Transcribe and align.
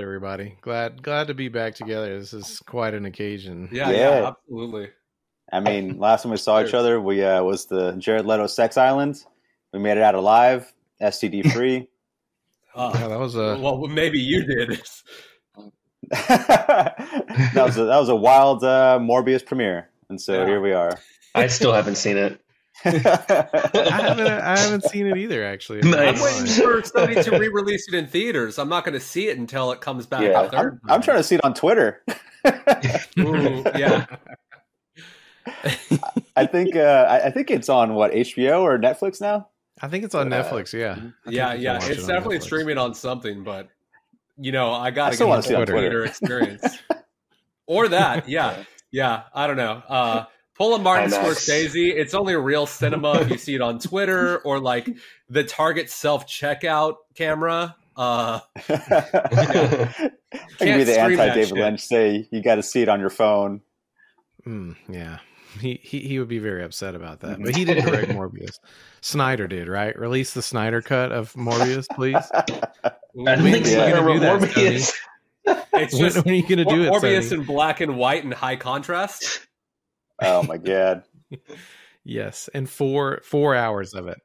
everybody. 0.00 0.56
Glad 0.62 1.02
glad 1.02 1.26
to 1.26 1.34
be 1.34 1.48
back 1.48 1.74
together. 1.74 2.18
This 2.18 2.32
is 2.32 2.60
quite 2.60 2.94
an 2.94 3.04
occasion. 3.04 3.68
Yeah, 3.72 3.90
yeah, 3.90 3.96
Yeah. 4.20 4.28
absolutely. 4.28 4.90
I 5.52 5.60
mean, 5.60 5.98
last 5.98 6.22
time 6.22 6.30
we 6.32 6.38
saw 6.38 6.62
each 6.64 6.72
other, 6.72 6.98
we 7.00 7.22
uh, 7.22 7.42
was 7.42 7.66
the 7.66 7.92
Jared 7.92 8.24
Leto 8.24 8.46
Sex 8.46 8.76
Island. 8.78 9.22
We 9.72 9.80
made 9.80 9.98
it 9.98 10.02
out 10.02 10.14
alive, 10.14 10.72
STD 11.02 11.52
free. 11.52 11.88
Yeah, 12.74 12.82
Uh, 12.82 13.08
that 13.08 13.18
was 13.18 13.34
a 13.36 13.58
well, 13.60 13.86
maybe 13.86 14.18
you 14.18 14.44
did. 14.44 14.80
that 16.10 17.52
was 17.54 17.76
a, 17.76 17.84
that 17.84 17.98
was 17.98 18.08
a 18.08 18.16
wild 18.16 18.64
uh, 18.64 18.98
Morbius 19.00 19.44
premiere, 19.44 19.90
and 20.08 20.20
so 20.20 20.32
Yeah. 20.40 20.46
here 20.46 20.60
we 20.60 20.72
are. 20.72 20.98
I 21.34 21.46
still 21.48 21.72
haven't 21.72 21.96
seen 21.96 22.16
it. 22.16 22.40
I 22.84 22.90
haven't 22.90 24.26
I 24.26 24.58
haven't 24.58 24.84
seen 24.84 25.06
it 25.06 25.16
either 25.16 25.44
actually. 25.44 25.80
Nice. 25.82 26.18
I'm 26.18 26.24
waiting 26.24 26.46
for 26.62 26.82
somebody 26.84 27.22
to 27.22 27.38
re-release 27.38 27.88
it 27.88 27.94
in 27.94 28.06
theaters. 28.06 28.58
I'm 28.58 28.68
not 28.68 28.84
going 28.84 28.94
to 28.94 29.00
see 29.00 29.28
it 29.28 29.38
until 29.38 29.72
it 29.72 29.80
comes 29.80 30.06
back. 30.06 30.22
Yeah. 30.22 30.42
a 30.42 30.50
third 30.50 30.80
I'm, 30.84 30.90
I'm 30.94 31.02
trying 31.02 31.18
to 31.18 31.22
see 31.22 31.36
it 31.36 31.44
on 31.44 31.54
Twitter. 31.54 32.02
Ooh, 33.18 33.62
yeah. 33.76 34.06
I 36.36 36.46
think 36.46 36.76
uh, 36.76 37.06
I, 37.08 37.26
I 37.26 37.30
think 37.30 37.50
it's 37.50 37.68
on 37.68 37.94
what 37.94 38.12
HBO 38.12 38.60
or 38.62 38.78
Netflix 38.78 39.20
now. 39.20 39.48
I 39.80 39.88
think 39.88 40.04
it's 40.04 40.14
on 40.14 40.32
Uh, 40.32 40.42
Netflix, 40.42 40.72
yeah. 40.72 40.96
Yeah, 41.26 41.54
yeah. 41.54 41.76
It's 41.76 41.88
it 41.88 42.06
definitely 42.06 42.38
Netflix. 42.38 42.42
streaming 42.42 42.78
on 42.78 42.94
something, 42.94 43.42
but 43.42 43.68
you 44.38 44.52
know, 44.52 44.70
I 44.72 44.86
I 44.86 44.90
got 44.90 45.10
to 45.10 45.14
still 45.16 45.26
get 45.26 45.30
wanna 45.30 45.42
the 45.42 45.48
see 45.48 45.54
it 45.54 45.60
on 45.60 45.66
Twitter. 45.66 46.04
experience. 46.04 46.78
or 47.66 47.88
that, 47.88 48.28
yeah, 48.28 48.62
yeah. 48.90 49.22
I 49.34 49.46
don't 49.46 49.56
know. 49.56 49.82
Uh, 49.88 50.24
pull 50.62 50.74
a 50.74 50.78
Martin 50.78 51.10
IMAX. 51.10 51.24
Scorsese. 51.24 51.92
It's 51.96 52.14
only 52.14 52.34
a 52.34 52.38
real 52.38 52.66
cinema 52.66 53.20
if 53.20 53.30
you 53.30 53.38
see 53.38 53.54
it 53.56 53.60
on 53.60 53.78
Twitter 53.80 54.38
or 54.44 54.60
like 54.60 54.88
the 55.28 55.42
Target 55.42 55.90
self 55.90 56.26
checkout 56.26 56.96
camera. 57.16 57.74
Uh, 57.96 58.40
I 58.56 60.10
can 60.58 60.78
be 60.78 60.84
the 60.84 60.98
anti 61.00 61.34
David. 61.34 61.50
Lynch. 61.52 61.80
Say 61.80 62.28
you 62.30 62.42
got 62.42 62.54
to 62.56 62.62
see 62.62 62.80
it 62.82 62.88
on 62.88 63.00
your 63.00 63.10
phone. 63.10 63.60
Mm, 64.46 64.76
yeah. 64.88 65.18
He, 65.60 65.78
he 65.82 66.00
he 66.00 66.18
would 66.18 66.28
be 66.28 66.38
very 66.38 66.62
upset 66.64 66.94
about 66.94 67.20
that. 67.20 67.42
But 67.42 67.54
he 67.54 67.64
didn't 67.64 67.84
direct 67.84 68.08
Morbius. 68.12 68.58
Snyder 69.02 69.46
did, 69.48 69.68
right? 69.68 69.98
Release 69.98 70.32
the 70.32 70.40
Snyder 70.42 70.80
cut 70.80 71.12
of 71.12 71.32
Morbius, 71.34 71.86
please. 71.94 72.16
I 72.34 73.34
don't 73.34 73.42
When 73.42 73.42
think 73.42 73.66
are 73.66 73.68
you 73.68 73.74
Snyder 73.74 73.96
gonna 73.96 74.06
wrote 74.06 74.14
do 74.14 74.20
that, 74.20 74.40
Morbius. 74.40 74.94
it's 75.74 75.92
When, 75.92 76.02
just 76.02 76.24
when 76.24 76.34
are 76.34 76.36
you 76.36 76.42
going 76.42 76.58
to 76.58 76.64
do 76.64 76.82
it, 76.84 76.90
Morbius 76.92 77.28
Sonny? 77.28 77.40
in 77.42 77.46
black 77.46 77.80
and 77.82 77.96
white 77.98 78.24
and 78.24 78.32
high 78.32 78.56
contrast. 78.56 79.46
Oh 80.24 80.42
my 80.44 80.58
god! 80.58 81.04
Yes, 82.04 82.50
and 82.52 82.68
four 82.68 83.20
four 83.24 83.54
hours 83.54 83.94
of 83.94 84.08
it. 84.08 84.20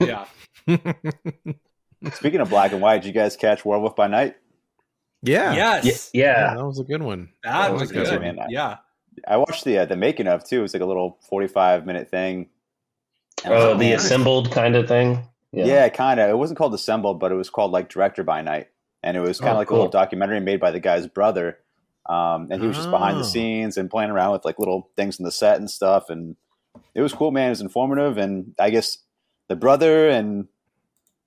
Yeah. 0.00 0.24
Speaking 2.14 2.40
of 2.40 2.48
black 2.50 2.72
and 2.72 2.80
white, 2.80 3.02
did 3.02 3.08
you 3.08 3.12
guys 3.12 3.36
catch 3.36 3.64
Werewolf 3.66 3.96
by 3.96 4.06
Night? 4.06 4.36
yeah. 5.22 5.52
Yes. 5.82 6.10
Yeah, 6.14 6.22
Yeah, 6.24 6.40
yeah. 6.50 6.54
that 6.56 6.64
was 6.64 6.78
a 6.78 6.84
good 6.84 7.02
one. 7.02 7.28
That 7.42 7.68
Oh, 7.70 7.72
was 7.74 7.80
that's 7.82 7.92
good, 7.92 8.08
good. 8.08 8.20
man. 8.20 8.38
Yeah. 8.48 8.78
I 9.28 9.36
watched 9.38 9.64
the 9.64 9.78
uh, 9.78 9.84
the 9.86 9.96
making 9.96 10.26
of 10.26 10.44
too. 10.44 10.60
It 10.60 10.62
was 10.62 10.72
like 10.74 10.82
a 10.82 10.86
little 10.86 11.18
forty 11.28 11.48
five 11.48 11.84
minute 11.86 12.08
thing. 12.10 12.48
And 13.44 13.52
I 13.52 13.56
was 13.56 13.64
Oh, 13.66 13.70
like, 13.72 13.78
the 13.80 13.92
assembled 13.92 14.50
kind 14.52 14.74
of 14.76 14.88
thing. 14.88 15.18
Yeah, 15.52 15.88
kind 15.90 16.20
of. 16.20 16.28
It 16.30 16.36
wasn't 16.38 16.58
called 16.58 16.74
Assembled, 16.74 17.18
but 17.20 17.32
it 17.32 17.34
was 17.34 17.48
called 17.50 17.72
like 17.72 17.88
Director 17.88 18.24
by 18.24 18.42
Night, 18.42 18.68
and 19.02 19.16
it 19.16 19.20
was 19.20 19.38
kind 19.38 19.50
of 19.50 19.56
Oh, 19.56 19.58
like 19.58 19.70
a 19.70 19.74
little 19.74 19.88
documentary 19.88 20.40
made 20.40 20.60
by 20.60 20.70
the 20.70 20.80
guy's 20.80 21.06
brother. 21.06 21.58
Um, 22.08 22.48
and 22.50 22.60
he 22.62 22.68
was 22.68 22.76
just 22.76 22.90
behind 22.90 23.16
Oh. 23.16 23.18
the 23.20 23.24
scenes 23.24 23.76
and 23.76 23.90
playing 23.90 24.10
around 24.10 24.32
with 24.32 24.44
like 24.44 24.58
little 24.58 24.90
things 24.96 25.18
in 25.18 25.24
the 25.24 25.32
set 25.32 25.58
and 25.58 25.70
stuff. 25.70 26.08
And 26.10 26.36
it 26.94 27.00
was 27.02 27.12
cool, 27.12 27.30
man. 27.32 27.46
It 27.48 27.50
was 27.50 27.60
informative, 27.60 28.16
and 28.18 28.54
I 28.58 28.70
guess 28.70 28.98
the 29.48 29.56
brother 29.56 30.08
and 30.08 30.46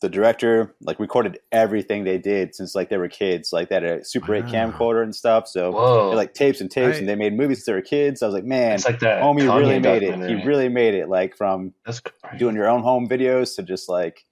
the 0.01 0.07
director 0.09 0.73
like 0.81 0.97
recorded 0.97 1.39
everything 1.51 2.05
they 2.05 2.17
did 2.17 2.55
since 2.55 2.73
like 2.73 2.89
they 2.89 2.95
were 2.95 3.09
kids. 3.09 3.51
Like 3.51 3.67
they 3.67 3.75
had 3.75 3.83
a 3.83 4.05
Super 4.05 4.33
Eight 4.35 4.45
camcorder 4.45 5.03
and 5.03 5.13
stuff. 5.13 5.45
So 5.49 5.71
Whoa. 5.73 6.11
they 6.11 6.15
like 6.15 6.33
tapes 6.33 6.61
and 6.61 6.71
tapes, 6.71 6.95
I- 6.95 6.99
and 6.99 7.09
they 7.09 7.15
made 7.15 7.35
movies 7.35 7.57
since 7.57 7.65
they 7.65 7.73
were 7.73 7.81
kids. 7.81 8.23
I 8.23 8.27
was 8.27 8.33
like, 8.35 8.45
man, 8.45 8.75
it's 8.75 8.85
like 8.85 8.99
that. 9.01 9.21
homie 9.21 9.39
Kanye 9.41 9.59
really 9.59 9.79
made 9.79 10.03
it. 10.03 10.11
documentary. 10.11 10.39
He 10.39 10.47
really 10.47 10.69
made 10.69 10.93
it. 10.93 11.09
Like 11.09 11.35
from 11.35 11.73
That's 11.85 12.01
doing 12.37 12.55
your 12.55 12.69
own 12.69 12.81
home 12.81 13.09
videos 13.09 13.55
to 13.57 13.63
just 13.63 13.89
like 13.89 14.23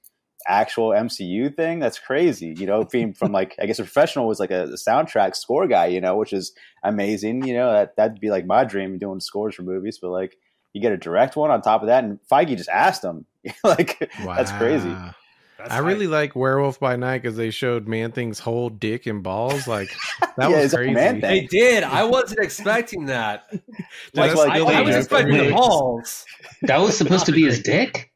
actual 0.47 0.89
MCU 0.89 1.55
thing. 1.55 1.79
That's 1.79 1.99
crazy. 1.99 2.55
You 2.57 2.65
know, 2.65 2.83
being 2.83 3.13
from 3.13 3.31
like 3.31 3.55
I 3.59 3.65
guess 3.65 3.79
a 3.79 3.83
professional 3.83 4.27
was 4.27 4.39
like 4.39 4.51
a, 4.51 4.63
a 4.63 4.75
soundtrack 4.75 5.35
score 5.35 5.67
guy. 5.67 5.87
You 5.87 6.01
know, 6.01 6.15
which 6.15 6.33
is 6.33 6.53
amazing. 6.83 7.45
You 7.45 7.53
know, 7.53 7.71
that 7.71 7.95
that'd 7.95 8.19
be 8.19 8.29
like 8.29 8.45
my 8.45 8.63
dream 8.63 8.97
doing 8.97 9.19
scores 9.19 9.55
for 9.55 9.63
movies. 9.63 9.99
But 10.01 10.11
like 10.11 10.37
you 10.73 10.81
get 10.81 10.91
a 10.91 10.97
direct 10.97 11.35
one 11.35 11.51
on 11.51 11.61
top 11.61 11.81
of 11.81 11.87
that, 11.87 12.03
and 12.03 12.19
Feige 12.31 12.57
just 12.57 12.69
asked 12.69 13.03
him. 13.03 13.25
like 13.63 14.11
that's 14.25 14.51
crazy. 14.53 14.95
That's 15.57 15.71
I 15.71 15.79
really 15.79 16.05
like 16.05 16.35
Werewolf 16.35 16.79
by 16.79 16.95
Night 16.97 17.23
because 17.23 17.35
they 17.35 17.49
showed 17.49 17.87
Man 17.87 18.11
Thing's 18.11 18.37
whole 18.37 18.69
dick 18.69 19.07
and 19.07 19.23
balls. 19.23 19.67
Like 19.67 19.89
that 20.37 20.49
Yeah, 20.51 20.61
was 20.61 20.73
crazy. 20.73 20.93
Man 20.93 21.19
They 21.19 21.41
did. 21.45 21.83
I 21.83 22.03
wasn't 22.03 22.41
expecting 22.41 23.07
that. 23.07 23.47
Like, 23.51 23.63
That's 24.13 24.35
like, 24.35 24.51
I, 24.51 24.55
still 24.55 24.67
I 24.67 24.79
a 24.79 24.83
was 24.83 24.95
expecting 24.95 25.37
the 25.37 25.51
balls. 25.51 26.25
That 26.63 26.79
was 26.79 26.95
supposed 26.95 27.25
to 27.25 27.31
be 27.31 27.45
his 27.45 27.61
dick. 27.61 28.06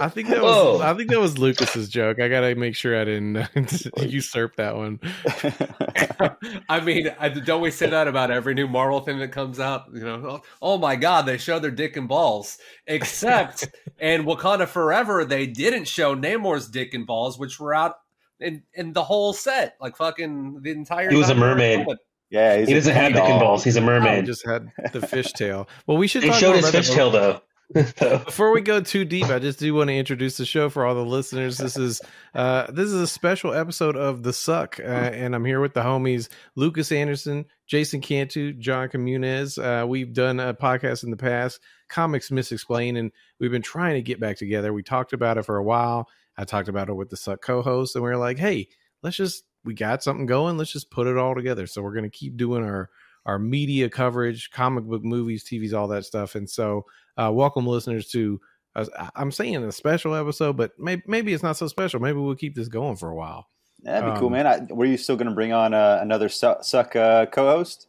I 0.00 0.08
think 0.08 0.28
that 0.28 0.42
Whoa. 0.42 0.72
was 0.74 0.80
I 0.80 0.94
think 0.94 1.10
that 1.10 1.20
was 1.20 1.36
Lucas's 1.38 1.88
joke. 1.90 2.18
I 2.20 2.28
gotta 2.28 2.54
make 2.54 2.74
sure 2.74 2.98
I 2.98 3.04
didn't 3.04 3.46
usurp 3.98 4.56
that 4.56 4.74
one. 4.76 5.00
I 6.68 6.80
mean, 6.80 7.10
I, 7.18 7.28
don't 7.28 7.60
we 7.60 7.70
say 7.70 7.90
that 7.90 8.08
about 8.08 8.30
every 8.30 8.54
new 8.54 8.66
Marvel 8.68 9.00
thing 9.00 9.18
that 9.18 9.32
comes 9.32 9.60
out? 9.60 9.84
You 9.92 10.00
know, 10.00 10.22
oh, 10.26 10.42
oh 10.62 10.78
my 10.78 10.96
God, 10.96 11.26
they 11.26 11.36
show 11.38 11.58
their 11.58 11.70
dick 11.70 11.96
and 11.96 12.08
balls. 12.08 12.58
Except 12.86 13.68
in 14.00 14.24
Wakanda 14.24 14.66
Forever, 14.66 15.24
they 15.24 15.46
didn't 15.46 15.86
show 15.88 16.14
Namor's 16.16 16.68
dick 16.68 16.94
and 16.94 17.06
balls, 17.06 17.38
which 17.38 17.60
were 17.60 17.74
out 17.74 17.96
in, 18.40 18.62
in 18.74 18.92
the 18.92 19.04
whole 19.04 19.32
set, 19.32 19.76
like 19.80 19.96
fucking 19.96 20.60
the 20.62 20.70
entire. 20.70 21.10
He 21.10 21.16
was 21.16 21.28
a 21.28 21.32
time 21.34 21.40
mermaid. 21.40 21.78
filming. 21.80 21.96
yeah, 22.30 22.56
he's 22.58 22.68
He 22.68 22.74
doesn't 22.74 22.94
have 22.94 23.12
dick 23.12 23.22
and 23.22 23.40
balls. 23.40 23.62
He's 23.64 23.76
a 23.76 23.80
mermaid. 23.82 24.24
just 24.26 24.46
had 24.46 24.72
the 24.92 25.00
fishtail. 25.00 25.68
Well, 25.86 25.96
we 25.98 26.06
should 26.08 26.22
They 26.22 26.28
talk 26.28 26.38
showed 26.40 26.46
more 26.48 26.56
his 26.56 26.68
about 26.70 26.84
that. 26.84 26.92
fishtail 26.92 27.12
though. 27.12 27.40
Before 27.74 28.52
we 28.52 28.60
go 28.60 28.80
too 28.80 29.04
deep, 29.04 29.26
I 29.26 29.40
just 29.40 29.58
do 29.58 29.74
want 29.74 29.88
to 29.88 29.96
introduce 29.96 30.36
the 30.36 30.44
show 30.44 30.68
for 30.68 30.86
all 30.86 30.94
the 30.94 31.04
listeners. 31.04 31.58
This 31.58 31.76
is 31.76 32.00
uh, 32.32 32.70
this 32.70 32.86
is 32.86 32.94
a 32.94 33.08
special 33.08 33.52
episode 33.52 33.96
of 33.96 34.22
The 34.22 34.30
Succ, 34.30 34.78
uh, 34.78 34.82
and 34.82 35.34
I'm 35.34 35.44
here 35.44 35.60
with 35.60 35.74
the 35.74 35.82
homies 35.82 36.28
Lucas 36.54 36.92
Anderson, 36.92 37.44
Jason 37.66 38.00
Cantu, 38.00 38.52
Jawn 38.52 38.88
Camunez. 38.88 39.58
Uh, 39.58 39.84
we've 39.84 40.12
done 40.12 40.38
a 40.38 40.54
podcast 40.54 41.02
in 41.02 41.10
the 41.10 41.16
past, 41.16 41.58
Comics 41.88 42.30
Misexplained, 42.30 43.00
and 43.00 43.10
we've 43.40 43.50
been 43.50 43.62
trying 43.62 43.94
to 43.94 44.02
get 44.02 44.20
back 44.20 44.36
together. 44.36 44.72
We 44.72 44.84
talked 44.84 45.12
about 45.12 45.36
it 45.36 45.42
for 45.42 45.56
a 45.56 45.64
while. 45.64 46.08
I 46.38 46.44
talked 46.44 46.68
about 46.68 46.88
it 46.88 46.94
with 46.94 47.10
the 47.10 47.16
Suck 47.16 47.42
co-host, 47.42 47.96
and 47.96 48.04
we 48.04 48.10
were 48.10 48.16
like, 48.16 48.38
"Hey, 48.38 48.68
let's 49.02 49.16
just 49.16 49.42
we 49.64 49.74
got 49.74 50.04
something 50.04 50.26
going. 50.26 50.56
Let's 50.56 50.72
just 50.72 50.92
put 50.92 51.08
it 51.08 51.18
all 51.18 51.34
together." 51.34 51.66
So 51.66 51.82
we're 51.82 51.94
going 51.94 52.08
to 52.08 52.16
keep 52.16 52.36
doing 52.36 52.62
our 52.62 52.90
our 53.26 53.38
media 53.38 53.90
coverage, 53.90 54.50
comic 54.50 54.84
book 54.84 55.04
movies, 55.04 55.44
TVs, 55.44 55.74
all 55.74 55.88
that 55.88 56.06
stuff, 56.06 56.34
and 56.34 56.48
so 56.48 56.86
uh, 57.18 57.30
welcome 57.32 57.66
listeners 57.66 58.08
to 58.08 58.40
uh, 58.74 58.84
i'm 59.16 59.32
saying 59.32 59.56
a 59.56 59.72
special 59.72 60.14
episode 60.14 60.54
but 60.56 60.72
maybe, 60.78 61.02
maybe 61.06 61.32
it's 61.32 61.42
not 61.42 61.56
so 61.56 61.66
special 61.66 61.98
maybe 61.98 62.18
we'll 62.18 62.34
keep 62.34 62.54
this 62.54 62.68
going 62.68 62.94
for 62.94 63.08
a 63.08 63.14
while 63.14 63.48
That'd 63.82 64.12
be 64.14 64.18
cool, 64.18 64.28
Um, 64.28 64.32
man. 64.32 64.46
I, 64.46 64.60
were 64.72 64.86
you 64.86 64.96
still 64.96 65.16
going 65.16 65.28
to 65.28 65.34
bring 65.34 65.52
on 65.52 65.72
uh, 65.74 65.98
another 66.00 66.28
Succ, 66.28 66.60
Succ 66.60 66.96
uh, 66.96 67.26
co-host? 67.26 67.88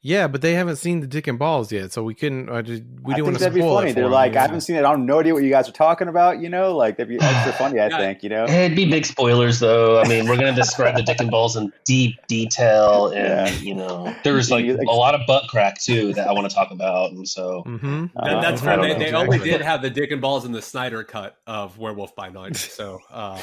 Yeah 0.00 0.28
but 0.28 0.40
they 0.42 0.54
haven't 0.54 0.76
seen 0.76 1.00
the 1.00 1.06
dick 1.08 1.26
and 1.26 1.38
balls 1.40 1.72
yet 1.72 1.90
so 1.90 2.04
we 2.04 2.14
couldn't 2.14 2.48
I 2.48 2.62
just, 2.62 2.82
we 3.02 3.14
I 3.14 3.16
didn't 3.16 3.16
think 3.16 3.24
want 3.24 3.36
to 3.36 3.40
that'd 3.40 3.54
be 3.54 3.60
spoil 3.60 3.74
funny. 3.78 3.90
it 3.90 3.94
for 3.94 3.94
They're 3.96 4.04
them, 4.04 4.12
like, 4.12 4.32
you 4.32 4.38
I 4.38 4.42
haven't 4.42 4.60
seen 4.60 4.76
it. 4.76 4.80
I 4.80 4.82
don't 4.92 5.06
no 5.06 5.18
idea 5.18 5.34
what 5.34 5.42
you 5.42 5.50
guys 5.50 5.68
are 5.68 5.72
talking 5.72 6.06
about. 6.08 6.40
You 6.40 6.48
know, 6.48 6.76
like 6.76 6.96
that'd 6.96 7.08
be 7.08 7.18
extra 7.20 7.52
funny. 7.54 7.80
I 7.80 7.88
Yeah. 7.88 7.96
think. 7.98 8.22
You 8.22 8.28
know. 8.28 8.44
it'd 8.44 8.76
be 8.76 8.88
big 8.88 9.04
spoilers 9.06 9.58
though. 9.58 10.00
I 10.00 10.06
mean, 10.06 10.28
we're 10.28 10.36
gonna 10.36 10.54
describe 10.54 10.94
the 10.96 11.02
dick 11.02 11.18
and 11.20 11.30
balls 11.30 11.56
in 11.56 11.72
deep 11.84 12.14
detail, 12.28 13.06
and 13.14 13.50
Yeah. 13.52 13.58
you 13.60 13.74
know, 13.74 14.14
there's 14.22 14.50
like 14.52 14.64
You- 14.64 14.78
a 14.88 14.92
lot 14.94 15.14
of 15.16 15.22
butt 15.26 15.48
crack 15.48 15.80
too 15.80 16.12
that 16.14 16.28
I 16.28 16.32
want 16.32 16.48
to 16.48 16.54
talk 16.54 16.70
about, 16.70 17.10
and 17.10 17.28
so 17.28 17.64
Mhm. 17.66 18.10
Uh, 18.16 18.24
That- 18.24 18.42
that's 18.42 18.62
I 18.62 18.64
fair. 18.76 18.82
They, 18.82 18.94
they 19.06 19.12
only 19.12 19.38
did 19.40 19.60
have 19.62 19.82
the 19.82 19.90
dick 19.90 20.12
and 20.12 20.20
balls 20.20 20.44
in 20.44 20.52
the 20.52 20.62
Snyder 20.62 21.02
cut 21.02 21.36
of 21.46 21.76
Werewolf 21.76 22.14
by 22.14 22.28
Night, 22.28 22.56
so 22.78 23.00
uh, 23.10 23.36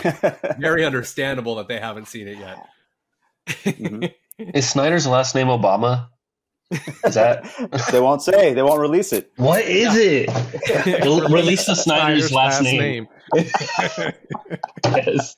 very 0.58 0.86
understandable 0.86 1.56
that 1.56 1.68
they 1.68 1.80
haven't 1.80 2.08
seen 2.08 2.28
it 2.30 2.38
yet. 2.40 2.66
Mhm. 3.48 4.14
is 4.54 4.70
Snyder's 4.70 5.06
last 5.06 5.35
name 5.35 5.47
Obama? 5.47 6.08
Is 7.06 7.16
that 7.16 7.46
they 7.92 8.00
won't 8.00 8.22
say. 8.22 8.54
They 8.54 8.62
won't 8.62 8.80
release 8.80 9.14
it. 9.14 9.32
what 9.38 9.64
is 9.64 9.96
it? 9.96 10.30
Release 11.32 11.66
the 11.66 11.76
Snyder's, 11.76 12.32
last, 12.32 12.62
name. 12.62 13.08
Yes. 14.86 15.38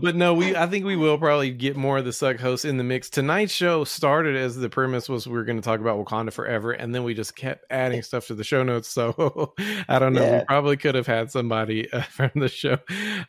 But 0.00 0.16
no, 0.16 0.34
we 0.34 0.56
I 0.56 0.66
think 0.66 0.84
we 0.86 0.96
will 0.96 1.18
probably 1.18 1.50
get 1.50 1.76
more 1.76 1.98
of 1.98 2.04
the 2.04 2.10
Succ 2.10 2.40
hosts 2.40 2.64
in 2.64 2.76
the 2.78 2.84
mix. 2.84 3.10
Tonight's 3.10 3.52
show 3.52 3.84
started 3.84 4.36
as 4.36 4.56
the 4.56 4.70
premise 4.70 5.08
was 5.08 5.26
we 5.26 5.34
were 5.34 5.44
going 5.44 5.58
to 5.58 5.62
talk 5.62 5.80
about 5.80 6.02
Wakanda 6.02 6.32
forever, 6.32 6.72
and 6.72 6.94
then 6.94 7.04
we 7.04 7.12
just 7.14 7.36
kept 7.36 7.64
adding 7.70 8.02
stuff 8.02 8.26
to 8.28 8.34
the 8.34 8.44
show 8.44 8.62
notes. 8.62 8.88
So 8.88 9.54
I 9.88 9.98
don't 9.98 10.14
know. 10.14 10.38
We 10.38 10.44
probably 10.46 10.76
could 10.76 10.94
have 10.94 11.06
had 11.06 11.30
somebody 11.30 11.92
uh, 11.92 12.02
from 12.10 12.30
the 12.34 12.48
show 12.48 12.78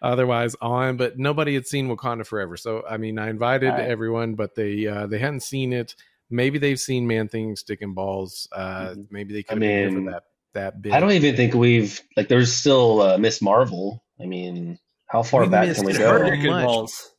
otherwise 0.02 0.56
on, 0.62 0.98
but 0.98 1.18
nobody 1.18 1.54
had 1.54 1.68
seen 1.68 1.90
Wakanda 1.90 2.26
forever. 2.26 2.56
So 2.58 2.84
I 2.90 2.98
mean, 2.98 3.20
I 3.20 3.30
invited 3.30 3.70
right. 3.70 3.82
everyone, 3.82 4.36
but 4.36 4.56
they 4.56 4.88
uh, 4.88 5.08
they 5.08 5.20
hadn't 5.20 5.42
seen 5.42 5.74
it. 5.74 5.96
Maybe 6.30 6.60
they've 6.60 6.80
seen 6.80 7.08
Man 7.08 7.28
Thing, 7.28 7.56
Stick 7.58 7.82
and 7.82 7.94
Balls. 7.94 8.48
Uh, 8.54 8.92
Mhm. 8.92 9.08
Maybe 9.12 9.34
they 9.34 9.40
I 9.40 9.44
could 9.44 9.54
have 9.54 9.60
been 9.60 9.90
here 9.90 9.92
for 10.06 10.12
that 10.12 10.24
that 10.54 10.82
bit. 10.82 10.94
I 10.94 11.00
don't 11.00 11.12
even 11.12 11.36
think 11.36 11.54
we've 11.54 12.00
like. 12.18 12.28
There's 12.28 12.52
still 12.54 13.02
uh, 13.02 13.18
Miss 13.18 13.42
Marvel. 13.42 14.04
I 14.22 14.26
mean, 14.26 14.78
how 15.08 15.24
far 15.24 15.42
We 15.44 15.50
back 15.50 15.74
can 15.76 15.86
we 15.86 15.94
go? 15.94 16.10
Her 16.12 16.24
dick 16.26 16.40
and 16.40 16.50
much. 16.50 16.66
balls. 16.66 17.12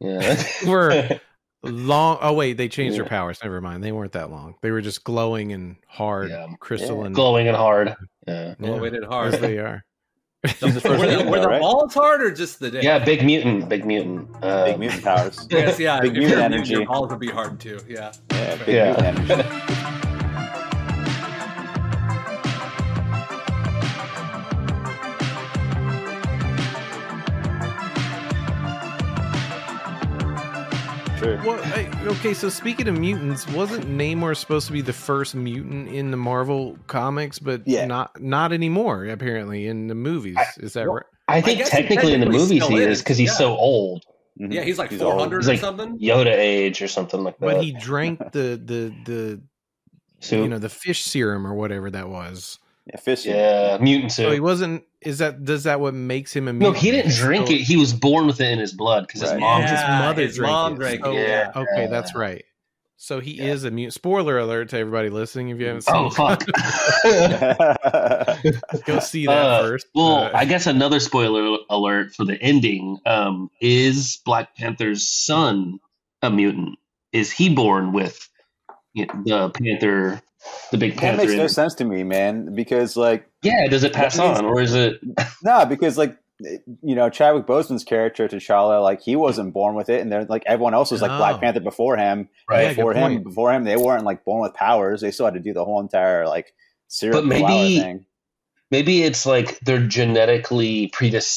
Yeah. 0.00 0.42
were 0.66 1.20
long. 1.62 2.18
Oh 2.20 2.32
wait, 2.32 2.54
they 2.56 2.68
changed 2.68 2.96
their 2.96 3.04
powers. 3.04 3.38
Never 3.42 3.60
mind. 3.60 3.84
They 3.84 3.92
weren't 3.92 4.12
that 4.12 4.30
long. 4.30 4.54
They 4.62 4.70
were 4.70 4.80
just 4.80 5.04
glowing 5.04 5.52
and 5.52 5.76
hard, 5.86 6.30
Yeah. 6.30 6.46
crystalline. 6.58 7.12
glowing 7.12 7.48
and 7.48 7.56
hard. 7.56 7.88
Yeah. 8.26 8.54
Yeah, 8.58 8.70
Well, 8.70 8.80
we 8.80 8.90
did 8.90 9.02
as 9.04 9.08
hard. 9.10 9.32
they 9.34 9.58
are. 9.58 9.84
She's 10.46 10.58
the 10.82 10.88
Were 10.88 10.96
the, 11.06 11.30
were 11.30 11.40
the 11.40 11.48
right? 11.48 11.60
balls 11.60 11.92
hard 11.92 12.22
or 12.22 12.30
just 12.30 12.60
the 12.60 12.70
dick? 12.70 12.82
Yeah, 12.82 12.98
big 13.04 13.22
mutant, 13.24 13.68
big 13.68 13.84
mutant. 13.84 14.26
Um, 14.42 14.64
Big 14.64 14.78
mutant 14.78 15.04
powers. 15.04 15.46
Yes, 15.50 15.78
yeah. 15.78 16.00
Big 16.00 16.12
if 16.12 16.16
you're 16.16 16.28
mutant 16.28 16.50
mutant, 16.52 16.68
your 16.70 16.78
energy. 16.80 16.86
balls 16.86 17.10
would 17.10 17.20
be 17.20 17.28
hard 17.30 17.60
too. 17.60 17.78
Yeah. 17.86 18.12
Yeah, 18.30 18.56
big 18.56 18.68
Yeah. 18.74 19.12
mutant 19.12 19.30
energy. 19.40 19.89
Sure. 31.36 31.46
Well, 31.46 31.60
I- 31.64 31.90
okay. 32.06 32.34
So 32.34 32.48
speaking 32.48 32.88
of 32.88 32.98
mutants, 32.98 33.46
wasn't 33.48 33.86
Namor 33.86 34.36
supposed 34.36 34.66
to 34.66 34.72
be 34.72 34.80
the 34.80 34.92
first 34.92 35.34
mutant 35.34 35.88
in 35.88 36.10
the 36.10 36.16
Marvel 36.16 36.78
comics? 36.86 37.38
But 37.38 37.62
Yeah. 37.66 37.86
not 37.86 38.20
not 38.20 38.52
anymore. 38.52 39.06
Apparently, 39.06 39.66
in 39.66 39.86
the 39.88 39.94
movies, 39.94 40.36
is 40.58 40.72
that 40.74 40.86
well, 40.86 40.96
right? 40.96 41.04
I 41.28 41.40
think 41.40 41.58
guess 41.58 41.70
he 41.70 41.78
technically 41.78 42.12
in 42.14 42.20
the 42.20 42.26
movies 42.26 42.66
he 42.66 42.76
is, 42.76 42.98
is 42.98 42.98
because 43.02 43.16
he's 43.18 43.28
yeah. 43.30 43.34
so 43.34 43.56
old. 43.56 44.04
Mhm. 44.40 44.52
Yeah, 44.52 44.62
he's 44.62 44.78
like 44.78 44.90
400 44.92 45.40
He's 45.44 45.48
or 45.48 45.56
something. 45.56 45.98
Yoda 45.98 46.32
age 46.34 46.80
or 46.82 46.88
something 46.88 47.22
like 47.22 47.38
that. 47.38 47.46
But 47.46 47.62
he 47.62 47.72
drank 47.72 48.18
the 48.32 48.60
the 48.62 48.92
the 49.04 49.40
Soup. 50.20 50.42
you 50.42 50.48
know 50.48 50.58
the 50.58 50.68
fish 50.68 51.04
serum 51.04 51.46
or 51.46 51.54
whatever 51.54 51.90
that 51.90 52.08
was. 52.08 52.58
Yeah, 52.86 52.96
fish. 52.98 53.26
yeah, 53.26 53.78
mutant 53.80 54.12
So 54.12 54.30
he 54.32 54.40
wasn't. 54.40 54.84
Is 55.02 55.18
that 55.18 55.44
does 55.44 55.64
that 55.64 55.80
what 55.80 55.94
makes 55.94 56.34
him 56.34 56.48
a 56.48 56.52
mutant? 56.52 56.74
No, 56.74 56.80
he 56.80 56.90
didn't 56.90 57.14
drink 57.14 57.46
So- 57.48 57.52
it. 57.54 57.60
He 57.60 57.76
was 57.76 57.92
born 57.92 58.26
with 58.26 58.40
it 58.40 58.50
in 58.52 58.58
his 58.58 58.72
blood 58.72 59.06
because 59.06 59.20
his 59.20 59.30
Right. 59.30 59.40
mom. 59.40 59.60
Yeah. 59.62 59.70
just 59.70 59.86
his 59.86 59.98
mother 60.00 60.22
his 60.22 60.36
drank 60.36 60.52
mom 60.52 60.72
it. 60.72 60.76
drank 60.76 61.04
So- 61.04 61.12
it. 61.12 61.28
Yeah. 61.28 61.52
Okay, 61.56 61.86
that's 61.90 62.14
right. 62.14 62.44
So 62.96 63.20
he 63.20 63.32
Yeah. 63.38 63.44
is 63.44 63.64
a 63.64 63.70
mutant. 63.70 63.94
Spoiler 63.94 64.38
alert 64.38 64.68
to 64.70 64.78
everybody 64.78 65.08
listening. 65.08 65.48
If 65.50 65.58
you 65.58 65.66
haven't 65.66 65.82
seen, 65.82 65.94
Oh 65.94 66.06
it. 66.08 66.14
fuck. 66.14 66.44
go 68.86 68.98
see 69.00 69.26
that 69.26 69.46
Uh, 69.46 69.62
first. 69.62 69.86
Well, 69.94 70.24
Uh, 70.24 70.30
I 70.34 70.44
guess 70.44 70.66
another 70.66 71.00
spoiler 71.00 71.58
alert 71.70 72.14
for 72.14 72.24
the 72.24 72.40
ending 72.42 72.98
um, 73.06 73.50
is 73.60 74.18
Black 74.24 74.56
Panther's 74.56 75.08
son 75.08 75.78
a 76.22 76.30
mutant? 76.30 76.78
Is 77.12 77.32
he 77.32 77.48
born 77.48 77.92
with 77.92 78.28
you 78.92 79.06
know, 79.24 79.48
the 79.48 79.50
Panther, 79.50 80.20
the 80.70 80.78
big 80.78 80.92
that 80.94 81.00
Panther? 81.00 81.22
makes 81.24 81.34
no 81.34 81.42
in- 81.44 81.48
sense 81.48 81.74
to 81.76 81.84
me, 81.84 82.02
man. 82.04 82.54
Because 82.54 82.96
like, 82.96 83.28
yeah, 83.42 83.66
does 83.68 83.84
it 83.84 83.92
pass 83.92 84.18
on 84.18 84.44
or 84.44 84.60
is 84.60 84.74
it? 84.74 85.00
nah, 85.42 85.64
because 85.64 85.96
like, 85.98 86.16
you 86.82 86.94
know, 86.94 87.10
Chadwick 87.10 87.46
Boseman's 87.46 87.84
character 87.84 88.26
T'Challa, 88.26 88.82
like 88.82 89.02
he 89.02 89.14
wasn't 89.16 89.52
born 89.52 89.74
with 89.74 89.90
it, 89.90 90.00
and 90.00 90.10
they're 90.10 90.24
like 90.24 90.42
everyone 90.46 90.72
else 90.74 90.90
was 90.90 91.02
like 91.02 91.10
Oh. 91.10 91.18
Black 91.18 91.40
Panther 91.40 91.60
before 91.60 91.96
him. 91.96 92.28
Right. 92.48 92.62
Yeah, 92.62 92.68
before 92.70 92.94
good 92.94 92.98
him, 93.02 93.12
point. 93.12 93.24
before 93.24 93.52
him, 93.52 93.64
they 93.64 93.76
weren't 93.76 94.04
like 94.04 94.24
born 94.24 94.40
with 94.42 94.54
powers. 94.54 95.00
They 95.02 95.10
still 95.10 95.26
had 95.26 95.34
to 95.34 95.40
do 95.40 95.52
the 95.52 95.64
whole 95.64 95.80
entire 95.80 96.26
like 96.26 96.54
serum 96.88 97.16
But 97.16 97.26
maybe- 97.26 97.80
thing. 97.80 98.06
Maybe 98.72 99.02
it's 99.02 99.26
like 99.26 99.58
they're 99.60 99.84
genetically 99.84 100.86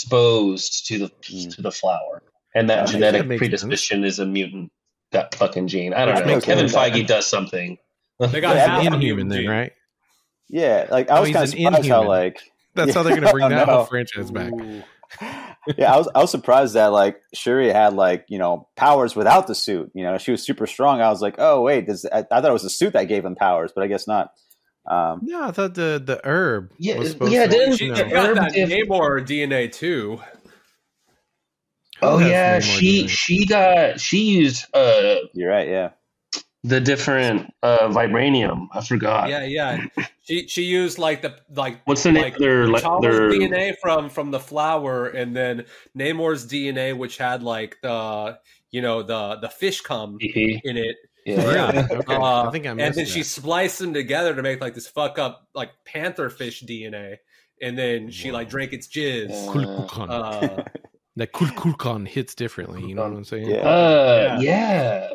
predisposed 0.03 0.85
to 0.87 0.99
the 0.99 1.05
Mm. 1.31 1.55
to 1.55 1.61
the 1.61 1.71
flower, 1.71 2.21
and 2.53 2.69
that 2.69 2.85
That 2.85 2.91
genetic 2.91 3.21
that 3.23 3.27
makes 3.27 3.39
predisposition 3.39 4.03
is 4.03 4.19
a 4.19 4.25
mutant. 4.25 4.71
That 5.11 5.33
fucking 5.35 5.67
gene. 5.67 5.93
I 5.93 6.05
don't 6.05 6.15
Which 6.15 6.25
know. 6.25 6.33
makes 6.33 6.45
Kevin 6.45 6.69
sense. 6.69 6.75
Feige 6.95 7.07
does 7.07 7.27
something. 7.27 7.77
They 8.27 8.41
got 8.41 8.55
Yeah, 8.55 8.67
half 8.67 8.85
an 8.85 8.93
inhuman 8.93 9.27
then, 9.27 9.47
right? 9.47 9.71
Yeah, 10.49 10.87
like 10.91 11.09
I 11.09 11.17
Oh, 11.17 11.19
was 11.21 11.29
he's 11.29 11.35
kind 11.35 11.47
of 11.47 11.53
an 11.53 11.59
surprised 11.59 11.87
how 11.89 12.01
Inhuman. 12.01 12.07
like 12.07 12.51
That's 12.75 12.93
how 12.93 13.03
they're 13.03 13.15
going 13.15 13.23
to 13.27 13.31
bring 13.31 13.45
Oh, 13.45 13.49
that 13.49 13.67
no. 13.67 13.75
whole 13.77 13.85
franchise 13.85 14.31
back. 14.31 14.51
Yeah, 15.77 15.93
I 15.93 15.97
was 15.97 16.09
I 16.13 16.19
was 16.19 16.29
surprised 16.31 16.73
that 16.73 16.87
like 16.87 17.21
Shuri 17.33 17.69
had 17.69 17.93
like 17.93 18.25
you 18.27 18.37
know 18.37 18.67
powers 18.75 19.15
without 19.15 19.47
the 19.47 19.55
suit. 19.55 19.91
You 19.93 20.03
know, 20.03 20.17
she 20.17 20.31
was 20.31 20.43
super 20.43 20.67
strong. 20.67 20.99
I 20.99 21.07
was 21.09 21.21
like, 21.21 21.35
oh 21.37 21.61
wait, 21.61 21.85
does 21.85 22.05
I, 22.11 22.17
I 22.19 22.23
thought 22.23 22.45
it 22.45 22.51
was 22.51 22.63
the 22.63 22.69
suit 22.69 22.91
that 22.93 23.05
gave 23.05 23.23
him 23.23 23.35
powers, 23.35 23.71
but 23.73 23.83
I 23.83 23.87
guess 23.87 24.05
not. 24.07 24.31
Um, 24.85 25.21
No, 25.23 25.43
I 25.43 25.51
thought 25.51 25.75
the 25.75 26.01
the 26.05 26.19
herb 26.25 26.71
Yeah, 26.79 26.97
was 26.97 27.11
supposed 27.11 27.31
yeah, 27.31 27.45
to. 27.45 27.49
didn't- 27.51 27.77
She 27.77 27.85
you 27.85 27.91
know, 27.91 28.09
got 28.09 28.11
Herb 28.11 28.35
that 28.35 28.51
if- 28.57 28.69
Namor 28.89 29.25
DNA 29.25 29.71
too. 29.71 30.19
Oh 32.01 32.17
Who 32.17 32.23
has 32.23 32.31
yeah, 32.31 32.59
she 32.59 33.03
DNA? 33.05 33.09
she 33.09 33.45
got 33.45 33.99
she 34.01 34.17
used 34.23 34.65
uh 34.73 35.15
you're 35.33 35.49
right. 35.49 35.69
Yeah, 35.69 35.91
the 36.63 36.79
different 36.79 37.53
uh 37.61 37.89
vibranium. 37.89 38.67
I 38.73 38.83
forgot. 38.83 39.29
Yeah, 39.29 39.43
yeah. 39.43 39.85
She 40.21 40.47
she 40.47 40.63
used 40.63 40.97
like 40.97 41.21
the 41.21 41.35
like 41.53 41.81
What's 41.85 42.03
the 42.03 42.11
name 42.13 42.23
like 42.23 42.33
of 42.35 42.39
their 42.39 42.67
like 42.67 42.83
T'Challa's 42.83 43.01
their 43.01 43.29
DNA 43.29 43.75
from 43.81 44.09
from 44.09 44.31
the 44.31 44.39
flower, 44.39 45.07
and 45.07 45.35
then 45.35 45.65
Namor's 45.97 46.45
DNA, 46.47 46.95
which 46.97 47.17
had 47.17 47.43
like 47.43 47.77
the 47.81 48.39
you 48.71 48.81
know 48.81 49.03
the 49.03 49.35
the 49.41 49.49
fish 49.49 49.81
cum 49.81 50.17
PP? 50.19 50.61
in 50.63 50.77
it, 50.77 50.95
Yeah. 51.25 51.51
Yeah, 51.73 51.87
okay. 51.91 52.15
Uh, 52.15 52.47
I 52.47 52.51
think 52.51 52.65
I 52.65 52.69
and 52.69 52.79
then 52.79 52.93
that. 52.93 53.07
she 53.07 53.23
spliced 53.23 53.79
them 53.79 53.93
together 53.93 54.33
to 54.33 54.41
make 54.41 54.61
like 54.61 54.73
this 54.73 54.87
fuck 54.87 55.19
up 55.19 55.47
like 55.53 55.71
panther 55.85 56.29
fish 56.29 56.63
DNA, 56.63 57.17
and 57.61 57.77
then 57.77 58.09
she 58.09 58.31
like 58.31 58.47
drank 58.49 58.71
its 58.71 58.87
jizz. 58.87 59.29
K'uk'ulkan. 59.49 60.09
Uh, 60.09 60.63
that 61.17 61.33
K'uk'ulkan 61.33 62.07
hits 62.07 62.33
differently. 62.35 62.81
You 62.87 62.95
know 62.95 63.03
what 63.03 63.11
I'm 63.13 63.23
saying? 63.25 63.49
Yeah. 63.49 63.57
Uh, 63.57 64.37
Yeah. 64.39 64.39
yeah. 64.39 65.09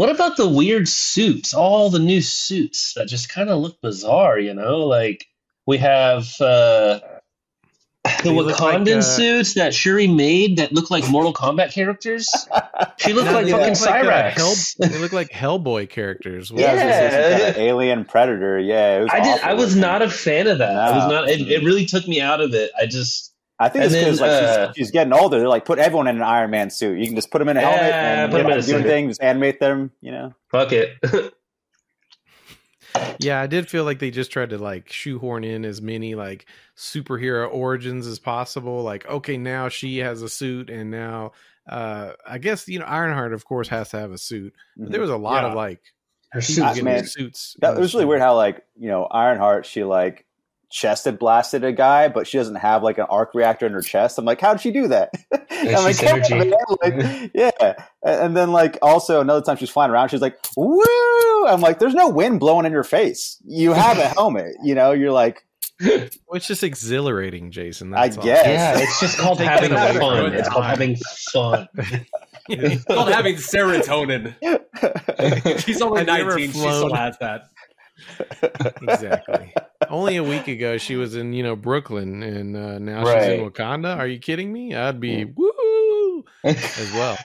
What 0.00 0.08
about 0.08 0.38
the 0.38 0.48
weird 0.48 0.88
suits? 0.88 1.52
All 1.52 1.90
the 1.90 1.98
new 1.98 2.22
suits 2.22 2.94
that 2.94 3.06
just 3.06 3.28
kind 3.28 3.50
of 3.50 3.58
look 3.58 3.82
bizarre, 3.82 4.38
you 4.38 4.54
know? 4.54 4.78
Like 4.86 5.26
we 5.66 5.76
have 5.76 6.24
uh 6.40 7.00
the 8.24 8.32
look 8.32 8.58
like, 8.58 8.78
Wakandan 8.78 8.96
uh, 9.00 9.02
suits 9.02 9.52
that 9.54 9.74
Shuri 9.74 10.06
made 10.06 10.56
that 10.56 10.72
look 10.72 10.90
like 10.90 11.06
Mortal 11.10 11.34
Kombat 11.34 11.72
characters. 11.74 12.26
She 12.96 13.12
looked 13.12 13.26
No, 13.26 13.32
like 13.32 13.48
fucking 13.48 13.74
look 13.74 13.80
like, 13.80 14.04
uh, 14.06 14.30
Hell, 14.30 14.54
they 14.78 14.98
look 14.98 15.12
like 15.12 15.28
Hellboy 15.28 15.88
characters. 15.90 16.50
yeah. 16.50 16.66
I 16.66 16.72
was 16.72 16.80
gonna 16.80 16.92
say 16.92 17.10
some 17.10 17.20
Yeah. 17.20 17.38
kind 17.38 17.48
of 17.50 17.56
alien 17.58 18.04
predator. 18.06 18.58
Yeah, 18.58 18.96
it 18.96 19.00
was 19.02 19.10
I 19.12 19.20
did. 19.20 19.40
I 19.42 19.54
was 19.54 19.76
not 19.76 20.00
a 20.02 20.08
fan 20.08 20.46
of 20.46 20.58
that. 20.58 20.76
I 20.76 20.96
was 20.96 21.12
not. 21.12 21.28
It, 21.28 21.40
it 21.50 21.62
really 21.62 21.84
took 21.84 22.08
me 22.08 22.22
out 22.22 22.40
of 22.40 22.54
it. 22.54 22.70
I 22.80 22.86
just. 22.86 23.29
I 23.62 23.68
think 23.68 23.84
And 23.84 23.92
it's 23.94 24.02
because 24.02 24.20
like 24.22 24.30
uh, 24.30 24.66
she's, 24.68 24.76
she's 24.76 24.90
getting 24.90 25.12
older. 25.12 25.38
They're 25.38 25.46
like 25.48 25.66
put 25.66 25.78
everyone 25.78 26.06
in 26.08 26.16
an 26.16 26.22
Iron 26.22 26.50
Man 26.50 26.70
suit. 26.70 26.98
You 26.98 27.06
can 27.06 27.14
just 27.14 27.30
put 27.30 27.40
them 27.40 27.48
in 27.50 27.58
a 27.58 27.60
helmet 27.60 27.80
Yeah, 27.82 28.22
and 28.24 28.32
put 28.32 28.38
you 28.38 28.44
'em 28.44 28.48
know, 28.48 28.54
in 28.54 28.58
a 28.60 28.62
do 28.66 28.72
suit. 28.72 28.82
things, 28.84 29.18
animate 29.18 29.60
them. 29.60 29.90
You 30.00 30.12
know, 30.12 30.34
Fuck 30.50 30.72
it. 30.72 30.96
Yeah, 33.20 33.40
I 33.40 33.46
did 33.46 33.68
feel 33.68 33.84
like 33.84 34.00
they 34.00 34.10
just 34.10 34.32
tried 34.32 34.50
to 34.50 34.58
like 34.58 34.90
shoehorn 34.90 35.44
in 35.44 35.64
as 35.64 35.80
many 35.80 36.16
like 36.16 36.46
superhero 36.76 37.48
origins 37.52 38.06
as 38.06 38.18
possible. 38.18 38.82
Like, 38.82 39.06
okay, 39.06 39.36
now 39.36 39.68
she 39.68 39.98
has 39.98 40.22
a 40.22 40.28
suit, 40.28 40.70
and 40.70 40.90
now 40.90 41.32
uh 41.68 42.12
I 42.26 42.38
guess 42.38 42.66
you 42.66 42.78
know 42.80 42.86
Ironheart, 42.86 43.32
of 43.32 43.44
course, 43.44 43.68
has 43.68 43.90
to 43.90 43.98
have 44.00 44.10
a 44.10 44.18
suit. 44.18 44.54
But 44.76 44.90
there 44.90 45.00
was 45.00 45.10
a 45.10 45.16
lot 45.16 45.44
Yeah. 45.44 45.50
of 45.50 45.54
like 45.54 45.80
Her 46.32 46.40
people 46.40 46.54
suit. 46.54 46.64
Getting 46.64 46.84
man, 46.84 47.06
suits. 47.06 47.56
that 47.60 47.76
it 47.76 47.80
was 47.80 47.94
really 47.94 48.06
weird 48.06 48.22
how 48.22 48.34
like 48.34 48.64
you 48.76 48.88
know 48.88 49.04
Ironheart 49.04 49.66
she 49.66 49.84
like 49.84 50.26
chested 50.70 51.18
blasted 51.18 51.64
a 51.64 51.72
guy, 51.72 52.08
but 52.08 52.26
she 52.26 52.38
doesn't 52.38 52.56
have 52.56 52.82
like 52.82 52.98
an 52.98 53.06
arc 53.10 53.34
reactor 53.34 53.66
in 53.66 53.72
her 53.72 53.82
chest. 53.82 54.18
I'm 54.18 54.24
like, 54.24 54.40
how 54.40 54.54
did 54.54 54.60
she 54.62 54.70
do 54.70 54.88
that? 54.88 55.12
I'm 55.50 55.84
like, 55.84 55.96
she's 55.96 56.00
"Come 56.00 56.22
energy." 56.22 56.34
man." 56.34 56.52
Like, 56.82 57.30
yeah. 57.34 57.84
And 58.02 58.20
and 58.20 58.36
then 58.36 58.52
like 58.52 58.78
also 58.80 59.20
another 59.20 59.44
time 59.44 59.56
she's 59.56 59.70
flying 59.70 59.90
around, 59.90 60.08
she's 60.08 60.20
like, 60.22 60.38
woo! 60.56 61.46
I'm 61.46 61.60
like, 61.60 61.78
there's 61.78 61.94
no 61.94 62.08
wind 62.08 62.40
blowing 62.40 62.66
in 62.66 62.72
your 62.72 62.84
face. 62.84 63.38
You 63.44 63.72
have 63.72 63.98
a 63.98 64.08
helmet. 64.08 64.54
You 64.62 64.74
know, 64.74 64.92
you're 64.92 65.12
like, 65.12 65.44
Well, 65.80 66.08
it's 66.34 66.46
just 66.46 66.62
exhilarating, 66.62 67.50
Jason. 67.50 67.94
I 67.94 68.08
That's 68.08 68.18
all. 68.18 68.24
guess. 68.24 68.46
Yeah, 68.46 68.78
it's 68.82 69.00
just 69.00 69.18
called 69.18 69.40
having 69.40 69.70
fun. 69.70 70.34
It's 70.34 70.48
called 70.48 70.64
having 70.64 70.96
fun. 71.32 71.68
it's 72.48 72.84
called 72.84 73.08
having 73.08 73.36
serotonin. 73.36 74.34
She's 75.64 75.80
only 75.80 76.04
Have 76.04 76.08
you 76.08 76.14
ever 76.14 76.30
19. 76.38 76.52
She 76.52 76.58
still 76.58 76.92
has 76.94 77.16
that. 77.18 77.49
exactly. 78.82 79.52
Only 79.88 80.16
a 80.16 80.24
week 80.24 80.48
ago, 80.48 80.78
she 80.78 80.96
was 80.96 81.16
in 81.16 81.32
you 81.32 81.42
know 81.42 81.56
Brooklyn, 81.56 82.22
and 82.22 82.56
uh, 82.56 82.78
now 82.78 83.04
she's 83.04 83.28
in 83.28 83.50
Wakanda. 83.50 83.96
Are 83.96 84.06
you 84.06 84.18
kidding 84.18 84.52
me? 84.52 84.74
I'd 84.74 85.00
be 85.00 85.24
woo 85.24 86.24
as 86.44 86.92
well. 86.94 87.16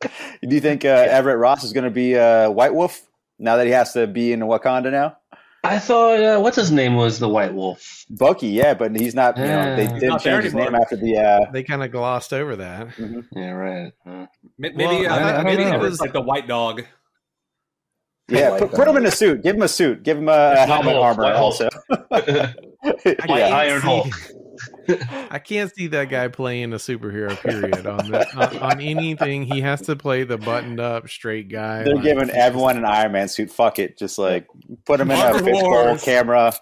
Do 0.00 0.54
you 0.54 0.60
think 0.60 0.84
uh, 0.84 0.88
Everett 0.88 1.38
Ross 1.38 1.64
is 1.64 1.72
going 1.72 1.84
to 1.84 1.90
be 1.90 2.16
uh, 2.16 2.50
White 2.50 2.74
Wolf 2.74 3.00
now 3.38 3.56
that 3.56 3.66
he 3.66 3.72
has 3.72 3.92
to 3.94 4.06
be 4.06 4.32
in 4.32 4.40
Wakanda 4.40 4.90
now? 4.90 5.16
I 5.64 5.80
thought, 5.80 6.20
uh, 6.20 6.38
what's 6.38 6.54
his 6.54 6.70
name 6.70 6.94
was 6.94 7.18
the 7.18 7.28
White 7.28 7.52
Wolf? 7.52 8.04
Bucky, 8.08 8.48
yeah, 8.48 8.74
but 8.74 8.94
he's 8.94 9.16
not. 9.16 9.36
You 9.36 9.44
know, 9.46 9.74
they 9.74 9.84
Yeah. 9.84 9.98
didn't 9.98 10.20
change 10.20 10.44
his 10.44 10.54
name 10.54 10.76
after 10.76 10.94
the. 10.94 11.16
Uh, 11.18 11.50
They 11.50 11.64
kind 11.64 11.82
of 11.82 11.90
glossed 11.90 12.32
over 12.32 12.54
that. 12.56 12.88
Yeah, 13.32 13.50
right. 13.50 13.92
Uh, 14.06 14.26
Maybe, 14.58 14.76
Well, 14.84 15.06
uh, 15.12 15.16
I- 15.16 15.36
I 15.38 15.42
maybe 15.42 15.64
it 15.64 15.80
was 15.80 16.00
like 16.00 16.12
the 16.12 16.20
white 16.20 16.46
dog. 16.46 16.84
Yeah, 18.28 18.50
like 18.50 18.60
put, 18.60 18.72
put 18.72 18.88
him 18.88 18.96
in 18.96 19.06
a 19.06 19.10
suit. 19.10 19.42
Give 19.42 19.56
him 19.56 19.62
a 19.62 19.68
suit. 19.68 20.02
Give 20.02 20.18
him 20.18 20.28
a, 20.28 20.54
a 20.58 20.66
helmet 20.66 20.94
Wolf, 20.94 21.04
armor 21.18 21.22
White 21.24 21.34
also. 21.34 21.68
I 22.10 22.54
yeah. 23.28 23.56
Iron 23.56 23.80
see- 23.80 23.86
Hulk. 23.86 24.06
I 25.30 25.38
can't 25.38 25.72
see 25.74 25.88
that 25.88 26.08
guy 26.08 26.28
playing 26.28 26.72
a 26.72 26.76
superhero. 26.76 27.36
Period 27.40 27.86
on 27.86 28.10
the, 28.10 28.26
on, 28.36 28.58
on 28.58 28.80
anything. 28.80 29.42
He 29.42 29.60
has 29.60 29.82
to 29.82 29.96
play 29.96 30.24
the 30.24 30.38
buttoned 30.38 30.80
up 30.80 31.08
straight 31.08 31.48
guy. 31.48 31.82
They're 31.82 31.94
like- 31.94 32.04
giving 32.04 32.30
everyone 32.30 32.78
an 32.78 32.84
Iron 32.84 33.12
Man 33.12 33.28
suit. 33.28 33.50
Fuck 33.50 33.78
it. 33.78 33.98
Just 33.98 34.18
like 34.18 34.46
put 34.84 35.00
him 35.00 35.10
in 35.10 35.18
a 35.18 35.22
Armor 35.22 35.38
fishbowl 35.44 35.98
camera. 35.98 36.52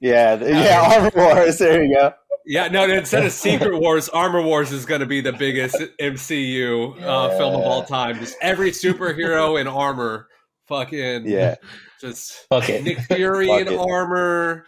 Yeah, 0.00 0.36
th- 0.36 0.50
yeah, 0.50 0.90
Armor 0.94 1.10
Wars. 1.14 1.58
There 1.58 1.82
you 1.82 1.94
go. 1.94 2.12
Yeah, 2.46 2.68
no, 2.68 2.84
instead 2.84 3.26
of 3.26 3.32
Secret 3.32 3.78
Wars, 3.78 4.08
Armor 4.08 4.40
Wars 4.40 4.72
is 4.72 4.86
going 4.86 5.00
to 5.00 5.06
be 5.06 5.20
the 5.20 5.32
biggest 5.34 5.76
MCU 6.00 7.02
uh, 7.02 7.36
film 7.36 7.54
of 7.56 7.60
all 7.60 7.82
time. 7.84 8.18
Just 8.20 8.36
every 8.40 8.70
superhero 8.70 9.60
in 9.60 9.66
armor, 9.66 10.28
fucking 10.68 11.26
Yeah. 11.26 11.56
just 12.00 12.46
Fuck 12.48 12.68
it. 12.68 12.84
Nick 12.84 12.98
Fury 13.00 13.46
Fuck 13.48 13.60
in 13.62 13.68
it. 13.68 13.76
armor, 13.78 14.66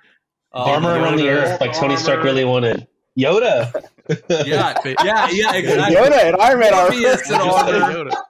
um, 0.52 0.68
Armor 0.68 0.94
around 1.00 1.16
the 1.16 1.28
earth, 1.28 1.60
like 1.60 1.72
Tony 1.72 1.96
Stark 1.96 2.22
really 2.24 2.44
wanted. 2.44 2.86
Yoda. 3.18 3.72
Yeah, 4.28 4.74
yeah, 5.04 5.28
yeah, 5.30 5.54
exactly. 5.54 5.96
Yoda 5.96 6.24
and 6.24 6.36
Iron 6.36 6.60
Man 6.60 6.72
are 6.74 6.90
Just 6.90 7.24
say 7.26 7.34
armor. 7.34 7.72
Yoda. 8.10 8.22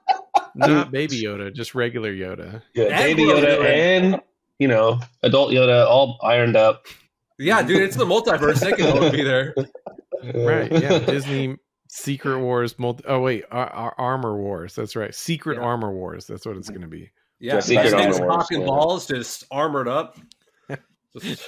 Not 0.55 0.91
baby 0.91 1.21
Yoda, 1.21 1.53
just 1.53 1.73
regular 1.75 2.13
Yoda. 2.13 2.61
Yeah, 2.73 2.85
And 2.85 3.17
baby 3.17 3.23
Grogu. 3.23 3.43
Yoda 3.43 3.63
and 3.65 4.21
you 4.59 4.67
know 4.67 4.99
adult 5.23 5.51
Yoda 5.51 5.85
all 5.87 6.19
ironed 6.23 6.55
up. 6.57 6.85
Yeah, 7.39 7.61
dude, 7.63 7.81
it's 7.81 7.95
the 7.95 8.05
multiverse. 8.05 8.59
They 8.59 8.73
can 8.73 8.91
both 8.91 9.11
be 9.13 9.23
there. 9.23 9.55
Right. 10.35 10.71
Yeah. 10.71 10.99
Disney 10.99 11.57
Secret 11.87 12.37
Wars. 12.39 12.77
Multi- 12.77 13.03
oh 13.07 13.21
wait, 13.21 13.43
Ar- 13.49 13.71
Ar- 13.73 13.95
Armor 13.97 14.37
Wars. 14.37 14.75
That's 14.75 14.95
right. 14.95 15.15
Secret 15.15 15.55
Yeah. 15.57 15.63
Armor 15.63 15.91
Wars. 15.91 16.27
That's 16.27 16.45
what 16.45 16.57
it's 16.57 16.69
going 16.69 16.81
to 16.81 16.87
be. 16.87 17.09
Yeah, 17.41 17.55
Yeah, 17.55 17.59
Secret 17.59 17.85
Secret 17.87 18.01
Armor 18.01 18.13
Armor 18.13 18.25
Wars, 18.27 18.37
cock 18.43 18.51
and 18.51 18.59
yeah. 18.61 18.65
balls, 18.67 19.07
just 19.07 19.43
armored 19.51 19.87
up. 19.87 20.17
Just- 21.19 21.47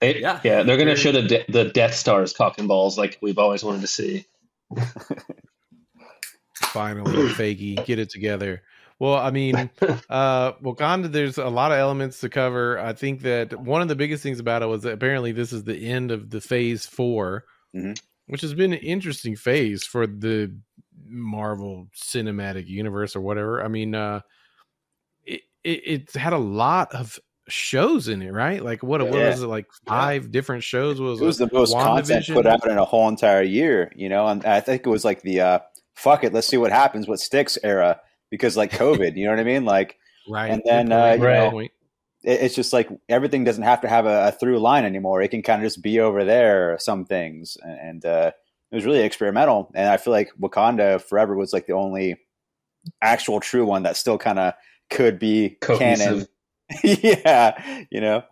They- 0.00 0.20
Yeah. 0.20 0.40
yeah, 0.44 0.62
they're 0.62 0.76
gonna 0.76 0.94
show 0.94 1.10
the 1.12 1.22
de- 1.22 1.44
the 1.48 1.64
Death 1.64 1.94
Stars 1.94 2.32
cock 2.32 2.58
and 2.58 2.68
balls 2.68 2.96
like 2.96 3.18
we've 3.22 3.38
always 3.38 3.64
wanted 3.64 3.80
to 3.80 3.86
see. 3.88 4.26
Finally, 6.56 7.28
Feige, 7.30 7.84
get 7.84 7.98
it 7.98 8.10
together. 8.10 8.62
Well, 9.00 9.14
I 9.14 9.30
mean, 9.30 9.56
uh, 10.08 10.52
Wakanda. 10.62 11.10
There's 11.10 11.38
a 11.38 11.48
lot 11.48 11.72
of 11.72 11.78
elements 11.78 12.20
to 12.20 12.28
cover. 12.28 12.78
I 12.78 12.92
think 12.92 13.22
that 13.22 13.58
one 13.60 13.82
of 13.82 13.88
the 13.88 13.96
biggest 13.96 14.22
things 14.22 14.38
about 14.38 14.62
it 14.62 14.66
was 14.66 14.82
that 14.82 14.92
apparently 14.92 15.32
this 15.32 15.52
is 15.52 15.64
the 15.64 15.76
end 15.76 16.10
of 16.12 16.30
the 16.30 16.40
Phase 16.40 16.86
4 16.86 17.44
Mhm. 17.74 17.98
which 18.26 18.40
has 18.42 18.54
been 18.54 18.72
an 18.72 18.78
interesting 18.78 19.34
phase 19.34 19.84
for 19.84 20.06
the 20.06 20.54
Marvel 21.06 21.88
Cinematic 21.96 22.68
Universe 22.68 23.16
or 23.16 23.20
whatever. 23.20 23.62
I 23.62 23.68
mean, 23.68 23.94
uh, 23.96 24.20
it, 25.64 25.80
it 25.86 26.12
had 26.14 26.32
a 26.32 26.38
lot 26.38 26.94
of 26.94 27.18
shows 27.48 28.08
in 28.08 28.22
it, 28.22 28.32
right? 28.32 28.62
Like 28.62 28.82
what, 28.82 29.00
what 29.02 29.10
was 29.12 29.42
it? 29.42 29.46
Like 29.46 29.66
five 29.86 30.30
different 30.30 30.62
shows. 30.62 31.00
Was 31.00 31.20
it 31.20 31.24
was 31.24 31.38
the 31.38 31.50
most 31.52 31.72
content 31.72 32.26
put 32.26 32.46
out 32.46 32.66
in 32.66 32.78
a 32.78 32.84
whole 32.84 33.08
entire 33.08 33.42
year, 33.42 33.92
you 33.96 34.08
know. 34.08 34.26
And 34.26 34.44
I 34.44 34.60
think 34.60 34.86
it 34.86 34.90
was 34.90 35.04
like 35.04 35.22
the 35.22 35.40
uh, 35.40 35.58
"fuck 35.94 36.24
it, 36.24 36.32
let's 36.32 36.46
see 36.46 36.56
what 36.56 36.72
happens, 36.72 37.08
what 37.08 37.20
sticks" 37.20 37.58
era 37.62 38.00
because 38.30 38.56
like 38.56 38.72
COVID, 38.72 39.16
you 39.16 39.24
know 39.24 39.32
what 39.32 39.40
I 39.40 39.44
mean? 39.44 39.64
Like 39.64 39.98
right? 40.28 40.50
and 40.50 40.62
then, 40.64 40.92
uh, 40.92 41.12
you 41.12 41.22
know- 41.52 41.58
it, 42.22 42.40
it's 42.40 42.54
just 42.54 42.72
like 42.72 42.88
everything 43.08 43.44
doesn't 43.44 43.62
have 43.62 43.80
to 43.82 43.88
have 43.88 44.06
a, 44.06 44.28
a 44.28 44.32
through 44.32 44.58
line 44.58 44.84
anymore. 44.84 45.22
It 45.22 45.28
can 45.28 45.42
kind 45.42 45.62
of 45.62 45.66
just 45.66 45.82
be 45.82 46.00
over 46.00 46.24
there. 46.24 46.76
Some 46.78 47.04
things, 47.04 47.56
and, 47.62 47.78
and 47.80 48.04
uh, 48.06 48.32
it 48.70 48.74
was 48.74 48.86
really 48.86 49.00
experimental. 49.00 49.70
And 49.74 49.88
I 49.88 49.98
feel 49.98 50.12
like 50.12 50.30
Wakanda 50.40 51.00
Forever 51.02 51.36
was 51.36 51.52
like 51.52 51.66
the 51.66 51.74
only 51.74 52.16
actual 53.02 53.40
true 53.40 53.64
one 53.64 53.82
that 53.84 53.96
still 53.96 54.18
kind 54.18 54.38
of 54.38 54.54
could 54.90 55.18
be 55.18 55.56
canon. 55.60 56.26
Yeah, 56.82 57.84
you 57.90 58.00
know. 58.00 58.24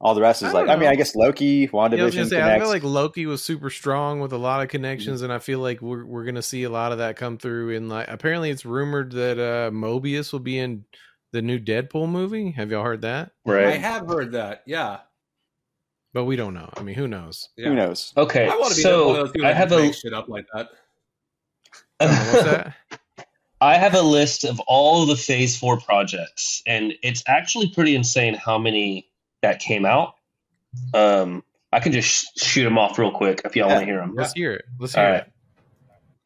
All 0.00 0.14
the 0.14 0.20
rest 0.20 0.42
is 0.42 0.50
I 0.50 0.52
like, 0.52 0.66
don't 0.66 0.76
I 0.76 0.78
mean. 0.78 0.88
I 0.88 0.94
guess 0.94 1.16
Loki, 1.16 1.68
Yeah, 1.72 1.78
I 1.80 1.88
was 2.04 2.14
gonna 2.14 2.26
say, 2.28 2.40
I 2.40 2.58
feel 2.60 2.68
like 2.68 2.84
Loki 2.84 3.26
was 3.26 3.42
super 3.42 3.68
strong 3.68 4.20
with 4.20 4.32
a 4.32 4.38
lot 4.38 4.62
of 4.62 4.68
connections, 4.68 5.22
and 5.22 5.32
I 5.32 5.40
feel 5.40 5.58
like 5.58 5.82
we're 5.82 6.04
we're 6.04 6.24
gonna 6.24 6.42
see 6.42 6.62
a 6.62 6.70
lot 6.70 6.92
of 6.92 6.98
that 6.98 7.16
come 7.16 7.36
through. 7.36 7.70
In 7.70 7.88
like, 7.88 8.06
apparently, 8.08 8.50
it's 8.50 8.64
rumored 8.64 9.10
that 9.12 9.38
uh 9.38 9.70
Mobius 9.72 10.32
will 10.32 10.38
be 10.38 10.58
in 10.58 10.84
the 11.32 11.42
new 11.42 11.58
Deadpool 11.58 12.08
movie. 12.08 12.52
Have 12.52 12.70
y'all 12.70 12.84
heard 12.84 13.02
that? 13.02 13.32
Right, 13.44 13.66
I 13.66 13.70
have 13.76 14.06
heard 14.06 14.32
that. 14.32 14.62
Yeah. 14.66 14.98
But 16.14 16.24
we 16.24 16.36
don't 16.36 16.54
know. 16.54 16.70
I 16.76 16.82
mean, 16.82 16.94
who 16.94 17.08
knows? 17.08 17.48
yeah. 17.56 17.68
Who 17.68 17.74
knows? 17.74 18.12
Okay. 18.16 18.48
I 18.48 18.54
want 18.56 18.74
to 18.74 18.82
be 18.82 18.88
one 18.88 18.92
of 18.92 18.98
so 18.98 19.12
those 19.14 19.30
people 19.32 19.48
I 19.48 19.52
have 19.52 19.68
can 19.70 19.80
a 19.80 19.92
shit 19.92 20.14
up 20.14 20.28
like 20.28 20.46
that. 20.54 20.68
Uh, 22.00 22.28
what's 22.30 22.44
that? 22.44 22.74
I 23.60 23.76
have 23.76 23.94
a 23.94 24.02
list 24.02 24.44
of 24.44 24.60
all 24.66 25.04
the 25.06 25.16
Phase 25.16 25.58
Four 25.58 25.80
projects, 25.80 26.62
and 26.66 26.94
it's 27.02 27.22
actually 27.26 27.70
pretty 27.70 27.94
insane 27.94 28.34
how 28.34 28.58
many 28.58 29.08
that 29.42 29.58
came 29.60 29.84
out. 29.84 30.14
Um, 30.94 31.42
I 31.72 31.80
can 31.80 31.92
just 31.92 32.08
sh- 32.08 32.42
shoot 32.44 32.64
them 32.64 32.78
off 32.78 32.98
real 32.98 33.10
quick 33.10 33.42
if 33.44 33.56
y'all 33.56 33.68
Yeah. 33.68 33.74
want 33.74 33.86
to 33.86 33.92
hear 33.92 34.00
them. 34.00 34.14
Let's 34.14 34.32
hear 34.32 34.52
it. 34.52 34.64
Let's 34.78 34.94
hear 34.94 35.04
All 35.04 35.10
it. 35.10 35.14
right. 35.14 35.26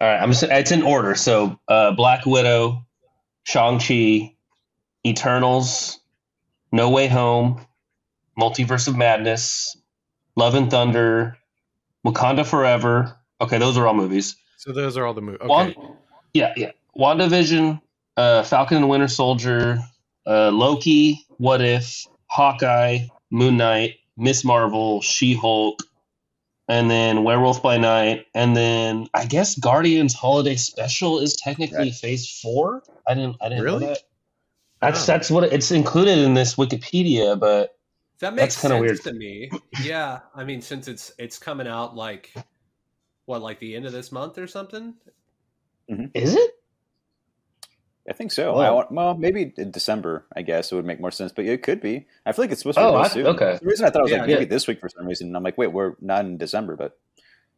All 0.01 0.09
right, 0.09 0.21
I'm 0.23 0.31
just, 0.31 0.43
it's 0.43 0.73
in 0.73 0.83
order. 0.83 1.15
So, 1.15 1.59
uh, 1.69 1.93
Black 1.93 2.27
Widow, 2.27 2.85
Shang 3.45 3.79
Chi, 3.79 4.35
Eternals, 5.07 6.01
No 6.73 6.91
Way 6.91 7.07
Home, 7.07 7.65
Multiverse 8.39 8.89
of 8.89 8.97
Madness, 8.97 9.77
Love 10.37 10.55
and 10.55 10.71
Thunder, 10.71 11.39
Wakanda 12.05 12.45
Forever. 12.45 13.17
Okay, 13.41 13.59
those 13.59 13.79
are 13.79 13.87
all 13.87 13.95
movies. 13.95 14.37
So 14.59 14.73
those 14.73 14.97
are 14.97 15.07
all 15.07 15.15
the 15.15 15.21
movies. 15.23 15.41
Okay. 15.43 15.77
Yeah, 16.35 16.53
yeah. 16.57 16.71
WandaVision, 16.99 17.81
uh, 18.17 18.43
Falcon 18.43 18.77
and 18.79 18.85
the 18.85 18.89
Winter 18.89 19.09
Soldier, 19.09 19.79
uh, 20.27 20.51
Loki, 20.51 21.25
What 21.39 21.61
If, 21.61 22.07
Hawkeye, 22.27 23.07
Moon 23.31 23.57
Knight, 23.57 23.95
Miss 24.17 24.45
Marvel, 24.45 25.01
She 25.03 25.35
Hulk, 25.35 25.83
and 26.69 26.91
then 26.91 27.25
Werewolf 27.25 27.63
by 27.63 27.77
Night, 27.79 28.27
and 28.35 28.57
then 28.57 29.09
I 29.15 29.27
guess 29.27 29.59
Guardians 29.59 30.15
Holiday 30.15 30.57
Special 30.57 31.19
is 31.19 31.35
technically 31.37 31.77
Right. 31.79 31.95
Phase 31.95 32.31
Four. 32.43 32.83
I 33.07 33.15
didn't, 33.15 33.37
I 33.41 33.49
didn't 33.49 33.65
Really? 33.65 33.81
know 33.87 33.93
that. 33.95 34.03
That's 34.81 35.01
Wow. 35.01 35.07
that's 35.15 35.31
what 35.31 35.45
it's 35.53 35.71
included 35.71 36.19
in 36.19 36.35
this 36.35 36.57
Wikipedia, 36.57 37.39
but 37.39 37.77
That 38.21 38.35
makes 38.35 38.55
That's 38.55 38.63
kinda 38.63 38.81
weird. 38.81 39.03
to 39.03 39.13
me. 39.13 39.51
Yeah, 39.83 40.21
I 40.35 40.45
mean, 40.45 40.61
since 40.63 40.87
it's 40.89 41.13
it's 41.19 41.39
coming 41.39 41.67
out 41.67 41.97
like 41.97 42.33
what, 43.27 43.43
like 43.43 43.59
the 43.61 43.75
end 43.77 43.87
of 43.87 43.93
this 43.93 44.13
month 44.13 44.39
or 44.39 44.47
something. 44.47 44.95
is 45.89 46.35
it? 46.35 46.52
I 48.09 48.13
think 48.13 48.33
so. 48.33 48.55
Whoa. 48.55 48.61
I 48.61 48.71
want, 48.71 48.91
well, 48.91 49.15
maybe 49.17 49.53
in 49.57 49.71
December. 49.71 50.27
I 50.35 50.43
guess 50.43 50.73
it 50.73 50.75
would 50.75 50.85
make 50.85 51.01
more 51.01 51.13
sense, 51.13 51.31
but 51.33 51.45
it 51.45 51.63
could 51.63 51.81
be. 51.81 52.07
I 52.27 52.33
feel 52.33 52.45
like 52.45 52.51
it's 52.51 52.61
supposed 52.63 52.79
to 52.79 52.85
Oh, 52.85 52.93
be 52.93 52.99
I- 53.05 53.09
soon. 53.09 53.27
okay. 53.29 53.59
The 53.61 53.67
reason 53.67 53.87
I 53.87 53.91
thought 53.91 54.01
it 54.01 54.03
was 54.03 54.11
Yeah, 54.13 54.19
like 54.19 54.27
maybe 54.29 54.41
yeah. 54.43 54.49
this 54.49 54.67
week 54.67 54.81
for 54.81 54.89
some 54.89 55.07
reason, 55.07 55.29
and 55.29 55.37
I'm 55.37 55.43
like, 55.45 55.57
wait, 55.57 55.69
we're 55.69 55.95
not 56.01 56.25
in 56.25 56.37
December, 56.37 56.75
but 56.77 56.99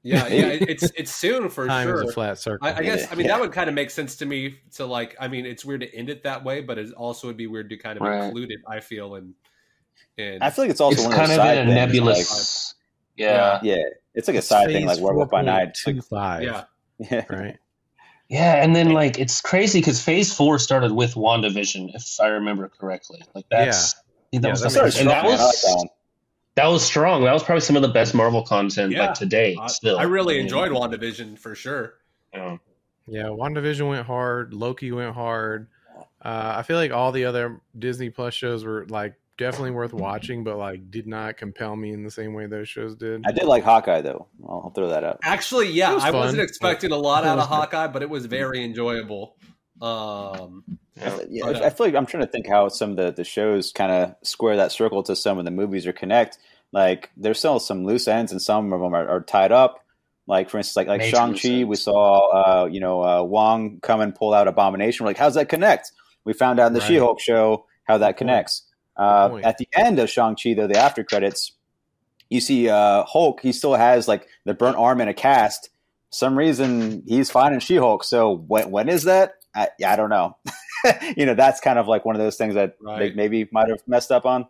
Yeah, 0.03 0.27
yeah, 0.29 0.49
it's 0.61 0.83
it's 0.97 1.15
soon 1.15 1.49
for 1.49 1.67
Time 1.67 1.87
sure. 1.87 2.03
is 2.03 2.11
a 2.11 2.13
flat 2.13 2.39
circle. 2.39 2.69
I, 2.69 2.75
I 2.75 2.83
guess 2.83 3.11
I 3.11 3.15
mean 3.15 3.25
Yeah. 3.27 3.33
that 3.37 3.41
would 3.41 3.53
kind 3.53 3.69
of 3.71 3.75
make 3.75 3.89
sense 3.91 4.17
to 4.17 4.27
me. 4.27 4.57
To 4.75 4.85
like, 4.85 5.17
I 5.19 5.29
mean, 5.29 5.47
it's 5.47 5.65
weird 5.65 5.81
to 5.81 5.95
end 5.95 6.11
it 6.11 6.25
that 6.25 6.45
way, 6.45 6.61
but 6.61 6.77
it 6.77 6.93
also 6.93 7.27
would 7.27 7.39
be 7.39 7.47
weird 7.47 7.71
to 7.71 7.79
kind 7.79 7.97
of 7.97 8.03
Right. 8.03 8.25
include 8.25 8.51
it. 8.51 8.61
I 8.69 8.81
feel 8.81 9.15
and 9.15 9.33
and 10.19 10.43
I 10.45 10.51
feel 10.51 10.65
like 10.65 10.71
it's 10.73 10.81
also 10.83 10.97
it's 10.99 11.07
one 11.07 11.17
kind 11.17 11.31
of 11.31 11.37
side 11.37 11.57
in 11.57 11.65
a 11.65 11.67
things, 11.71 11.75
nebulous. 11.75 12.75
yeah. 13.17 13.61
Yeah. 13.63 13.77
Yeah, 13.77 13.83
it's 14.15 14.29
like 14.29 14.35
a 14.35 14.39
It's 14.39 14.47
side 14.47 14.67
thing, 14.67 14.87
phase 14.87 14.99
like 14.99 15.05
Werewolf 15.05 15.31
by 15.31 15.41
Night. 15.41 15.69
It's 15.69 15.87
like, 15.87 15.97
4.25, 15.97 16.43
yeah, 16.43 16.65
yeah, 17.11 17.25
Right. 17.31 17.57
Yeah, 18.29 18.63
and 18.63 18.75
then 18.75 18.91
like 18.93 19.19
it's 19.19 19.41
crazy 19.41 19.81
because 19.81 20.03
Phase 20.03 20.33
Four 20.33 20.59
started 20.59 20.93
with 20.93 21.15
WandaVision, 21.15 21.95
if 21.95 22.19
I 22.21 22.29
remember 22.29 22.69
correctly. 22.69 23.23
Like 23.35 23.45
that's 23.51 23.95
I 23.95 23.99
think 24.31 24.43
that 24.43 24.49
Yeah, 24.49 24.53
was 24.53 24.61
that 24.63 24.73
the 24.73 24.79
first- 24.81 24.99
and 25.01 25.09
that 25.11 25.19
strong, 25.21 25.33
was 25.33 25.41
like 25.65 25.79
that 25.83 25.89
that 26.57 26.67
was 26.69 26.85
strong. 26.85 27.25
That 27.25 27.33
was 27.33 27.43
probably 27.43 27.61
some 27.63 27.77
of 27.77 27.83
the 27.83 27.89
best 27.89 28.15
Marvel 28.15 28.43
content 28.43 28.93
Yeah. 28.93 29.07
like 29.07 29.15
to 29.15 29.27
date. 29.27 29.59
I, 29.61 29.67
Still, 29.67 29.99
I 29.99 30.05
really 30.05 30.35
mean, 30.35 30.45
enjoyed 30.45 30.71
WandaVision 30.73 31.39
for 31.39 31.55
sure. 31.55 31.95
you 32.33 32.39
know. 32.41 32.59
Yeah, 33.07 33.25
WandaVision 33.25 33.89
went 33.89 34.07
hard. 34.07 34.55
Loki 34.55 34.91
went 34.93 35.15
hard. 35.15 35.69
Uh, 36.25 36.55
I 36.57 36.63
feel 36.63 36.77
like 36.79 36.91
all 36.93 37.13
the 37.13 37.27
other 37.27 37.61
Disney 37.79 38.09
Plus 38.09 38.33
shows 38.33 38.65
were 38.65 38.87
like 38.89 39.15
definitely 39.39 39.73
worth 39.73 39.93
watching, 39.93 40.45
but 40.45 40.57
like 40.57 40.91
did 40.91 41.07
not 41.07 41.37
compel 41.37 41.75
me 41.77 41.93
in 41.93 42.03
the 42.05 42.11
same 42.11 42.35
way 42.35 42.47
those 42.47 42.69
shows 42.69 42.95
did. 42.97 43.23
I 43.27 43.33
did 43.33 43.45
like 43.45 43.65
Hawkeye 43.65 44.01
though. 44.01 44.27
I'll, 44.47 44.63
I'll 44.65 44.71
throw 44.71 44.89
that 44.89 45.05
out. 45.05 45.21
Actually, 45.23 45.71
yeah, 45.71 45.93
was 45.95 46.05
I 46.05 46.11
fun. 46.13 46.21
wasn't 46.21 46.43
expecting 46.43 46.93
a 46.93 46.97
lot 46.97 47.25
out 47.25 47.39
of. 47.39 47.49
Hawkeye, 47.49 47.89
but 47.89 48.03
it 48.03 48.11
was 48.11 48.27
very 48.27 48.63
enjoyable. 48.65 49.37
Um, 49.81 50.65
Yeah. 50.97 51.19
Yeah, 51.29 51.43
But, 51.47 51.57
I- 51.63 51.67
I 51.67 51.71
feel 51.71 51.87
like 51.87 51.95
I'm 51.97 52.07
trying 52.07 52.23
to 52.25 52.31
think 52.31 52.49
how 52.49 52.69
some 52.69 52.91
of 52.93 52.97
the, 52.97 53.11
the 53.13 53.25
shows 53.25 53.73
kind 53.73 53.91
of 53.91 54.15
square 54.23 54.57
that 54.57 54.71
circle 54.73 55.03
to 55.05 55.17
some 55.17 55.39
of 55.39 55.45
the 55.45 55.51
movies 55.51 55.87
or 55.87 55.93
connect. 55.93 56.39
Like 56.73 57.11
there's 57.17 57.39
still 57.39 57.59
some 57.61 57.85
loose 57.85 58.09
ends, 58.09 58.33
and 58.33 58.41
some 58.43 58.73
of 58.73 58.81
them 58.81 58.95
are, 58.95 59.09
are 59.09 59.21
tied 59.21 59.53
up. 59.53 59.81
Like 60.27 60.49
for 60.51 60.59
instance, 60.59 60.77
like 60.77 60.87
like 60.89 61.03
Shang 61.03 61.35
Chi, 61.37 61.65
we 61.65 61.77
saw 61.77 62.31
uh, 62.63 62.67
you 62.67 62.81
know 62.81 63.03
uh, 63.05 63.23
Wong 63.23 63.79
come 63.83 64.01
and 64.01 64.15
pull 64.15 64.33
out 64.33 64.49
Abomination. 64.49 65.05
We're 65.05 65.11
like, 65.11 65.19
how's 65.19 65.35
that 65.35 65.49
connect? 65.49 65.93
We 66.25 66.33
found 66.33 66.59
out 66.59 66.69
in 66.69 66.73
the 66.73 66.81
Right. 66.81 66.89
She-Hulk 66.89 67.21
show 67.21 67.67
how 67.85 67.99
that 67.99 68.17
connects. 68.17 68.61
point. 68.61 68.71
Connects. 68.97 69.13
Uh, 69.15 69.29
point. 69.31 69.45
at 69.45 69.59
the 69.59 69.69
end 69.75 69.99
of 69.99 70.09
Shang 70.11 70.37
Chi, 70.37 70.55
though, 70.55 70.67
the 70.67 70.79
after 70.79 71.05
credits, 71.05 71.53
you 72.31 72.41
see 72.41 72.69
uh, 72.69 73.05
Hulk. 73.05 73.41
He 73.41 73.53
still 73.53 73.75
has 73.75 74.09
like 74.09 74.27
the 74.45 74.55
burnt 74.55 74.77
arm 74.77 75.01
in 75.01 75.09
a 75.09 75.15
cast. 75.15 75.71
Some 76.11 76.39
reason 76.39 77.03
he's 77.07 77.31
fine 77.31 77.45
finding 77.45 77.61
She-Hulk. 77.61 78.05
So 78.05 78.37
when 78.37 78.71
when 78.71 78.89
is 78.89 79.05
that? 79.05 79.35
I, 79.55 79.69
I 79.87 79.97
don't 79.97 80.11
know. 80.11 80.37
you 81.17 81.27
know, 81.27 81.35
that's 81.35 81.61
kind 81.61 81.79
of 81.79 81.87
like 81.89 82.05
one 82.05 82.17
of 82.17 82.21
those 82.23 82.37
things 82.37 82.55
that 82.55 82.77
Right. 82.81 82.99
they 82.99 83.13
maybe 83.15 83.49
might 83.53 83.69
have 83.69 83.83
messed 83.87 84.11
up 84.13 84.27
on. 84.27 84.47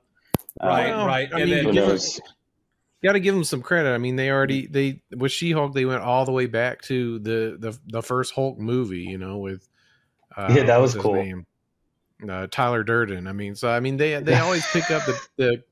Right, 0.63 0.89
Well, 0.91 1.07
right. 1.07 1.29
I 1.33 1.41
And 1.41 1.51
mean, 1.51 1.57
then- 1.57 1.65
Who 1.67 1.73
knows? 1.73 2.21
got 3.03 3.13
to 3.13 3.21
give 3.21 3.35
them 3.35 3.45
some 3.45 3.61
credit. 3.61 3.91
I 3.93 3.99
mean, 3.99 4.17
they 4.17 4.31
already 4.31 4.67
they 4.67 5.03
with 5.15 5.31
She-Hulk 5.33 5.75
they 5.75 5.85
went 5.85 6.03
all 6.03 6.25
the 6.25 6.33
way 6.33 6.47
back 6.47 6.81
to 6.83 7.19
the 7.19 7.57
the, 7.59 7.79
the 7.87 8.03
first 8.03 8.35
Hulk 8.35 8.59
movie. 8.59 9.01
You 9.03 9.19
know, 9.19 9.39
with 9.39 9.67
uh, 10.37 10.53
Yeah, 10.55 10.65
that 10.65 10.79
was 10.81 10.95
cool. 10.95 11.15
name? 11.15 11.47
Uh, 12.31 12.47
Tyler 12.51 12.83
Durden. 12.83 13.27
I 13.27 13.33
mean, 13.33 13.55
so 13.55 13.69
I 13.69 13.81
mean 13.81 13.97
they 13.97 14.21
they 14.21 14.35
always 14.39 14.67
pick 14.73 14.91
up 14.91 15.05
the 15.07 15.21
the 15.37 15.63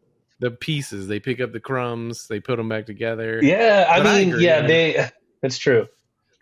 the 0.40 0.50
pieces. 0.50 1.06
They 1.09 1.21
pick 1.21 1.40
up 1.40 1.52
the 1.52 1.61
crumbs, 1.61 2.26
they 2.28 2.40
put 2.40 2.56
them 2.56 2.68
back 2.68 2.87
together. 2.87 3.38
Yeah, 3.42 3.87
I 3.88 4.02
But 4.02 4.16
mean, 4.16 4.28
agree, 4.30 4.44
yeah, 4.44 4.61
man. 4.61 4.68
they. 4.68 5.09
That's 5.40 5.59
true. 5.59 5.88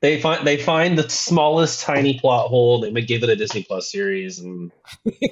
They 0.03 0.19
find 0.19 0.47
they 0.47 0.57
find 0.57 0.99
the 0.99 1.11
smallest 1.11 1.83
tiny 1.83 2.19
plot 2.19 2.49
hole. 2.49 2.81
They 2.81 2.91
may 2.91 3.03
give 3.03 3.23
it 3.23 3.29
a 3.29 3.37
Disney 3.37 3.65
Plus 3.65 3.93
series, 3.93 4.39
and 4.39 4.73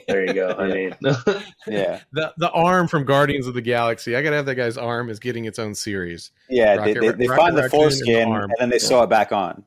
there 0.06 0.26
you 0.26 0.34
go. 0.34 0.50
I 0.58 0.68
mean, 0.68 0.94
Yeah, 1.66 2.00
The 2.12 2.34
the 2.36 2.50
arm 2.50 2.86
from 2.86 3.04
Guardians 3.06 3.46
of 3.46 3.54
the 3.54 3.62
Galaxy. 3.62 4.14
I 4.14 4.20
gotta 4.20 4.36
have 4.36 4.44
that 4.44 4.56
guy's 4.56 4.76
arm 4.76 5.08
is 5.08 5.18
getting 5.20 5.46
its 5.46 5.58
own 5.58 5.74
series. 5.74 6.32
yeah. 6.50 6.74
Rocket 6.76 7.00
they 7.00 7.08
they, 7.08 7.12
they 7.12 7.28
Ra- 7.28 7.36
find 7.38 7.56
Rocket 7.56 7.70
the 7.72 7.78
Raccoon 7.78 7.80
and 7.80 7.92
the 7.92 7.96
foreskin 7.96 8.32
and 8.34 8.52
then 8.58 8.68
they 8.68 8.78
sew 8.78 9.02
it 9.02 9.08
back 9.08 9.32
on. 9.32 9.64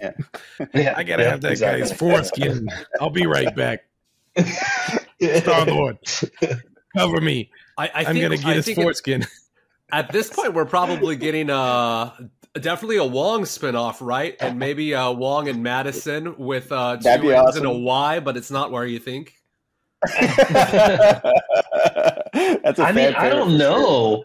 yeah, 0.00 0.94
I 0.96 1.04
gotta 1.04 1.22
yeah, 1.22 1.30
have 1.30 1.40
that 1.42 1.52
exactly. 1.52 1.82
guy's 1.82 1.92
foreskin. 1.92 2.66
I'll 3.00 3.10
be 3.10 3.26
right 3.26 3.54
back. 3.54 3.84
Star 5.40 5.66
Lord, 5.66 5.98
cover 6.96 7.20
me. 7.20 7.50
I, 7.76 7.86
I 7.86 7.90
I'm 8.00 8.04
think, 8.14 8.22
gonna 8.22 8.36
get 8.36 8.46
I 8.46 8.54
his 8.54 8.70
foreskin. 8.70 9.26
at 9.92 10.12
this 10.12 10.30
point 10.30 10.54
we're 10.54 10.64
probably 10.64 11.16
getting 11.16 11.50
uh 11.50 12.12
definitely 12.54 12.96
a 12.96 13.04
Wong 13.04 13.42
spinoff, 13.42 13.98
right? 14.00 14.36
And 14.40 14.58
maybe 14.58 14.94
uh 14.94 15.12
Wong 15.12 15.48
and 15.48 15.62
Madison 15.62 16.36
with 16.38 16.72
uh 16.72 16.96
two 16.96 17.02
That'd 17.04 17.22
be 17.22 17.32
N's 17.34 17.56
and 17.56 17.66
a 17.66 17.70
awesome. 17.70 17.84
Y, 17.84 18.20
but 18.20 18.36
it's 18.36 18.50
not 18.50 18.70
where 18.70 18.86
you 18.86 18.98
think. 18.98 19.34
That's 20.02 20.24
a 22.78 22.82
I 22.82 22.92
mean, 22.92 23.14
I 23.14 23.28
don't 23.28 23.52
for 23.52 23.58
know. 23.58 24.24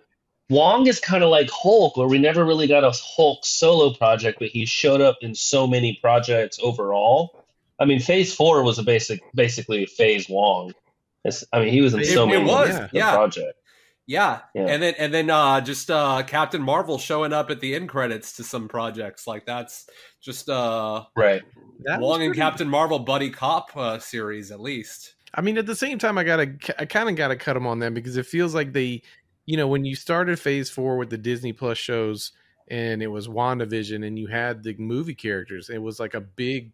Wong 0.50 0.86
is 0.88 1.00
kind 1.00 1.24
of 1.24 1.30
like 1.30 1.50
Hulk, 1.52 1.98
where 1.98 2.08
we 2.08 2.20
never 2.20 2.46
really 2.46 2.68
got 2.68 2.84
a 2.84 2.92
Hulk 2.92 3.46
solo 3.46 3.94
project, 3.94 4.38
but 4.40 4.50
he 4.50 4.66
showed 4.66 5.02
up 5.02 5.18
in 5.22 5.34
so 5.34 5.66
many 5.66 5.98
projects 6.02 6.60
overall. 6.62 7.45
I 7.80 7.86
mean, 7.86 8.00
Phase 8.00 8.34
Four 8.34 8.64
was 8.64 8.80
a 8.80 8.84
basic, 8.84 9.20
basically 9.34 9.86
Phase 9.86 10.30
Wong. 10.30 10.74
It's, 11.24 11.44
I 11.52 11.60
mean, 11.60 11.70
he 11.74 11.82
was 11.82 11.94
in 11.94 12.02
It- 12.02 12.08
so 12.08 12.24
it 12.24 12.28
many 12.28 12.46
was, 12.46 12.68
different 12.70 12.94
yeah. 12.94 13.12
projects. 13.16 13.60
Yeah. 14.08 14.42
Yeah. 14.54 14.68
And 14.68 14.84
then 14.84 14.94
and 15.00 15.12
then 15.12 15.30
uh 15.32 15.62
just 15.62 15.90
uh 15.90 16.22
Captain 16.28 16.62
Marvel 16.62 17.00
showing 17.00 17.34
up 17.34 17.50
at 17.50 17.60
the 17.60 17.74
end 17.74 17.90
credits 17.90 18.34
to 18.38 18.44
some 18.44 18.68
projects. 18.68 19.26
Like 19.26 19.48
that's 19.48 19.88
just 20.22 20.48
uh 20.48 21.06
Right. 21.16 21.42
That 21.86 22.00
was 22.00 22.08
Wong 22.08 22.22
and 22.22 22.30
pretty- 22.30 22.40
Captain 22.40 22.70
Marvel 22.70 23.00
buddy 23.00 23.32
cop 23.32 23.76
uh, 23.76 23.98
series 23.98 24.52
at 24.52 24.60
least. 24.60 25.16
I 25.34 25.42
mean, 25.42 25.58
at 25.58 25.66
the 25.66 25.76
same 25.76 25.98
time, 25.98 26.18
I 26.20 26.24
gotta, 26.24 26.56
I 26.80 26.86
kind 26.86 27.10
of 27.10 27.16
gotta 27.16 27.36
cut 27.36 27.56
them 27.56 27.66
on 27.68 27.80
them 27.80 27.94
because 27.96 28.16
it 28.16 28.28
feels 28.28 28.54
like 28.54 28.72
they, 28.74 29.02
you 29.48 29.58
know, 29.58 29.68
when 29.68 29.84
you 29.86 29.96
started 29.96 30.40
Phase 30.40 30.70
Four 30.70 30.98
with 30.98 31.10
the 31.10 31.18
Disney 31.18 31.52
Plus 31.52 31.78
shows, 31.80 32.32
and 32.70 33.02
it 33.04 33.08
was 33.08 33.28
WandaVision, 33.28 34.06
and 34.08 34.18
you 34.18 34.28
had 34.28 34.64
the 34.64 34.76
movie 34.76 35.14
characters, 35.16 35.70
it 35.70 35.80
was 35.80 36.00
like 36.00 36.14
a 36.14 36.22
big, 36.22 36.72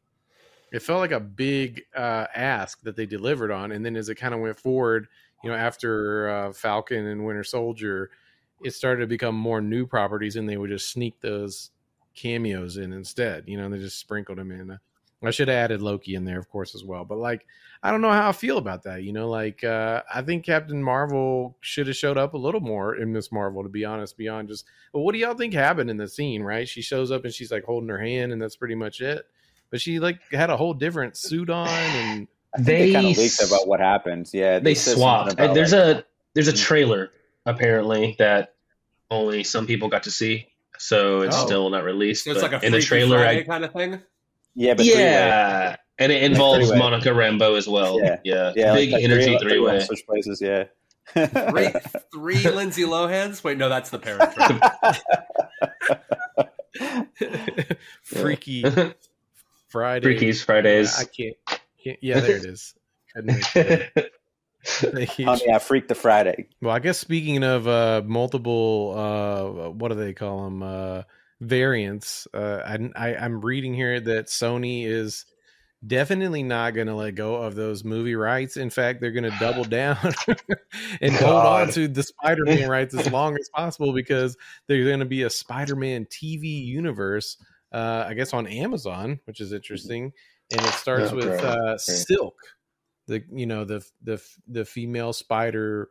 it 0.71 0.81
felt 0.81 0.99
like 0.99 1.11
a 1.11 1.19
big 1.19 1.83
uh, 1.95 2.27
ask 2.35 2.81
that 2.81 2.95
they 2.95 3.05
delivered 3.05 3.51
on, 3.51 3.71
and 3.71 3.85
then 3.85 3.95
as 3.95 4.09
it 4.09 4.15
kind 4.15 4.33
of 4.33 4.39
went 4.39 4.59
forward, 4.59 5.07
you 5.43 5.49
know, 5.49 5.55
after 5.55 6.29
uh, 6.29 6.53
Falcon 6.53 7.07
and 7.07 7.25
Winter 7.25 7.43
Soldier, 7.43 8.11
it 8.63 8.73
started 8.73 9.01
to 9.01 9.07
become 9.07 9.35
more 9.35 9.61
new 9.61 9.85
properties, 9.85 10.35
and 10.35 10.47
they 10.47 10.57
would 10.57 10.69
just 10.69 10.89
sneak 10.89 11.19
those 11.21 11.71
cameos 12.15 12.77
in 12.77 12.93
instead. 12.93 13.45
You 13.47 13.57
know, 13.57 13.69
they 13.69 13.79
just 13.79 13.99
sprinkled 13.99 14.37
them 14.37 14.51
in. 14.51 14.77
I 15.23 15.31
should 15.31 15.49
have 15.49 15.55
added 15.55 15.81
Loki 15.81 16.15
in 16.15 16.25
there, 16.25 16.39
of 16.39 16.49
course, 16.49 16.73
as 16.73 16.83
well. 16.83 17.05
But 17.05 17.19
like, 17.19 17.45
I 17.83 17.91
don't 17.91 18.01
know 18.01 18.11
how 18.11 18.29
I 18.29 18.31
feel 18.31 18.57
about 18.57 18.83
that. 18.83 19.03
You 19.03 19.13
know, 19.13 19.29
like 19.29 19.63
uh, 19.63 20.01
I 20.13 20.21
think 20.23 20.45
Captain 20.45 20.81
Marvel 20.81 21.57
should 21.61 21.87
have 21.87 21.95
showed 21.95 22.17
up 22.17 22.33
a 22.33 22.39
little 22.39 22.59
more 22.59 22.95
in 22.95 23.13
Miss 23.13 23.31
Marvel, 23.31 23.61
to 23.61 23.69
be 23.69 23.85
honest. 23.85 24.17
Beyond 24.17 24.47
just, 24.47 24.65
well, 24.93 25.03
what 25.03 25.13
do 25.13 25.19
y'all 25.19 25.35
think 25.35 25.53
happened 25.53 25.89
in 25.91 25.97
the 25.97 26.07
scene? 26.07 26.41
Right? 26.41 26.67
She 26.67 26.81
shows 26.81 27.11
up 27.11 27.23
and 27.23 27.33
she's 27.33 27.51
like 27.51 27.63
holding 27.63 27.89
her 27.89 27.99
hand, 27.99 28.31
and 28.31 28.41
that's 28.41 28.55
pretty 28.55 28.75
much 28.75 29.01
it. 29.01 29.27
But 29.71 29.81
she 29.81 29.99
like 29.99 30.19
had 30.31 30.49
a 30.49 30.57
whole 30.57 30.73
different 30.73 31.17
suit 31.17 31.49
on, 31.49 31.67
and 31.67 32.27
I 32.53 32.57
think 32.57 32.67
they, 32.67 32.93
kind 32.93 33.07
of 33.07 33.17
leaked 33.17 33.41
about 33.41 33.67
what 33.67 33.79
happens. 33.79 34.33
Yeah, 34.33 34.59
They 34.59 34.75
said 34.75 34.97
swapped. 34.97 35.33
about, 35.33 35.55
There's 35.55 35.71
like- 35.73 35.97
a 35.97 36.05
there's 36.33 36.47
a 36.49 36.53
mm. 36.53 36.61
trailer 36.61 37.11
apparently 37.45 38.15
that 38.19 38.53
only 39.09 39.43
some 39.43 39.65
people 39.65 39.89
got 39.89 40.03
to 40.03 40.11
see, 40.11 40.47
so 40.77 41.21
it's 41.21 41.35
Oh. 41.37 41.45
still 41.45 41.69
not 41.69 41.83
released. 41.83 42.25
So 42.25 42.31
it's 42.31 42.41
like 42.41 42.53
a 42.53 42.65
in 42.65 42.71
the 42.71 42.81
trailer, 42.81 43.19
I, 43.25 43.43
kind 43.43 43.63
of 43.65 43.71
thing. 43.73 44.01
yeah, 44.55 44.73
but 44.73 44.85
three-way. 44.85 44.99
yeah, 45.01 45.75
and 45.99 46.11
it 46.11 46.23
involves 46.23 46.67
three-way. 46.67 46.77
Monica 46.77 47.09
Rambeau 47.09 47.57
as 47.57 47.67
well. 47.67 47.99
Yeah. 48.01 48.17
Yeah, 48.23 48.53
yeah, 48.55 48.73
big 48.73 48.91
like 48.91 49.03
energy 49.03 49.37
three, 49.37 49.39
three 49.39 49.59
way. 49.59 49.79
switch 49.81 50.05
places. 50.05 50.41
Yeah, 50.41 50.65
Three, 51.13 51.69
three 52.13 52.49
Lindsay 52.49 52.83
Lohans. 52.83 53.43
Wait, 53.43 53.57
no, 53.57 53.67
that's 53.69 53.89
the 53.89 53.99
parent. 53.99 54.33
Freaky 58.03 58.63
Friday, 59.71 60.15
Freakies 60.15 60.43
Fridays. 60.43 60.99
I 60.99 61.05
can't, 61.05 61.35
can't. 61.83 61.97
Yeah, 62.01 62.19
there 62.19 62.37
it 62.37 62.45
is. 62.45 62.73
Couldn't 63.15 63.35
make 63.35 63.55
it. 63.55 64.11
Thank 64.63 65.17
you. 65.17 65.25
Honey, 65.25 65.51
I 65.51 65.59
freaked 65.59 65.87
the 65.87 65.95
Friday. 65.95 66.47
Well, 66.61 66.75
I 66.75 66.79
guess 66.79 66.99
speaking 66.99 67.43
of 67.43 67.67
uh, 67.67 68.03
multiple, 68.05 68.93
uh, 68.95 69.69
what 69.69 69.89
do 69.89 69.95
they 69.95 70.13
call 70.13 70.43
them? 70.45 70.61
Uh, 70.61 71.03
variants. 71.41 72.27
Uh, 72.33 72.61
I, 72.63 72.89
I, 72.95 73.15
I'm 73.15 73.41
reading 73.41 73.73
here 73.73 73.99
that 73.99 74.27
Sony 74.27 74.85
is 74.85 75.25
definitely 75.85 76.43
not 76.43 76.75
going 76.75 76.87
to 76.87 76.93
let 76.93 77.15
go 77.15 77.35
of 77.35 77.55
those 77.55 77.83
movie 77.83 78.15
rights. 78.15 78.55
In 78.55 78.69
fact, 78.69 79.01
they're 79.01 79.11
going 79.11 79.29
to 79.29 79.37
double 79.39 79.63
down 79.65 79.97
and 81.01 81.13
hold 81.13 81.45
on 81.45 81.69
to 81.71 81.87
the 81.87 82.03
Spider-Man 82.03 82.69
rights 82.69 82.93
as 82.95 83.09
long 83.11 83.35
as 83.37 83.49
possible 83.49 83.93
because 83.93 84.37
there's 84.67 84.85
going 84.85 84.99
to 84.99 85.05
be 85.05 85.23
a 85.23 85.29
Spider-Man 85.29 86.05
TV 86.05 86.63
universe. 86.65 87.37
Uh, 87.71 88.05
I 88.07 88.13
guess 88.13 88.33
on 88.33 88.47
Amazon, 88.47 89.19
which 89.25 89.39
is 89.39 89.53
interesting, 89.53 90.11
and 90.51 90.61
it 90.61 90.73
starts 90.73 91.11
Oh, 91.11 91.15
with 91.15 91.27
uh, 91.41 91.63
Great. 91.65 91.79
Silk, 91.79 92.35
the 93.07 93.23
you 93.31 93.45
know 93.45 93.63
the 93.65 93.85
the 94.03 94.21
the 94.47 94.65
female 94.65 95.13
spider 95.13 95.89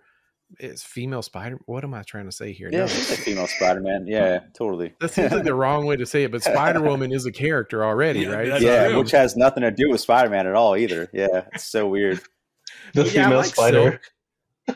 it's 0.58 0.82
female 0.82 1.22
spider 1.22 1.60
what 1.66 1.84
am 1.84 1.94
i 1.94 2.02
trying 2.02 2.24
to 2.24 2.32
say 2.32 2.50
here 2.52 2.68
Yeah, 2.72 2.80
No, 2.80 2.86
she's 2.88 3.12
a 3.12 3.16
female 3.16 3.46
Spider 3.46 3.80
Man. 3.80 4.04
Yeah, 4.08 4.40
totally. 4.52 4.92
that 5.00 5.12
seems 5.12 5.30
like 5.30 5.44
the 5.44 5.54
wrong 5.54 5.86
way 5.86 5.94
to 5.96 6.04
say 6.04 6.24
it 6.24 6.32
but 6.32 6.42
spider 6.42 6.80
woman 6.82 7.12
is 7.12 7.24
a 7.24 7.30
character 7.30 7.84
already 7.84 8.20
Yeah, 8.22 8.32
right 8.34 8.60
yeah, 8.60 8.88
true. 8.88 8.98
which 8.98 9.12
has 9.12 9.36
nothing 9.36 9.62
to 9.62 9.70
do 9.70 9.88
with 9.90 10.00
Spider 10.00 10.28
Man 10.28 10.48
at 10.48 10.54
all 10.56 10.76
either. 10.76 11.08
Yeah, 11.12 11.44
it's 11.52 11.66
so 11.66 11.86
weird. 11.86 12.20
the 12.94 13.02
Yeah, 13.04 13.06
I 13.06 13.10
female 13.24 13.38
like 13.38 13.46
spider. 13.46 13.90
Silk. 13.92 14.00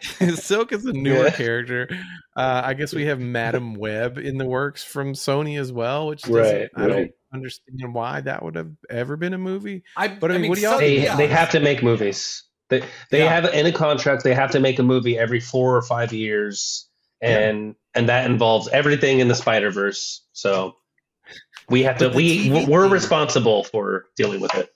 Silk 0.35 0.73
is 0.73 0.85
a 0.85 0.93
newer 0.93 1.25
Yeah. 1.25 1.31
character. 1.31 1.89
Uh, 2.37 2.63
I 2.65 2.75
guess 2.75 2.93
we 2.95 3.07
have 3.07 3.19
Madam 3.21 3.75
Web 3.75 4.19
in 4.19 4.39
the 4.39 4.45
works 4.45 4.83
from 4.85 5.13
Sony 5.15 5.59
as 5.59 5.73
well, 5.73 6.07
which 6.09 6.23
doesn't, 6.23 6.37
Right, 6.37 6.71
I 6.77 6.87
don't 6.87 7.11
understand 7.33 7.95
why 7.95 8.21
that 8.23 8.43
would 8.45 8.57
have 8.57 8.71
ever 8.91 9.17
been 9.17 9.35
a 9.35 9.39
movie. 9.39 9.83
I, 9.97 10.09
But 10.09 10.33
I 10.33 10.39
mean, 10.39 10.49
what 10.49 10.57
do 10.57 10.63
y'all 10.63 10.73
some- 10.73 10.81
They 10.81 11.03
yeah. 11.03 11.17
they 11.17 11.27
have 11.29 11.51
to 11.51 11.61
make 11.61 11.83
movies. 11.83 12.43
They 12.71 12.83
they 13.11 13.19
Yeah. 13.25 13.29
have 13.29 13.53
in 13.55 13.67
a 13.67 13.73
contract. 13.73 14.25
They 14.25 14.35
have 14.35 14.51
to 14.53 14.61
make 14.61 14.79
a 14.79 14.83
movie 14.83 15.19
every 15.19 15.41
four 15.41 15.77
or 15.77 15.83
five 15.83 16.13
years, 16.13 16.89
and 17.21 17.75
and 17.95 18.09
that 18.09 18.29
involves 18.31 18.69
everything 18.69 19.21
in 19.21 19.29
the 19.29 19.35
Spider 19.35 19.71
Verse. 19.71 20.25
So 20.33 20.75
we 21.69 21.83
have 21.85 21.99
to. 21.99 22.09
We 22.09 22.49
TV 22.49 22.67
we're 22.69 22.83
thing- 22.85 22.91
responsible 22.93 23.65
for 23.65 24.07
dealing 24.17 24.41
with 24.41 24.55
it. 24.55 24.71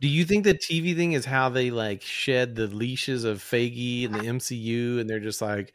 Do 0.00 0.08
you 0.08 0.24
think 0.24 0.44
the 0.44 0.54
TV 0.54 0.94
thing 0.96 1.12
is 1.12 1.24
how 1.24 1.48
they 1.50 1.70
like 1.70 2.02
shed 2.02 2.54
the 2.54 2.66
leashes 2.66 3.24
of 3.24 3.38
Feige 3.38 4.06
and 4.06 4.14
the 4.14 4.20
MCU, 4.20 5.00
and 5.00 5.08
they're 5.08 5.20
just 5.20 5.42
like, 5.42 5.72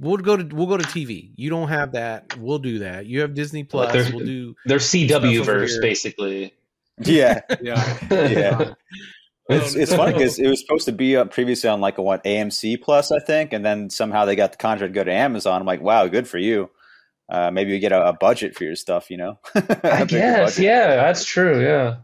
we'll 0.00 0.16
go 0.16 0.36
to 0.36 0.44
we'll 0.54 0.66
go 0.66 0.76
to 0.76 0.84
TV. 0.84 1.30
You 1.36 1.50
don't 1.50 1.68
have 1.68 1.92
that, 1.92 2.36
we'll 2.38 2.58
do 2.58 2.80
that. 2.80 3.06
You 3.06 3.20
have 3.20 3.34
Disney 3.34 3.64
Plus, 3.64 3.92
they're- 3.92 4.14
we'll 4.14 4.26
do. 4.26 4.54
They're 4.64 4.78
CW 4.78 5.44
verse 5.44 5.78
basically. 5.80 6.54
Yeah, 7.00 7.40
yeah. 7.62 7.98
yeah. 8.10 8.74
It's, 9.50 9.74
it's 9.74 9.94
funny 9.94 10.12
because 10.12 10.38
it 10.38 10.46
was 10.46 10.60
supposed 10.60 10.84
to 10.84 10.92
be 10.92 11.16
up 11.16 11.30
previously 11.32 11.70
on 11.70 11.80
like 11.80 11.96
a 11.96 12.02
what 12.02 12.22
AMC 12.24 12.82
Plus, 12.82 13.10
I 13.10 13.18
think, 13.18 13.54
and 13.54 13.64
then 13.64 13.88
somehow 13.88 14.26
they 14.26 14.36
got 14.36 14.52
the 14.52 14.58
contract 14.58 14.92
to 14.92 15.00
go 15.00 15.04
to 15.04 15.10
Amazon. 15.10 15.58
I'm 15.58 15.66
like, 15.66 15.80
wow, 15.80 16.06
good 16.06 16.28
for 16.28 16.36
you. 16.36 16.68
Uh, 17.30 17.50
maybe 17.50 17.72
you 17.72 17.78
get 17.78 17.92
a, 17.92 18.08
a 18.08 18.12
budget 18.12 18.54
for 18.54 18.64
your 18.64 18.76
stuff, 18.76 19.10
you 19.10 19.16
know. 19.16 19.38
A 19.54 19.58
I 19.90 20.04
bigger 20.04 20.18
guess. 20.18 20.56
budget. 20.56 20.64
Yeah, 20.64 20.96
that's 20.96 21.24
true. 21.24 21.62
Yeah. 21.62 21.96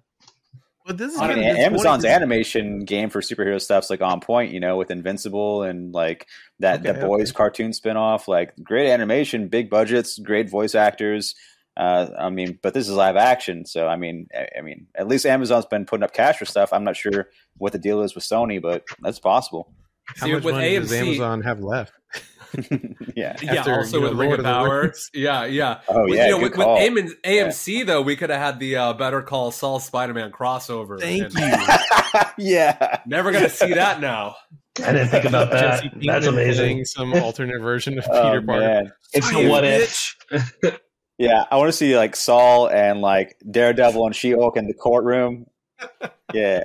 But 0.87 0.99
this 0.99 1.15
is 1.15 1.21
I 1.21 1.29
mean, 1.29 1.39
kinda 1.39 1.61
Amazon's 1.61 2.05
animation 2.05 2.85
game 2.85 3.09
for 3.09 3.23
superhero 3.23 3.61
stuff's 3.61 3.89
like 3.89 4.03
on 4.03 4.21
point, 4.21 4.53
you 4.53 4.61
know, 4.61 4.77
with 4.77 4.91
Invincible 4.91 5.63
and 5.63 5.95
like 5.95 6.27
that 6.59 6.81
Okay, 6.81 6.93
the 6.93 7.07
Boys 7.07 7.33
cartoon 7.33 7.71
spinoff. 7.71 8.29
Like 8.29 8.53
great 8.63 8.91
animation, 8.91 9.49
big 9.49 9.71
budgets, 9.71 10.19
great 10.19 10.51
voice 10.51 10.75
actors. 10.75 11.35
Uh, 11.77 12.09
I 12.19 12.29
mean, 12.29 12.59
but 12.63 12.75
this 12.75 12.87
is 12.87 12.95
live 12.95 13.17
action, 13.17 13.65
so 13.65 13.89
I 13.89 13.97
mean, 13.97 14.29
I, 14.33 14.59
I 14.59 14.61
mean, 14.61 14.87
at 14.95 15.09
least 15.09 15.27
Amazon's 15.27 15.67
been 15.67 15.87
putting 15.87 16.05
up 16.05 16.13
cash 16.13 16.37
for 16.37 16.45
stuff. 16.45 16.73
I'm 16.73 16.85
not 16.85 16.97
sure 16.97 17.31
what 17.57 17.73
the 17.73 17.79
deal 17.79 18.03
is 18.03 18.15
with 18.15 18.23
Sony, 18.23 18.63
but 18.63 18.85
that's 19.01 19.19
possible. 19.19 19.73
How 20.05 20.27
See, 20.27 20.33
much 20.35 20.45
with 20.45 20.55
money 20.55 20.79
does 20.79 20.93
Amazon 20.93 21.41
have 21.43 21.61
left? 21.61 21.95
yeah. 23.17 23.37
Yeah, 23.43 23.55
After, 23.61 23.75
also 23.75 23.97
you 23.99 24.03
know, 24.05 24.11
with 24.11 24.19
Ring 24.19 24.29
Lord 24.31 24.41
of 24.41 24.47
of 24.47 24.53
Power. 24.53 24.81
Rings. 24.83 25.11
Yeah, 25.15 25.45
yeah. 25.45 25.81
Oh 25.89 26.05
With, 26.05 26.15
yeah, 26.15 26.25
you 26.27 26.31
know, 26.33 26.39
good 26.49 26.57
with, 26.57 26.59
with. 26.59 26.67
AM, 26.67 26.97
AMC 27.25 27.87
though, 27.87 28.03
we 28.03 28.17
could 28.17 28.31
have 28.31 28.41
had 28.41 28.59
the 28.59 28.77
uh, 28.77 28.93
Better 28.95 29.23
Call 29.23 29.51
Saul 29.51 29.81
Spider-Man 29.81 30.33
crossover. 30.33 31.01
Thank 31.01 31.23
and 31.23 31.33
you. 31.35 32.21
yeah. 32.53 33.01
Never 33.07 33.33
gonna 33.33 33.49
see 33.49 33.75
that 33.75 34.01
now. 34.01 34.37
I 34.83 34.93
didn't 34.93 35.09
think 35.09 35.25
about 35.25 35.51
that. 35.53 35.83
Jesse 35.85 36.07
That's 36.07 36.27
Pinkman 36.27 36.29
amazing. 36.29 36.85
Some 36.85 37.13
alternate 37.15 37.61
version 37.61 37.99
of 37.99 38.05
Oh, 38.11 38.23
Peter 38.23 38.43
Parker. 38.43 38.97
It's 39.13 39.33
a 39.33 39.49
what 39.49 39.65
if. 39.65 40.17
Yeah, 41.17 41.45
I 41.51 41.57
want 41.59 41.69
to 41.69 41.73
see 41.73 41.97
like 41.97 42.17
Saul 42.17 42.69
and 42.69 43.01
like 43.01 43.37
Daredevil 43.49 44.05
and 44.05 44.17
She 44.17 44.33
Hulk 44.33 44.57
in 44.57 44.67
the 44.67 44.75
courtroom. 44.75 45.47
Yeah. 46.33 46.65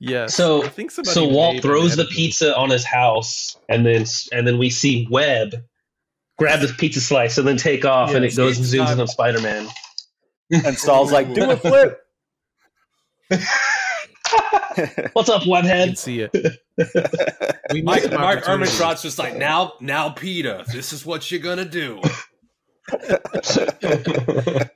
Yes. 0.00 0.34
So- 0.34 0.64
I 0.64 0.68
think 0.68 0.90
So 0.90 1.26
Walt 1.26 1.60
throws 1.62 1.96
the 1.96 2.02
edible. 2.02 2.14
pizza 2.14 2.56
on 2.56 2.70
his 2.70 2.84
house, 2.84 3.56
and 3.68 3.84
then 3.84 4.04
and 4.32 4.46
then 4.46 4.58
we 4.58 4.70
see 4.70 5.06
Webb 5.10 5.54
grab 6.38 6.60
the 6.60 6.68
pizza 6.68 7.00
slice 7.00 7.36
and 7.38 7.46
then 7.48 7.56
take 7.56 7.84
off, 7.84 8.14
and 8.14 8.24
it 8.24 8.36
goes 8.36 8.58
and 8.58 8.66
Steve 8.66 8.82
zooms 8.82 8.92
in 8.92 9.00
on 9.00 9.08
Spider 9.08 9.40
Man. 9.40 9.66
and 10.52 10.78
Saul's 10.78 11.10
like, 11.12 11.32
do 11.34 11.50
a 11.50 11.56
flip. 11.56 12.00
What's 15.12 15.28
up, 15.28 15.44
You 15.44 15.52
can 15.54 15.64
Webhead? 15.64 15.98
see 15.98 16.20
it. 16.20 16.30
We 17.72 17.82
Mike, 17.82 18.02
missed 18.02 18.14
an 18.14 18.20
Mark 18.20 18.38
opportunity. 18.38 18.70
Ehrmantraut's 18.70 19.02
just 19.02 19.18
like 19.18 19.36
now, 19.36 19.72
now, 19.80 20.08
Peter. 20.10 20.62
This 20.72 20.92
is 20.94 21.04
what 21.04 21.30
you're 21.30 21.40
gonna 21.40 21.64
do. 21.66 22.00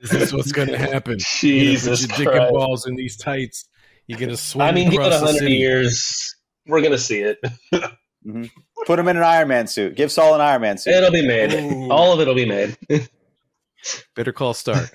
This 0.01 0.13
is 0.13 0.33
what's 0.33 0.51
going 0.51 0.67
to 0.67 0.77
happen. 0.77 1.17
Jesus 1.17 2.01
You're 2.01 2.07
gonna 2.09 2.17
put 2.17 2.23
your 2.25 2.33
dick 2.33 2.41
and 2.43 2.53
balls 2.53 2.85
in 2.85 2.95
these 2.95 3.17
tights. 3.17 3.67
You're 4.07 4.19
going 4.19 4.29
to 4.29 4.37
swing 4.37 4.67
I 4.67 4.71
mean, 4.71 4.89
give 4.89 5.01
it 5.01 5.11
a 5.11 5.19
hundred 5.19 5.49
years, 5.49 6.35
we're 6.67 6.81
gonna 6.81 6.97
see 6.97 7.21
it. 7.21 7.39
Put 8.85 8.99
him 8.99 9.07
in 9.07 9.17
an 9.17 9.23
Iron 9.23 9.47
Man 9.49 9.67
suit. 9.67 9.95
Give 9.95 10.11
Saul 10.11 10.35
an 10.35 10.41
Iron 10.41 10.61
Man 10.61 10.77
suit. 10.77 10.93
It'll 10.93 11.11
be 11.11 11.25
made. 11.27 11.53
Ooh. 11.53 11.89
All 11.91 12.13
of 12.13 12.19
it'll 12.19 12.35
be 12.35 12.45
made. 12.45 12.77
Better 14.15 14.31
call 14.31 14.53
Stark. 14.53 14.93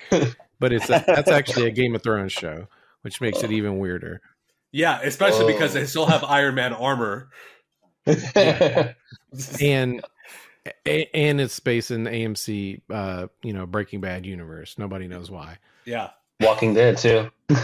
But 0.61 0.73
it's 0.73 0.89
a, 0.91 1.05
that's 1.07 1.31
actually 1.31 1.67
a 1.67 1.71
Game 1.71 1.95
of 1.95 2.03
Thrones 2.03 2.33
show, 2.33 2.67
which 3.03 3.21
makes 3.21 3.43
it 3.43 3.53
even 3.53 3.79
weirder. 3.79 4.21
Yeah, 4.73 5.01
especially 5.03 5.53
because 5.53 5.75
Oh. 5.77 5.81
they 5.81 5.87
still 5.87 6.07
have 6.07 6.25
Iron 6.25 6.55
Man 6.55 6.73
armor. 6.73 7.29
And 9.61 10.03
and 10.85 11.41
it's 11.41 11.61
based 11.61 11.91
in 11.91 12.05
the 12.05 12.11
AMC, 12.11 12.81
uh, 12.91 13.29
you 13.43 13.53
know, 13.53 13.65
Breaking 13.67 14.01
Bad 14.01 14.27
universe. 14.27 14.77
Nobody 14.79 15.07
knows 15.09 15.31
why. 15.31 15.59
Yeah. 15.85 16.11
Walking 16.41 16.75
Dead 16.75 16.99
too. 16.99 17.31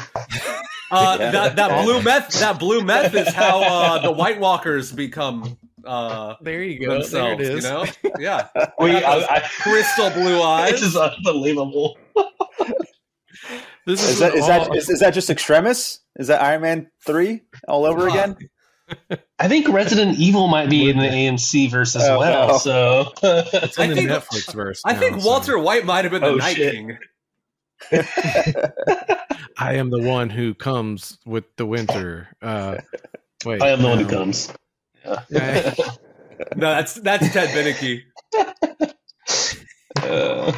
Uh, 0.94 1.16
Yeah. 1.20 1.30
that 1.30 1.56
that 1.56 1.84
blue 1.84 2.02
meth 2.08 2.38
that 2.40 2.58
blue 2.58 2.82
meth 2.82 3.14
is 3.14 3.28
how 3.32 3.62
uh, 3.62 3.98
the 4.00 4.12
White 4.12 4.38
Walkers 4.40 4.92
become 4.92 5.56
uh, 5.84 6.34
There 6.40 6.62
you 6.62 6.78
go. 6.86 7.02
there 7.02 7.32
it 7.34 7.40
is. 7.40 7.64
You 7.64 7.70
know, 7.70 7.84
yeah, 8.18 8.48
We, 8.78 8.90
I, 8.96 9.18
I, 9.36 9.40
crystal 9.60 10.10
blue 10.10 10.40
eyes. 10.42 10.72
this 10.72 10.82
is 10.82 10.96
unbelievable. 10.96 11.96
This 13.86 14.02
Is 14.08 14.18
that 14.20 14.34
is 14.34 14.46
that 14.46 14.74
is, 14.74 14.88
is 14.88 15.00
that 15.00 15.10
just 15.12 15.28
Extremis? 15.28 16.00
Is 16.16 16.28
that 16.28 16.40
Iron 16.40 16.62
Man 16.62 16.90
three 17.04 17.42
all 17.68 17.84
over 17.84 18.08
Huh. 18.08 18.14
again? 18.16 18.36
I 19.38 19.48
think 19.48 19.68
Resident 19.68 20.18
Evil 20.18 20.46
might 20.46 20.70
be 20.70 20.88
in 20.88 20.96
the 20.98 21.04
AMC 21.04 21.70
verse 21.70 21.94
as 21.96 22.02
Oh, 22.08 22.18
well. 22.18 22.48
no. 22.48 22.58
So 22.58 23.12
it's 23.22 23.76
in 23.78 23.84
I 23.84 23.86
the 23.88 23.94
think- 23.94 24.10
Netflix 24.10 24.52
verse. 24.54 24.80
I 24.86 24.92
now, 24.92 24.98
think 25.00 25.20
so 25.20 25.26
Walter 25.26 25.58
White 25.58 25.84
might 25.84 26.04
have 26.04 26.12
been 26.12 26.22
the 26.22 26.28
Oh, 26.28 26.34
Night 26.36 26.56
shit. 26.56 26.72
King. 26.74 26.98
I 29.58 29.74
am 29.74 29.90
the 29.90 30.00
one 30.00 30.30
who 30.30 30.54
comes 30.54 31.18
with 31.26 31.44
the 31.56 31.66
winter. 31.66 32.28
Uh, 32.42 32.78
wait, 33.44 33.62
I 33.62 33.70
am 33.70 33.82
the 33.82 33.88
one 33.88 33.98
who 33.98 34.06
comes. 34.06 34.52
Yeah. 35.30 35.74
No, 36.56 36.74
that's 36.74 36.94
that's 36.94 37.32
Ted 37.32 37.50
Beneke. 37.50 38.02
Uh, 40.02 40.52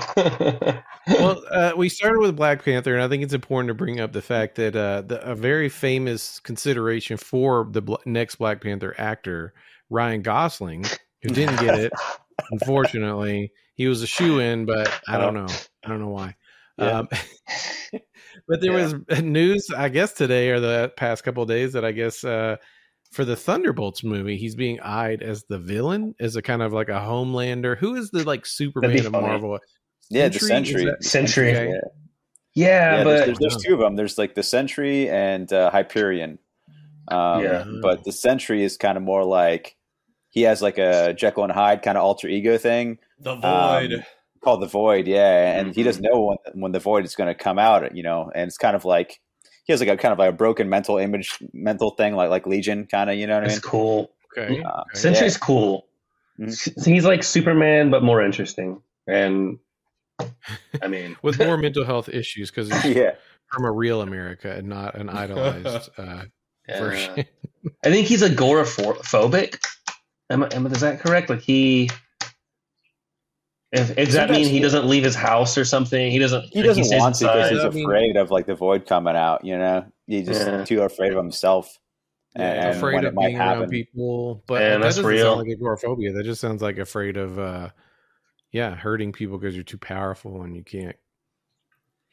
well, 1.08 1.42
uh, 1.50 1.72
we 1.76 1.88
started 1.88 2.20
with 2.20 2.36
Black 2.36 2.64
Panther, 2.64 2.94
and 2.94 3.02
I 3.02 3.08
think 3.08 3.22
it's 3.22 3.34
important 3.34 3.68
to 3.68 3.74
bring 3.74 4.00
up 4.00 4.12
the 4.12 4.22
fact 4.22 4.56
that 4.56 4.74
uh, 4.74 5.02
the, 5.02 5.20
a 5.22 5.34
very 5.34 5.68
famous 5.68 6.40
consideration 6.40 7.16
for 7.16 7.68
the 7.70 7.82
bl- 7.82 7.94
next 8.04 8.36
Black 8.36 8.62
Panther 8.62 8.94
actor, 8.98 9.54
Ryan 9.90 10.22
Gosling, 10.22 10.84
who 11.22 11.28
didn't 11.28 11.60
get 11.60 11.78
it, 11.78 11.92
unfortunately, 12.50 13.52
he 13.74 13.86
was 13.86 14.02
a 14.02 14.06
shoe 14.06 14.38
in, 14.38 14.64
but 14.64 14.90
I 15.08 15.18
don't 15.18 15.34
know, 15.34 15.48
I 15.84 15.88
don't 15.88 16.00
know 16.00 16.08
why. 16.08 16.34
Yeah. 16.78 16.98
Um, 17.00 17.08
but 18.48 18.60
there 18.60 18.76
Yeah. 18.78 18.92
was 19.08 19.22
news, 19.22 19.68
I 19.76 19.88
guess, 19.88 20.12
today 20.12 20.50
or 20.50 20.60
the 20.60 20.92
past 20.96 21.24
couple 21.24 21.42
of 21.42 21.48
days 21.48 21.72
that 21.72 21.84
I 21.84 21.92
guess 21.92 22.22
uh, 22.24 22.56
for 23.12 23.24
the 23.24 23.36
Thunderbolts 23.36 24.04
movie, 24.04 24.36
he's 24.36 24.54
being 24.54 24.80
eyed 24.80 25.22
as 25.22 25.44
the 25.44 25.58
villain, 25.58 26.14
as 26.20 26.36
a 26.36 26.42
kind 26.42 26.62
of 26.62 26.72
like 26.72 26.88
a 26.88 26.92
Homelander. 27.00 27.76
Who 27.78 27.94
is 27.94 28.10
the 28.10 28.24
like 28.24 28.44
Superman 28.46 29.06
of. 29.06 29.12
Marvel? 29.12 29.58
Yeah, 30.10 30.28
the 30.28 30.36
Is 30.36 30.46
Sentry. 30.46 30.84
that- 30.84 31.02
Sentry. 31.02 31.50
Okay. 31.50 31.66
Yeah, 31.68 31.80
Yeah, 32.54 32.96
yeah 32.98 33.04
but 33.04 33.10
there's, 33.10 33.26
there's, 33.26 33.38
there's 33.38 33.64
two 33.64 33.74
of 33.74 33.80
them. 33.80 33.96
There's 33.96 34.18
like 34.18 34.34
the 34.34 34.42
Sentry 34.42 35.08
and 35.10 35.52
uh, 35.52 35.70
Hyperion. 35.70 36.38
Um, 37.08 37.42
Yeah. 37.42 37.64
But 37.82 38.04
the 38.04 38.12
Sentry 38.12 38.62
is 38.64 38.76
kind 38.76 38.96
of 38.96 39.02
more 39.02 39.24
like 39.24 39.76
he 40.30 40.42
has 40.42 40.60
like 40.60 40.76
a 40.78 41.14
Jekyll 41.14 41.44
and 41.44 41.52
Hyde 41.52 41.82
kind 41.82 41.96
of 41.96 42.04
alter 42.04 42.28
ego 42.28 42.58
thing 42.58 42.98
The 43.20 43.34
Void. 43.36 43.92
Um, 43.94 44.02
called 44.46 44.62
the 44.62 44.66
Void. 44.68 45.06
Yeah, 45.06 45.58
and 45.58 45.74
he 45.74 45.80
Mm-hmm. 45.80 45.86
doesn't 45.88 46.02
know 46.02 46.20
when 46.20 46.38
when 46.62 46.72
the 46.72 46.78
Void 46.80 47.04
is 47.04 47.14
going 47.16 47.28
to 47.28 47.34
come 47.34 47.58
out. 47.58 47.94
You 47.96 48.02
know, 48.02 48.30
and 48.34 48.46
it's 48.48 48.56
kind 48.58 48.76
of 48.76 48.84
like 48.84 49.20
he 49.64 49.72
has 49.72 49.80
like 49.80 49.88
a 49.90 49.96
kind 49.96 50.12
of 50.12 50.18
like 50.18 50.30
a 50.30 50.36
broken 50.36 50.68
mental 50.68 50.96
image, 50.98 51.38
mental 51.52 51.90
thing, 51.90 52.14
like 52.14 52.30
like 52.30 52.46
Legion, 52.46 52.86
kind 52.86 53.10
of. 53.10 53.16
You 53.16 53.26
know 53.26 53.34
what 53.34 53.42
I 53.44 53.46
it's 53.46 53.56
mean? 53.56 53.70
cool. 53.70 54.10
Okay. 54.38 54.62
Uh, 54.62 54.80
okay. 54.82 54.98
Sentry's 54.98 55.36
cool. 55.36 55.86
Mhm. 56.38 56.84
He's 56.84 57.04
like 57.04 57.22
Superman, 57.22 57.90
but 57.90 58.02
more 58.02 58.22
interesting. 58.22 58.82
And 59.06 59.58
I 60.82 60.88
mean, 60.88 61.16
with 61.22 61.38
more 61.38 61.56
mental 61.66 61.84
health 61.84 62.08
issues 62.08 62.50
because 62.50 62.70
it's 62.70 62.84
yeah, 62.84 63.12
from 63.52 63.64
a 63.64 63.72
real 63.72 64.02
America 64.02 64.52
and 64.52 64.68
not 64.68 64.94
an 64.96 65.08
idolized 65.24 65.90
uh, 65.98 66.22
version. 66.68 67.24
I 67.84 67.90
think 67.90 68.06
he's 68.06 68.22
agoraphobic. 68.22 69.58
Am, 70.30 70.42
I- 70.44 70.48
am, 70.52 70.66
is 70.66 70.80
that 70.82 71.00
correct? 71.00 71.30
Like 71.30 71.40
he. 71.40 71.90
If, 73.72 73.88
does 73.96 73.96
that 73.96 74.12
Sometimes 74.12 74.30
mean 74.38 74.46
he 74.46 74.50
he- 74.54 74.60
doesn't 74.60 74.86
leave 74.86 75.02
his 75.04 75.14
house 75.16 75.58
or 75.58 75.64
something? 75.64 76.10
He 76.10 76.18
doesn't. 76.18 76.44
he 76.52 76.62
doesn't 76.62 76.84
stays 76.84 77.00
want 77.00 77.16
to 77.16 77.24
because 77.24 77.50
inside? 77.50 77.54
he's 77.54 77.64
I 77.64 77.68
mean- 77.70 77.84
afraid 77.84 78.16
of 78.16 78.30
like 78.30 78.46
the 78.46 78.54
Void 78.54 78.86
coming 78.86 79.16
out. 79.16 79.44
You 79.44 79.58
know, 79.58 79.84
he's 80.06 80.26
just 80.26 80.46
Yeah. 80.46 80.64
too 80.64 80.82
afraid 80.82 81.10
of 81.12 81.18
himself. 81.18 81.78
Yeah, 82.36 82.68
and 82.68 82.76
afraid 82.76 82.98
of 82.98 83.04
it 83.04 83.14
might 83.14 83.28
being 83.28 83.38
around 83.40 83.68
people, 83.70 84.42
but 84.46 84.60
Man, 84.60 84.70
that 84.72 84.78
that's 84.84 84.96
doesn't 84.96 85.10
real. 85.10 85.34
sound 85.36 85.48
like 85.48 85.56
agoraphobia. 85.56 86.12
That 86.12 86.24
just 86.24 86.40
sounds 86.40 86.60
like 86.60 86.76
afraid 86.76 87.16
of, 87.16 87.38
uh, 87.38 87.70
yeah, 88.52 88.74
hurting 88.74 89.12
people 89.12 89.38
because 89.38 89.54
you're 89.54 89.64
too 89.64 89.78
powerful 89.78 90.42
and 90.42 90.54
you 90.54 90.62
can't 90.62 90.96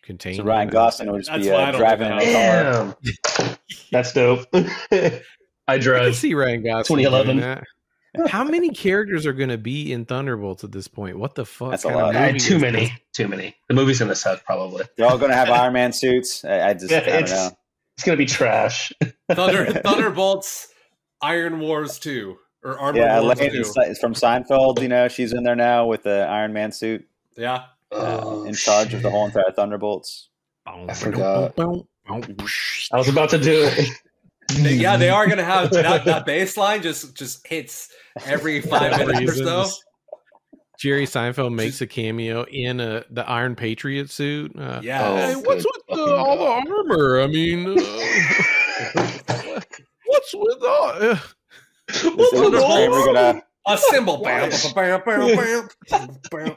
contain. 0.02 0.36
So 0.36 0.44
Ryan. 0.44 0.70
Gosling 0.70 1.12
would 1.12 1.20
just 1.20 1.30
That's 1.32 1.44
be 1.44 1.52
I 1.52 1.64
uh, 1.70 1.72
don't 1.72 1.80
driving 1.82 2.08
in 2.12 2.18
a 2.20 2.24
car. 2.34 2.96
Damn, 3.38 3.58
that's 3.92 4.14
dope. 4.14 4.48
I 4.54 5.22
I 5.68 5.74
can 5.76 5.82
drive. 5.82 6.16
see 6.16 6.34
Ryan 6.34 6.64
Gosling. 6.64 7.04
2011. 7.04 7.64
Doing 8.14 8.26
that. 8.26 8.32
How 8.32 8.44
many 8.44 8.70
characters 8.70 9.26
are 9.26 9.34
going 9.34 9.50
to 9.50 9.58
be 9.58 9.92
in 9.94 10.06
Thunderbolts 10.06 10.64
at 10.64 10.72
this 10.72 10.88
point? 10.88 11.18
What 11.18 11.36
the 11.36 11.46
fuck? 11.46 11.72
That's 11.72 11.84
a 11.84 11.90
lot. 11.90 12.14
Movie 12.14 12.40
too 12.40 12.60
many. 12.60 12.80
this? 12.86 12.92
Too 13.14 13.28
many. 13.28 13.56
The 13.68 13.74
movie's 13.76 14.00
gonna 14.00 14.16
suck 14.16 14.44
probably. 14.46 14.84
They're 14.98 15.08
all 15.08 15.18
going 15.18 15.32
to 15.32 15.38
have 15.38 15.50
Iron 15.52 15.74
Man 15.74 15.92
suits. 15.94 16.44
I, 16.46 16.70
I 16.70 16.74
just 16.74 16.92
Yeah, 16.92 16.98
I 17.00 17.06
don't 17.06 17.24
it's- 17.24 17.32
know. 17.32 17.58
It's 17.96 18.04
gonna 18.04 18.18
be 18.18 18.26
trash. 18.26 18.92
Thunder 19.32 19.66
Thunderbolts, 19.72 20.70
Iron 21.22 21.60
Wars 21.60 22.00
two 22.00 22.38
or 22.64 22.80
Armor 22.80 22.98
Yeah, 22.98 23.22
Wars 23.22 23.38
Elaine 23.40 23.52
two. 23.52 23.62
is 23.62 23.78
is 23.88 24.00
from 24.00 24.16
Seinfeld. 24.16 24.82
You 24.82 24.88
know, 24.88 25.08
she's 25.08 25.32
in 25.32 25.44
there 25.44 25.56
now 25.56 25.86
with 25.86 26.02
the 26.02 26.22
Iron 26.28 26.54
Man 26.54 26.72
suit, 26.72 27.08
Yeah, 27.38 27.66
uh, 27.92 28.20
Oh, 28.24 28.44
in 28.46 28.56
charge 28.56 28.96
of 28.96 29.04
the 29.04 29.12
whole 29.12 29.28
entire 29.28 29.52
Thunderbolts. 29.56 30.30
I 30.66 30.92
forgot. 30.96 31.54
I 31.60 32.98
was 32.98 33.08
about 33.10 33.30
to 33.30 33.38
do 33.38 33.70
it. 33.72 33.90
Yeah, 34.58 34.98
they 34.98 35.10
are 35.10 35.28
gonna 35.28 35.44
have 35.44 35.70
that, 35.72 36.04
that 36.06 36.26
bass 36.26 36.58
line 36.58 36.82
just 36.82 37.16
just 37.16 37.46
hits 37.48 37.90
every 38.26 38.62
five 38.70 38.94
For 38.94 39.06
minutes 39.08 39.32
or 39.42 39.44
so. 39.44 39.70
Jerry 40.80 41.06
Seinfeld 41.06 41.54
makes 41.54 41.80
a 41.82 41.88
cameo 41.88 42.44
in 42.44 42.80
a 42.80 43.06
the 43.10 43.28
Iron 43.30 43.56
Patriot 43.56 44.10
suit. 44.10 44.52
Uh, 44.58 44.82
Yeah, 44.84 45.16
Hey, 45.16 45.34
Oh, 45.36 45.40
what's 45.42 45.64
with 45.66 45.98
the, 45.98 46.16
all 46.16 46.38
the 46.38 46.72
armor? 46.72 47.22
I 47.22 47.28
mean, 47.28 47.68
uh, 47.70 49.62
what's 50.06 50.34
with 50.34 50.64
all? 50.64 50.90
Uh, 51.00 51.18
what's 51.88 52.34
is 52.34 52.40
with 52.40 52.54
Kramer 52.54 52.64
all? 52.96 53.06
gonna? 53.14 53.44
a 53.68 53.78
cymbal. 53.78 54.18
Bam, 54.24 54.50
bam, 54.50 55.02
bam, 55.06 55.36
bam, 55.36 55.68
bam, 55.90 56.18
bam. 56.32 56.56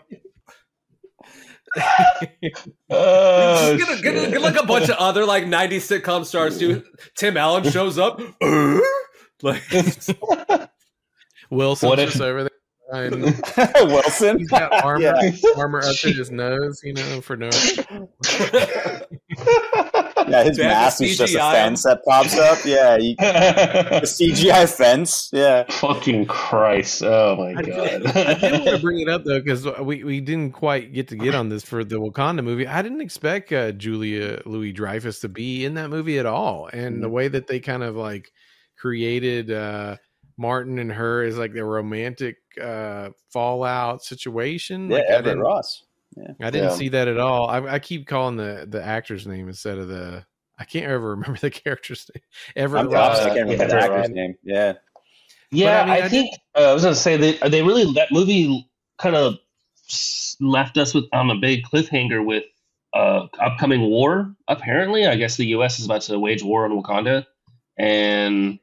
Oh, 2.90 3.76
Just 3.76 3.86
get, 3.86 3.98
a- 3.98 4.02
get, 4.02 4.28
a- 4.28 4.30
get 4.32 4.40
like 4.40 4.60
a 4.60 4.66
bunch 4.66 4.88
of 4.88 4.96
other 4.96 5.24
like 5.26 5.44
'90s 5.44 6.00
sitcom 6.00 6.24
stars 6.24 6.58
too. 6.58 6.82
Tim 7.16 7.36
Allen 7.36 7.70
shows 7.70 7.98
up. 7.98 8.20
Uh, 8.42 8.80
like 9.42 9.62
Wilson's 11.50 11.98
if- 12.00 12.08
just 12.10 12.20
over 12.20 12.42
there. 12.44 12.50
And 12.92 13.20
Wilson. 13.90 14.38
he's 14.38 14.48
got 14.48 14.84
armor, 14.84 15.02
Yeah. 15.02 15.32
armor 15.56 15.80
up 15.80 15.96
to 15.96 16.12
his 16.12 16.30
nose, 16.30 16.80
you 16.84 16.92
know, 16.92 17.20
for 17.20 17.36
no. 17.36 17.50
Yeah, 20.28 20.42
his 20.44 20.56
They 20.56 20.64
mask 20.64 20.98
the 20.98 21.04
is 21.06 21.18
just 21.18 21.34
a 21.34 21.38
fence 21.38 21.84
that 21.84 22.00
pops 22.04 22.36
up. 22.36 22.58
Yeah, 22.64 22.96
you, 22.96 23.14
the 23.18 24.00
CGI 24.04 24.68
fence. 24.74 25.30
Yeah, 25.32 25.64
Fucking 25.70 26.26
Christ! 26.26 27.02
Oh 27.04 27.36
my 27.36 27.54
God. 27.62 27.66
I 27.68 27.98
did, 27.98 28.06
I 28.06 28.34
did 28.34 28.52
want 28.52 28.64
to 28.76 28.78
bring 28.78 29.00
it 29.00 29.08
up 29.08 29.24
though 29.24 29.38
because 29.40 29.64
we, 29.80 30.02
we 30.02 30.20
didn't 30.20 30.52
quite 30.52 30.92
get 30.92 31.08
to 31.08 31.16
get 31.16 31.34
on 31.36 31.48
this 31.48 31.62
for 31.62 31.84
the 31.84 31.96
Wakanda 31.96 32.42
movie. 32.42 32.66
I 32.66 32.82
didn't 32.82 33.02
expect 33.02 33.52
uh, 33.52 33.70
Julia 33.72 34.42
Louis 34.46 34.72
Dreyfus 34.72 35.20
to 35.20 35.28
be 35.28 35.64
in 35.64 35.74
that 35.74 35.90
movie 35.90 36.18
at 36.18 36.26
all, 36.26 36.68
and 36.72 37.02
the 37.02 37.08
way 37.08 37.28
that 37.28 37.46
they 37.46 37.60
kind 37.60 37.84
of 37.84 37.94
like 37.94 38.28
created 38.78 39.50
uh, 39.52 39.96
Martin 40.38 40.78
and 40.78 40.92
her 40.92 41.22
is 41.24 41.38
like 41.38 41.52
the 41.52 41.64
romantic 41.64 42.36
uh, 42.62 43.10
fallout 43.32 44.04
situation. 44.04 44.90
yeah, 44.90 44.96
Like, 44.98 45.04
I 45.04 45.08
Everett 45.08 45.24
didn't, 45.24 45.40
Ross. 45.40 45.84
I 46.40 46.50
didn't 46.50 46.70
Yeah. 46.70 46.76
see 46.76 46.88
that 46.90 47.08
at 47.08 47.18
all. 47.18 47.48
I, 47.48 47.74
I 47.74 47.78
keep 47.78 48.06
calling 48.06 48.36
the 48.36 48.66
the 48.68 48.82
actor's 48.82 49.26
name 49.26 49.48
instead 49.48 49.78
of 49.78 49.88
the 49.88 50.24
I 50.58 50.64
can't 50.64 50.86
ever 50.86 51.10
remember 51.16 51.38
the 51.38 51.50
character's 51.50 52.08
name. 52.14 52.22
Everett 52.56 52.86
I'm 52.86 52.90
Ross. 52.90 53.18
I 53.20 53.28
can't 53.34 53.48
remember 53.50 53.64
yeah, 53.64 53.68
the 53.68 53.82
actor's 53.82 54.10
name. 54.10 54.34
Yeah. 54.42 54.72
Yeah, 55.52 55.84
But, 55.84 55.90
I 55.90 55.94
mean, 55.94 56.02
I, 56.02 56.06
I 56.06 56.08
think 56.08 56.34
uh, 56.56 56.70
I 56.70 56.74
was 56.74 56.82
gonna 56.82 56.94
say 56.94 57.16
that 57.16 57.50
they 57.50 57.62
really 57.62 57.92
that 57.94 58.10
movie 58.10 58.68
kind 58.98 59.14
of 59.14 59.36
left 60.40 60.76
us 60.78 60.92
with 60.94 61.04
on 61.12 61.30
a 61.30 61.36
big 61.36 61.64
cliffhanger 61.64 62.24
with 62.24 62.44
uh, 62.94 63.26
upcoming 63.40 63.82
war. 63.82 64.34
Apparently, 64.48 65.06
I 65.06 65.16
guess 65.16 65.36
the 65.36 65.46
U.S. 65.48 65.78
is 65.78 65.84
about 65.84 66.00
to 66.02 66.18
wage 66.18 66.42
war 66.42 66.64
on 66.64 66.72
Wakanda, 66.82 67.26
and 67.78 68.58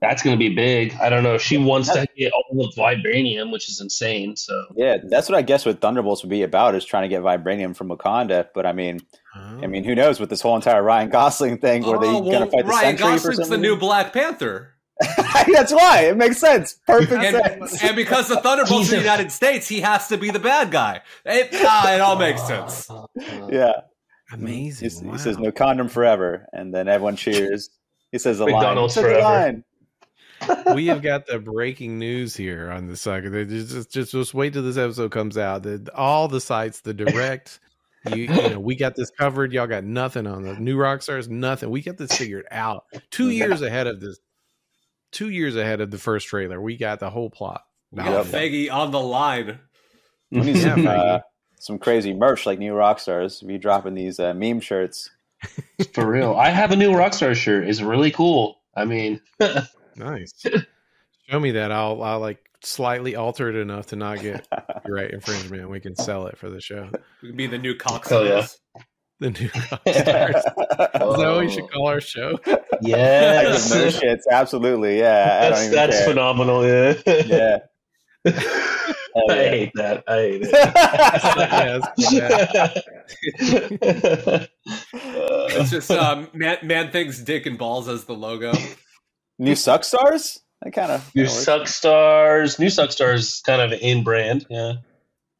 that's 0.00 0.22
going 0.22 0.34
to 0.34 0.38
be 0.38 0.54
big. 0.54 0.94
I 1.00 1.08
don't 1.08 1.22
know. 1.22 1.36
She 1.38 1.58
wants 1.58 1.90
to 1.92 2.06
get 2.16 2.32
all 2.32 2.64
of 2.64 2.74
vibranium, 2.74 3.52
which 3.52 3.68
is 3.68 3.80
insane. 3.80 4.36
So 4.36 4.64
Yeah, 4.76 4.96
that's 5.08 5.28
what 5.28 5.36
I 5.36 5.42
guess 5.42 5.66
what 5.66 5.80
Thunderbolts 5.80 6.22
would 6.22 6.30
be 6.30 6.42
about 6.42 6.74
is 6.74 6.84
trying 6.84 7.02
to 7.02 7.08
get 7.08 7.22
vibranium 7.22 7.76
from 7.76 7.88
Wakanda. 7.88 8.48
But 8.54 8.66
I 8.66 8.72
mean, 8.72 9.00
I 9.34 9.66
mean, 9.66 9.84
who 9.84 9.94
knows 9.94 10.18
with 10.18 10.30
this 10.30 10.40
whole 10.40 10.56
entire 10.56 10.82
Ryan 10.82 11.10
Gosling 11.10 11.58
thing? 11.58 11.82
Were 11.84 11.98
they 11.98 12.08
Oh, 12.08 12.20
going 12.22 12.40
to 12.44 12.46
fight 12.50 12.64
the 12.64 12.70
Ryan 12.70 12.96
Sentry 12.98 13.16
Gosling's 13.36 13.48
the 13.50 13.58
new 13.58 13.76
Black 13.76 14.12
Panther. 14.12 14.74
that's 15.54 15.72
why 15.72 16.02
it 16.02 16.16
makes 16.18 16.36
sense. 16.36 16.74
Perfect 16.86 17.12
And, 17.24 17.36
sense. 17.70 17.82
and 17.84 17.96
because 17.96 18.28
the 18.28 18.36
Thunderbolts 18.36 18.84
He's 18.84 18.92
are 18.92 18.96
the 18.96 19.02
United 19.02 19.32
States, 19.32 19.66
he 19.66 19.80
has 19.80 20.08
to 20.08 20.18
be 20.18 20.30
the 20.30 20.38
bad 20.38 20.70
guy. 20.70 21.00
It, 21.24 21.48
ah, 21.54 21.94
it 21.94 22.00
all 22.02 22.16
makes 22.16 22.42
sense. 22.46 22.86
yeah, 23.50 23.72
amazing. 24.30 24.90
He, 24.90 25.06
Wow. 25.06 25.12
he 25.12 25.18
says 25.18 25.38
no 25.38 25.52
condom 25.52 25.88
forever, 25.88 26.46
and 26.52 26.74
then 26.74 26.86
everyone 26.88 27.16
cheers. 27.16 27.70
He 28.12 28.18
says 28.18 28.38
the 28.38 28.46
McDonald's 28.46 28.96
line. 28.96 29.04
He 29.06 29.10
says 29.10 29.16
the 29.16 29.20
forever. 29.22 29.62
Line. 30.48 30.64
we 30.74 30.86
have 30.86 31.02
got 31.02 31.26
the 31.26 31.38
breaking 31.38 31.98
news 31.98 32.36
here 32.36 32.70
on 32.70 32.86
the 32.86 32.96
saga. 32.96 33.30
They 33.30 33.44
Just, 33.44 33.70
just, 33.70 33.90
just, 33.90 34.12
just 34.12 34.34
wait 34.34 34.52
till 34.52 34.62
this 34.62 34.76
episode 34.76 35.10
comes 35.10 35.36
out. 35.38 35.62
The, 35.62 35.90
all 35.94 36.28
the 36.28 36.40
sites, 36.40 36.80
the 36.80 36.94
direct, 36.94 37.60
you, 38.08 38.22
you 38.24 38.28
know, 38.50 38.60
we 38.60 38.76
got 38.76 38.96
this 38.96 39.10
covered. 39.10 39.52
Y'all 39.52 39.66
got 39.66 39.84
nothing 39.84 40.26
on 40.26 40.42
the 40.42 40.54
new 40.54 40.76
rock 40.76 41.02
stars. 41.02 41.28
Nothing. 41.28 41.70
We 41.70 41.82
got 41.82 41.96
this 41.96 42.16
figured 42.16 42.46
out. 42.50 42.84
Two 43.10 43.30
years 43.30 43.62
ahead 43.62 43.86
of 43.86 44.00
this. 44.00 44.18
Two 45.12 45.28
years 45.28 45.56
ahead 45.56 45.80
of 45.80 45.90
the 45.90 45.98
first 45.98 46.28
trailer. 46.28 46.60
We 46.60 46.76
got 46.76 47.00
the 47.00 47.10
whole 47.10 47.30
plot. 47.30 47.62
We 47.90 48.02
Yep. 48.02 48.26
Faggy 48.26 48.72
on 48.72 48.92
the 48.92 49.00
line. 49.00 49.58
We 50.30 50.40
need 50.42 50.58
some, 50.58 50.84
Maggie. 50.84 51.00
uh, 51.08 51.20
some 51.58 51.78
crazy 51.78 52.14
merch 52.14 52.46
like 52.46 52.58
new 52.60 52.72
rock 52.74 53.00
stars. 53.00 53.40
Be 53.40 53.58
dropping 53.58 53.94
these 53.94 54.20
uh, 54.20 54.32
meme 54.34 54.60
shirts. 54.60 55.10
for 55.92 56.06
real, 56.06 56.34
I 56.34 56.50
have 56.50 56.70
a 56.70 56.76
new 56.76 56.92
Rockstar 56.92 57.34
shirt. 57.34 57.66
It's 57.66 57.80
really 57.80 58.10
cool. 58.10 58.60
I 58.76 58.84
mean, 58.84 59.20
Nice. 59.96 60.32
Show 61.28 61.40
me 61.40 61.52
that. 61.52 61.72
I'll 61.72 62.02
I'll 62.02 62.20
like 62.20 62.38
slightly 62.62 63.16
alter 63.16 63.48
it 63.48 63.56
enough 63.56 63.86
to 63.86 63.96
not 63.96 64.20
get 64.20 64.46
right 64.86 65.10
infringement. 65.10 65.70
We 65.70 65.80
can 65.80 65.96
sell 65.96 66.26
it 66.26 66.36
for 66.36 66.50
the 66.50 66.60
show. 66.60 66.90
We 67.22 67.28
can 67.28 67.36
be 67.36 67.46
the 67.46 67.56
new 67.58 67.74
cock 67.76 68.06
Hell 68.08 68.26
yeah. 68.26 68.46
The 69.20 69.30
new 69.30 69.48
rock 69.70 69.80
stars. 69.86 70.36
Is 70.36 70.44
that 70.44 71.00
what 71.00 71.38
we 71.38 71.50
should 71.50 71.70
call 71.70 71.86
our 71.88 72.00
show? 72.00 72.38
Like 72.46 72.68
the 72.70 72.78
yes, 72.88 73.70
merch 73.72 74.00
shirts, 74.00 74.26
absolutely. 74.30 74.98
Yeah, 74.98 75.50
that's 75.50 75.62
even 75.62 75.74
that's 75.74 75.96
care. 75.98 76.08
phenomenal. 76.08 76.66
Yeah. 76.66 76.94
Yeah. 77.06 77.58
Hell 78.24 79.30
I 79.30 79.34
hate 79.48 79.72
that. 79.74 80.04
I 80.06 80.16
hate 80.16 80.42
it. 80.44 80.50
Yes, 81.98 82.78
It's 85.52 85.70
just 85.70 85.90
um, 85.90 86.28
man, 86.32 86.58
man 86.62 86.90
thinks 86.90 87.18
dick 87.20 87.46
and 87.46 87.58
balls 87.58 87.88
as 87.88 88.04
the 88.04 88.14
logo. 88.14 88.52
New 89.40 89.54
suck 89.56 89.84
stars? 89.84 90.40
That 90.62 90.72
kind 90.72 90.92
of 90.92 91.10
New 91.14 91.26
suck 91.26 91.66
stars. 91.66 92.58
New 92.58 92.68
suck 92.70 92.92
stars 92.92 93.40
kind 93.46 93.60
of 93.62 93.78
in 93.80 94.04
brand. 94.04 94.46
Yeah. 94.50 94.74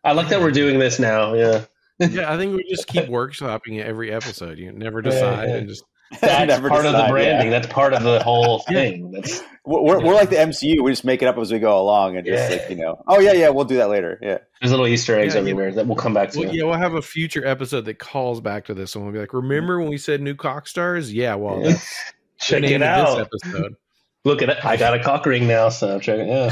I 0.02 0.12
like 0.12 0.28
that 0.30 0.40
we're 0.40 0.50
doing 0.50 0.78
this 0.78 0.98
now. 0.98 1.34
Yeah. 1.34 1.64
yeah, 1.98 2.32
I 2.32 2.38
think 2.38 2.56
we 2.56 2.64
just 2.70 2.86
keep 2.86 3.04
workshopping 3.04 3.78
it 3.78 3.86
every 3.86 4.10
episode. 4.10 4.58
You 4.58 4.72
never 4.72 5.02
decide 5.02 5.48
yeah. 5.50 5.56
and 5.56 5.68
just 5.68 5.84
That's 6.20 6.48
Never 6.48 6.68
part 6.70 6.86
of 6.86 6.92
the 6.92 7.06
branding. 7.08 7.52
yeah. 7.52 7.60
That's 7.60 7.72
part 7.72 7.92
of 7.92 8.02
the 8.02 8.20
whole 8.22 8.58
thing. 8.68 9.12
That's 9.12 9.42
We're, 9.64 9.82
we're, 9.82 10.04
we're 10.06 10.14
like 10.14 10.30
the 10.30 10.36
MCU. 10.36 10.82
We 10.82 10.90
just 10.90 11.04
make 11.04 11.22
it 11.22 11.26
up 11.26 11.36
as 11.38 11.52
we 11.52 11.58
go 11.60 11.78
along 11.80 12.16
and 12.16 12.26
just 12.26 12.50
Yeah. 12.50 12.56
like 12.56 12.70
you 12.70 12.76
know. 12.76 13.00
Oh 13.06 13.20
yeah, 13.20 13.32
yeah. 13.34 13.50
We'll 13.50 13.66
do 13.66 13.76
that 13.76 13.90
later. 13.90 14.18
Yeah. 14.22 14.38
there's 14.60 14.70
little 14.72 14.86
Easter 14.88 15.16
eggs 15.18 15.34
Yeah, 15.34 15.40
yeah. 15.42 15.50
everywhere 15.50 15.72
that 15.72 15.86
we'll 15.86 15.94
come 15.96 16.14
back 16.14 16.30
to. 16.30 16.40
well, 16.40 16.54
yeah, 16.54 16.64
we'll 16.64 16.74
have 16.78 16.94
a 16.94 17.02
future 17.02 17.46
episode 17.46 17.84
that 17.84 17.98
calls 17.98 18.40
back 18.40 18.64
to 18.64 18.74
this, 18.74 18.94
and 18.96 19.04
we'll 19.04 19.12
be 19.12 19.20
like, 19.20 19.34
"Remember 19.34 19.78
when 19.78 19.90
we 19.90 19.98
said 19.98 20.20
new 20.22 20.34
cock 20.34 20.66
stars? 20.66 21.12
Yeah, 21.12 21.34
well, 21.34 21.60
Yeah. 21.60 21.68
that's 21.72 22.04
the 22.40 22.44
Check 22.46 22.62
name 22.62 22.72
it 22.72 22.82
of 22.82 22.88
out. 22.88 23.28
this 23.30 23.42
episode. 23.52 23.76
Look 24.24 24.42
at 24.42 24.50
it. 24.50 24.64
I 24.64 24.76
got 24.76 24.94
a 24.94 25.02
cock 25.02 25.24
ring 25.26 25.46
now, 25.48 25.68
so 25.70 25.98
check 25.98 26.18
it. 26.20 26.28
Yeah. 26.28 26.50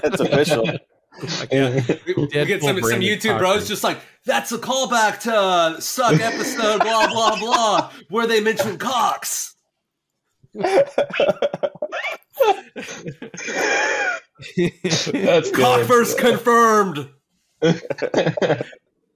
It's 0.04 0.20
official. 0.20 0.66
Like, 1.40 1.50
yeah, 1.50 1.80
We, 2.06 2.14
we 2.14 2.26
get 2.28 2.60
some, 2.60 2.78
some 2.82 3.00
YouTube 3.00 3.38
bros 3.38 3.60
ring. 3.60 3.66
just 3.68 3.82
like, 3.82 3.98
that's 4.26 4.52
a 4.52 4.58
callback 4.58 5.20
to 5.20 5.34
uh, 5.34 5.76
Succ 5.78 6.20
episode, 6.20 6.80
blah, 6.80 7.08
blah, 7.08 7.36
blah, 7.40 7.90
where 8.10 8.26
they 8.26 8.42
mention 8.42 8.76
cocks. 8.76 9.54
That's 10.52 10.94
Cock 15.50 15.78
good. 15.80 15.86
first 15.86 16.18
confirmed. 16.18 17.08
oh 17.62 17.72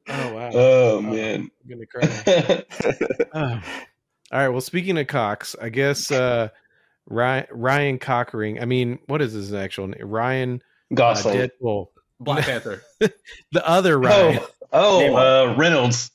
wow, 0.08 0.50
oh 0.54 1.00
man. 1.02 1.50
I'm 1.62 1.68
gonna 1.68 1.86
cry. 1.86 2.64
Oh. 3.34 3.60
All 4.32 4.38
right. 4.38 4.48
Well, 4.48 4.60
speaking 4.60 4.96
of 4.98 5.06
cocks, 5.06 5.54
I 5.60 5.68
guess 5.68 6.10
uh, 6.10 6.48
Ryan 7.06 7.46
Ryan 7.50 7.98
Cockering. 7.98 8.60
I 8.60 8.64
mean, 8.64 8.98
what 9.06 9.22
is 9.22 9.32
his 9.32 9.52
actual 9.52 9.88
name? 9.88 10.00
Ryan 10.02 10.62
uh, 10.90 10.94
Gosling. 10.94 11.38
Deadpool. 11.38 11.88
Black 12.20 12.44
Panther. 12.46 12.82
The 12.98 13.66
other 13.66 13.98
Ryan. 13.98 14.40
oh, 14.40 14.50
oh 14.72 15.16
uh, 15.16 15.56
Reynolds. 15.56 16.10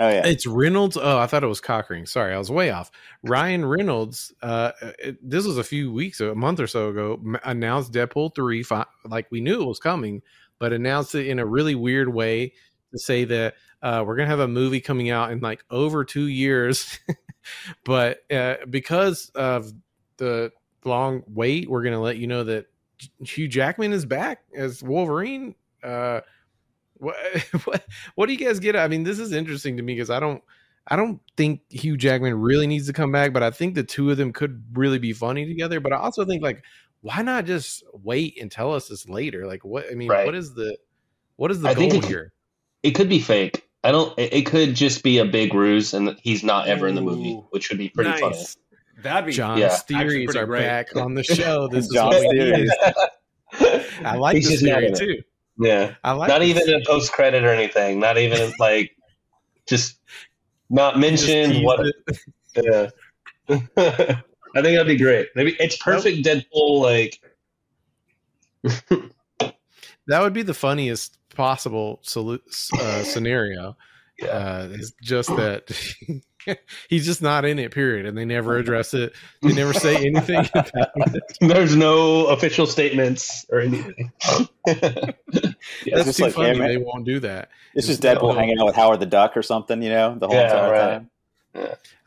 Oh 0.00 0.08
yeah. 0.08 0.26
It's 0.26 0.46
Reynolds. 0.46 0.96
Oh, 0.96 1.18
I 1.18 1.26
thought 1.26 1.44
it 1.44 1.48
was 1.48 1.60
Cockering. 1.60 2.06
Sorry, 2.06 2.34
I 2.34 2.38
was 2.38 2.50
way 2.50 2.70
off. 2.70 2.90
Ryan 3.22 3.64
Reynolds. 3.64 4.32
Uh, 4.42 4.72
it, 4.98 5.18
this 5.22 5.46
was 5.46 5.56
a 5.56 5.64
few 5.64 5.92
weeks, 5.92 6.20
a 6.20 6.34
month 6.34 6.60
or 6.60 6.66
so 6.66 6.88
ago. 6.88 7.20
m- 7.24 7.38
Announced 7.44 7.92
Deadpool 7.92 8.34
three. 8.34 8.62
Fi- 8.62 8.86
like 9.04 9.30
we 9.30 9.40
knew 9.40 9.62
it 9.62 9.66
was 9.66 9.78
coming, 9.78 10.22
but 10.58 10.72
announced 10.72 11.14
it 11.14 11.28
in 11.28 11.38
a 11.38 11.46
really 11.46 11.74
weird 11.74 12.12
way 12.12 12.52
to 12.92 12.98
say 12.98 13.24
that 13.24 13.54
uh, 13.82 14.02
we're 14.06 14.16
gonna 14.16 14.28
have 14.28 14.40
a 14.40 14.48
movie 14.48 14.80
coming 14.80 15.10
out 15.10 15.30
in 15.30 15.40
like 15.40 15.64
over 15.70 16.04
two 16.04 16.26
years. 16.26 16.98
but 17.84 18.18
uh, 18.32 18.56
because 18.68 19.30
of 19.34 19.72
the 20.16 20.52
long 20.84 21.22
wait, 21.26 21.68
we're 21.68 21.82
gonna 21.82 22.00
let 22.00 22.16
you 22.18 22.26
know 22.26 22.44
that 22.44 22.66
Hugh 23.24 23.48
Jackman 23.48 23.92
is 23.92 24.04
back 24.06 24.44
as 24.54 24.82
Wolverine. 24.82 25.54
Uh, 25.82 26.20
what, 26.94 27.16
what 27.64 27.84
what 28.14 28.26
do 28.26 28.32
you 28.32 28.38
guys 28.38 28.60
get? 28.60 28.76
I 28.76 28.88
mean, 28.88 29.02
this 29.02 29.18
is 29.18 29.32
interesting 29.32 29.76
to 29.76 29.82
me 29.82 29.94
because 29.94 30.10
I 30.10 30.20
don't 30.20 30.42
I 30.86 30.96
don't 30.96 31.20
think 31.36 31.60
Hugh 31.70 31.96
Jackman 31.96 32.34
really 32.40 32.66
needs 32.66 32.86
to 32.86 32.92
come 32.92 33.10
back, 33.12 33.32
but 33.32 33.42
I 33.42 33.50
think 33.50 33.74
the 33.74 33.82
two 33.84 34.10
of 34.10 34.16
them 34.16 34.32
could 34.32 34.62
really 34.74 34.98
be 34.98 35.12
funny 35.12 35.46
together. 35.46 35.80
But 35.80 35.92
I 35.92 35.96
also 35.96 36.24
think 36.24 36.42
like 36.42 36.62
why 37.00 37.20
not 37.22 37.44
just 37.44 37.84
wait 37.92 38.38
and 38.40 38.50
tell 38.50 38.72
us 38.72 38.88
this 38.88 39.08
later? 39.08 39.46
Like 39.46 39.64
what 39.64 39.86
I 39.90 39.94
mean, 39.94 40.08
Right. 40.08 40.24
what 40.26 40.34
is 40.34 40.54
the 40.54 40.76
what 41.36 41.50
is 41.50 41.60
the 41.60 41.68
I 41.68 41.74
goal 41.74 41.90
think 41.90 42.04
it- 42.04 42.08
here? 42.08 42.32
It 42.82 42.90
could 42.92 43.08
be 43.08 43.18
fake. 43.18 43.66
I 43.82 43.92
don't. 43.92 44.18
It, 44.18 44.32
it 44.32 44.46
could 44.46 44.74
just 44.74 45.02
be 45.02 45.18
a 45.18 45.24
big 45.26 45.52
ruse, 45.52 45.92
and 45.94 46.16
he's 46.22 46.42
not 46.44 46.68
ever 46.68 46.86
in 46.88 46.94
the 46.94 47.00
movie, 47.02 47.34
which 47.50 47.68
would 47.68 47.76
be 47.78 47.88
pretty 47.90 48.12
funny. 48.18 48.36
Nice. 48.96 49.02
That'd 49.02 49.26
be 49.26 49.32
Jawn's 49.32 49.60
yeah, 49.60 49.76
theories 49.76 50.34
are 50.36 50.46
great. 50.46 50.60
back 50.62 50.96
on 50.96 51.14
the 51.14 51.22
show. 51.24 51.68
This 51.72 51.86
is 51.86 51.92
Jawn's 51.92 52.14
what 52.16 52.28
we 52.32 52.38
theories. 52.38 52.72
need. 53.60 53.86
I 54.04 54.16
like 54.16 54.36
He's 54.36 54.44
this 54.48 54.60
just 54.60 54.64
not 54.64 54.80
theory 54.80 54.92
too. 55.16 55.22
Yeah, 55.58 55.94
I 56.02 56.12
like 56.12 56.28
not 56.28 56.40
this. 56.40 56.48
even 56.50 56.74
a 56.74 56.84
post 56.86 57.12
credit 57.12 57.44
or 57.44 57.48
anything. 57.50 58.00
Not 58.00 58.18
even 58.18 58.52
like 58.58 58.96
just 59.66 59.98
not 60.70 60.96
Just 61.00 61.62
what. 61.62 61.86
it. 61.86 61.94
Yeah. 62.56 62.90
I 64.56 64.62
think 64.62 64.76
that'd 64.76 64.86
be 64.86 64.96
great. 64.96 65.28
Maybe 65.34 65.56
it's 65.58 65.76
perfect 65.76 66.24
Deadpool. 66.24 66.80
Like, 66.80 67.20
That 70.06 70.20
would 70.20 70.32
be 70.32 70.42
the 70.42 70.54
funniest 70.54 71.18
possible 71.34 72.00
solu- 72.04 72.40
uh, 72.74 73.02
scenario. 73.02 73.76
Yeah. 74.18 74.26
Uh, 74.28 74.68
it's 74.72 74.92
just 75.02 75.28
that 75.36 75.68
he's 76.88 77.04
just 77.06 77.22
not 77.22 77.44
in 77.44 77.58
it. 77.58 77.70
Period, 77.72 78.06
and 78.06 78.16
they 78.16 78.24
never 78.24 78.56
address 78.56 78.94
it. 78.94 79.14
They 79.42 79.52
never 79.52 79.72
say 79.72 79.96
anything. 80.06 80.46
there's 81.40 81.76
no 81.76 82.26
official 82.26 82.66
statements 82.66 83.44
or 83.50 83.60
anything. 83.60 84.12
Yeah, 84.66 85.96
That's 85.96 86.16
too 86.16 86.24
like 86.24 86.34
funny. 86.34 86.50
him, 86.50 86.58
They 86.58 86.76
won't 86.76 87.04
do 87.04 87.20
that. 87.20 87.48
It's 87.74 87.86
just 87.86 88.02
Deadpool 88.02 88.36
hanging 88.36 88.58
out 88.58 88.66
with 88.66 88.76
Howard 88.76 89.00
the 89.00 89.06
Duck 89.06 89.36
or 89.36 89.42
something, 89.42 89.82
you 89.82 89.88
know, 89.90 90.16
the 90.18 90.26
whole 90.26 90.36
Yeah, 90.36 90.44
entire 90.44 90.70
right. 90.72 90.90
time. 90.90 91.10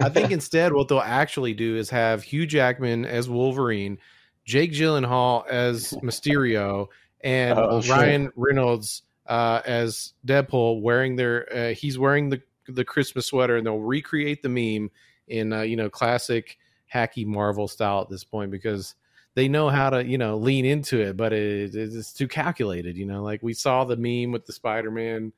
I 0.01 0.09
think 0.09 0.31
instead, 0.31 0.73
what 0.73 0.87
they'll 0.89 0.99
actually 0.99 1.53
do 1.53 1.77
is 1.77 1.89
have 1.89 2.21
Hugh 2.23 2.45
Jackman 2.45 3.05
as 3.05 3.29
Wolverine, 3.29 3.97
Jake 4.45 4.71
Gyllenhaal 4.73 5.47
as 5.47 5.91
Mysterio, 6.03 6.87
and 7.21 7.57
Oh. 7.57 7.81
Ryan 7.89 8.31
Reynolds 8.35 9.03
uh, 9.25 9.61
as 9.65 10.13
Deadpool, 10.25 10.81
wearing 10.81 11.15
their 11.15 11.47
uh, 11.53 11.73
he's 11.73 11.97
wearing 11.97 12.29
the 12.29 12.41
the 12.67 12.85
Christmas 12.85 13.27
sweater, 13.27 13.57
and 13.57 13.65
they'll 13.65 13.79
recreate 13.79 14.41
the 14.41 14.49
meme 14.49 14.89
in 15.27 15.53
uh, 15.53 15.61
you 15.61 15.75
know 15.75 15.89
classic 15.89 16.57
hacky 16.93 17.25
Marvel 17.25 17.67
style 17.67 18.01
at 18.01 18.09
this 18.09 18.23
point 18.23 18.51
because 18.51 18.95
they 19.35 19.47
know 19.47 19.69
how 19.69 19.89
to 19.89 20.05
you 20.05 20.17
know 20.17 20.37
lean 20.37 20.65
into 20.65 20.99
it, 20.99 21.17
but 21.17 21.33
it, 21.33 21.75
it's 21.75 22.13
too 22.13 22.27
calculated. 22.27 22.97
You 22.97 23.05
know, 23.05 23.23
like 23.23 23.43
we 23.43 23.53
saw 23.53 23.83
the 23.83 23.97
meme 23.97 24.31
with 24.31 24.45
the 24.45 24.53
Spider 24.53 24.91
Man. 24.91 25.33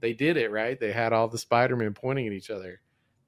They 0.00 0.14
did 0.14 0.38
it 0.38 0.50
right. 0.50 0.80
They 0.80 0.92
had 0.92 1.12
all 1.12 1.28
the 1.28 1.36
Spider 1.36 1.76
Man 1.76 1.92
pointing 1.92 2.26
at 2.26 2.32
each 2.32 2.50
other 2.50 2.80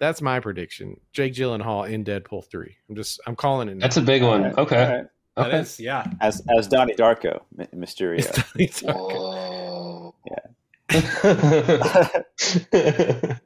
that's 0.03 0.21
my 0.21 0.41
prediction. 0.41 0.99
Jake 1.13 1.33
Gyllenhaal 1.33 1.89
in 1.89 2.05
Deadpool 2.05 2.45
three. 2.47 2.77
I'm 2.89 2.97
just 2.97 3.21
I'm 3.25 3.37
calling 3.37 3.69
it. 3.69 3.77
Now. 3.77 3.83
That's 3.83 3.99
a 3.99 4.03
big 4.03 4.25
one. 4.25 4.47
Okay. 4.59 4.85
alright. 4.85 5.07
Okay. 5.37 5.61
is, 5.61 5.79
yeah. 5.79 6.05
As 6.21 6.43
as 6.59 6.67
Donnie 6.67 6.95
Darko, 6.95 7.41
M- 7.57 7.69
Mysterio. 7.77 8.27
Whoa. 8.93 9.52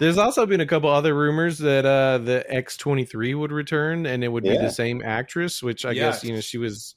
There's 0.00 0.18
also 0.18 0.46
been 0.46 0.60
a 0.60 0.66
couple 0.66 0.88
other 0.88 1.14
rumors 1.14 1.58
that 1.58 1.84
uh 1.84 2.18
the 2.18 2.44
X23 2.50 3.38
would 3.38 3.52
return 3.52 4.06
and 4.06 4.22
it 4.22 4.28
would 4.28 4.44
be 4.44 4.56
the 4.56 4.70
same 4.70 5.02
actress, 5.04 5.62
which 5.62 5.84
I 5.84 5.94
guess 5.94 6.22
you 6.22 6.34
know 6.34 6.40
she 6.40 6.58
was 6.58 6.94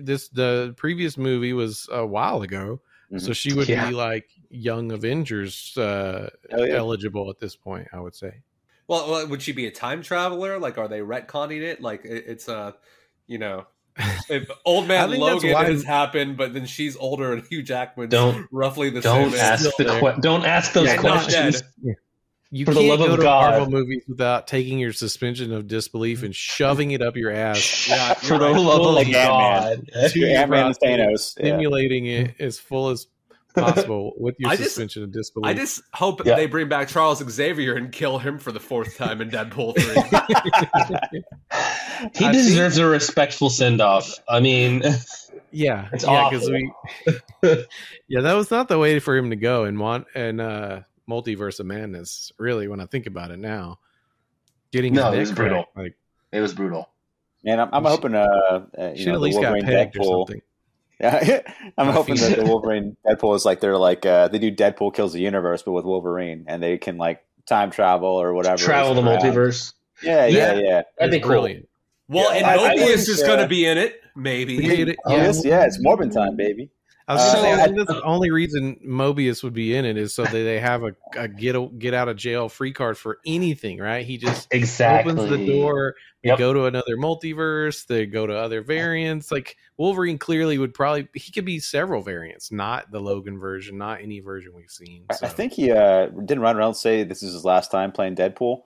this 0.00 0.28
the 0.28 0.74
previous 0.76 1.18
movie 1.18 1.52
was 1.52 1.88
a 1.90 2.06
while 2.06 2.42
ago. 2.42 2.80
So 3.16 3.32
Mhm. 3.32 3.36
she 3.36 3.52
would 3.52 3.68
Yeah. 3.68 3.88
be 3.88 3.94
like 3.94 4.28
young 4.50 4.92
Avengers 4.92 5.76
uh 5.76 6.30
Oh, 6.52 6.64
yeah. 6.64 6.76
eligible 6.76 7.28
at 7.30 7.40
this 7.40 7.56
point, 7.56 7.88
I 7.92 8.00
would 8.00 8.14
say. 8.14 8.42
Well, 8.88 9.10
well, 9.10 9.26
would 9.28 9.42
she 9.42 9.52
be 9.52 9.66
a 9.66 9.70
time 9.70 10.02
traveler? 10.02 10.58
Like, 10.58 10.78
are 10.78 10.88
they 10.88 11.00
retconning 11.00 11.62
it? 11.62 11.80
Like, 11.80 12.02
it's 12.04 12.48
a, 12.48 12.74
you 13.26 13.38
know, 13.38 13.66
if 14.28 14.50
old 14.64 14.88
man 14.88 15.10
Logan 15.18 15.54
has 15.54 15.82
happened, 15.84 16.36
but 16.36 16.54
then 16.54 16.66
she's 16.66 16.96
older 16.96 17.32
and 17.32 17.44
Hugh 17.46 17.62
Jackman's 17.62 18.10
Don't- 18.10 18.46
roughly 18.50 18.90
the 18.90 19.00
don't 19.00 19.32
same. 19.32 19.40
ask 19.40 19.76
the 19.76 19.84
que- 19.84 20.20
don't 20.20 20.44
ask 20.44 20.72
those 20.72 20.86
Yeah, 20.86 20.96
questions. 20.96 21.60
dead. 21.84 21.96
You 22.54 22.66
For 22.66 22.74
the 22.74 22.80
can't 22.80 22.90
love 22.90 22.98
go 22.98 23.12
of 23.14 23.16
to 23.20 23.22
God. 23.22 23.50
Marvel 23.52 23.70
movies 23.70 24.02
without 24.06 24.46
taking 24.46 24.78
your 24.78 24.92
suspension 24.92 25.54
of 25.54 25.66
disbelief 25.66 26.22
and 26.22 26.34
shoving 26.36 26.90
it 26.90 27.00
up 27.00 27.16
your 27.16 27.30
ass, 27.30 27.86
Yeah, 27.88 28.12
For 28.12 28.36
the 28.36 28.44
right. 28.52 28.56
love 28.60 28.94
Like 28.94 29.08
of 29.08 29.14
Ant-Man. 29.14 29.86
God. 29.86 30.10
to 30.10 30.30
Ant-Man 30.30 30.66
and 30.66 30.76
prostate, 30.78 31.00
Thanos. 31.00 31.10
Yeah. 31.10 31.16
stimulating 31.16 32.06
it 32.06 32.34
as 32.38 32.58
full 32.58 32.90
as 32.90 33.06
possible 33.52 34.12
with 34.16 34.34
your 34.38 34.50
I 34.50 34.56
just- 34.56 34.70
suspension 34.70 35.02
of 35.02 35.12
disbelief. 35.12 35.48
I 35.48 35.54
just 35.54 35.82
hope 35.92 36.24
Yeah. 36.24 36.36
they 36.36 36.46
bring 36.46 36.68
back 36.68 36.88
Charles 36.88 37.18
Xavier 37.28 37.74
and 37.74 37.92
kill 37.92 38.18
him 38.18 38.38
for 38.38 38.52
the 38.52 38.60
fourth 38.60 38.96
time 38.96 39.20
in 39.20 39.30
Deadpool 39.30 39.78
3. 39.78 41.22
He 42.16 42.24
I 42.24 42.32
deserves 42.32 42.78
a 42.78 42.86
respectful 42.86 43.48
send 43.48 43.80
off. 43.80 44.12
I 44.28 44.40
mean, 44.40 44.82
Yeah, 45.52 45.88
It's 45.92 46.04
yeah, 46.04 46.28
because 46.28 46.48
awful. 46.48 46.52
we, 47.46 47.64
yeah, 48.08 48.22
that 48.22 48.32
was 48.32 48.50
not 48.50 48.68
the 48.68 48.78
way 48.78 48.98
for 48.98 49.16
him 49.16 49.30
to 49.30 49.36
go 49.36 49.64
in 49.66 49.78
one 49.78 50.04
and 50.14 50.40
uh, 50.40 50.80
multiverse 51.08 51.60
of 51.60 51.66
madness. 51.66 52.32
Really, 52.38 52.66
when 52.66 52.80
I 52.80 52.86
think 52.86 53.06
about 53.06 53.30
it 53.30 53.38
now, 53.38 53.78
getting 54.72 54.94
No, 54.94 55.12
it 55.12 55.20
was 55.20 55.30
brutal. 55.30 55.64
cracked, 55.64 55.76
like 55.76 55.94
it 56.32 56.40
was 56.40 56.52
brutal. 56.54 56.88
And 57.44 57.60
I'm, 57.60 57.68
I'm 57.72 57.84
hoping, 57.84 58.14
uh, 58.14 58.20
uh 58.78 58.92
you 58.94 59.06
know, 59.06 59.12
at 59.12 59.14
the 59.14 59.18
least 59.18 59.40
got 59.40 59.52
Wolverine 59.52 59.64
pegged 59.64 59.98
or 59.98 60.04
something. 60.04 60.42
Yeah, 61.02 61.40
I'm 61.78 61.88
My 61.88 61.92
hoping 61.92 62.14
that 62.16 62.36
the 62.36 62.44
Wolverine 62.44 62.96
Deadpool 63.06 63.34
is 63.34 63.44
like 63.44 63.60
they're 63.60 63.76
like 63.76 64.06
uh, 64.06 64.28
they 64.28 64.38
do 64.38 64.52
Deadpool 64.52 64.94
kills 64.94 65.12
the 65.12 65.20
universe, 65.20 65.62
but 65.62 65.72
with 65.72 65.84
Wolverine, 65.84 66.44
and 66.46 66.62
they 66.62 66.78
can 66.78 66.96
like 66.96 67.24
time 67.46 67.70
travel 67.72 68.08
or 68.08 68.32
whatever. 68.32 68.56
Travel 68.56 68.94
the 68.94 69.02
around. 69.02 69.18
multiverse. 69.20 69.72
Yeah, 70.02 70.26
yeah, 70.26 70.52
Yeah. 70.54 70.60
yeah. 70.60 70.82
That'd 70.98 71.10
be 71.10 71.16
It's 71.18 71.24
cool. 71.24 71.30
brilliant. 71.30 71.68
well, 72.08 72.32
Yeah, 72.32 72.38
and 72.38 72.46
I- 72.46 72.64
I 72.72 72.76
think, 72.76 72.90
is 72.90 73.22
going 73.22 73.38
uh, 73.40 73.42
to 73.42 73.48
be 73.48 73.66
in 73.66 73.78
it, 73.78 74.00
maybe. 74.14 74.56
We 74.58 74.66
made 74.68 74.88
it. 74.90 74.96
Yeah, 75.08 75.16
yes, 75.16 75.44
yeah, 75.44 75.64
it's 75.64 75.78
Morbin 75.84 76.12
time, 76.12 76.36
baby. 76.36 76.70
I 77.12 77.24
was 77.24 77.34
gonna 77.34 77.38
Uh, 77.38 77.42
say, 77.42 77.52
I 77.52 77.62
I- 77.62 77.64
think 77.66 77.76
that's 77.78 77.90
the 77.90 78.02
only 78.02 78.30
reason 78.30 78.76
Mobius 78.86 79.42
would 79.42 79.52
be 79.54 79.74
in 79.76 79.84
it 79.84 79.96
is 79.96 80.14
so 80.14 80.24
that 80.24 80.32
they 80.32 80.58
have 80.60 80.82
a, 80.82 80.94
a 81.16 81.28
get 81.28 81.54
a, 81.56 81.68
get 81.78 81.94
out 81.94 82.08
of 82.08 82.16
jail 82.16 82.48
free 82.48 82.72
card 82.72 82.96
for 82.98 83.18
anything, 83.26 83.78
right? 83.78 84.04
He 84.04 84.18
just 84.18 84.48
Exactly. 84.52 85.12
opens 85.12 85.30
the 85.30 85.46
door. 85.46 85.94
They 86.24 86.36
go 86.36 86.52
to 86.52 86.66
another 86.66 86.96
multiverse. 86.96 87.86
They 87.86 88.06
go 88.06 88.26
to 88.26 88.34
other 88.36 88.62
variants. 88.62 89.32
Like 89.32 89.56
Wolverine 89.76 90.18
clearly 90.18 90.56
would 90.58 90.72
probably 90.72 91.08
he 91.14 91.32
could 91.32 91.44
be 91.44 91.58
several 91.58 92.00
variants, 92.02 92.52
not 92.52 92.90
the 92.92 93.00
Logan 93.00 93.38
version, 93.38 93.76
not 93.78 94.00
any 94.00 94.20
version 94.20 94.52
we've 94.54 94.70
seen. 94.70 95.04
I- 95.10 95.14
So. 95.14 95.26
I 95.26 95.28
think 95.30 95.52
he 95.52 95.70
uh, 95.72 96.06
didn't 96.06 96.40
Ryan 96.40 96.56
Reynolds 96.58 96.80
say 96.80 97.02
this 97.04 97.22
is 97.22 97.32
his 97.34 97.44
last 97.44 97.70
time 97.70 97.90
playing 97.92 98.14
Deadpool. 98.16 98.62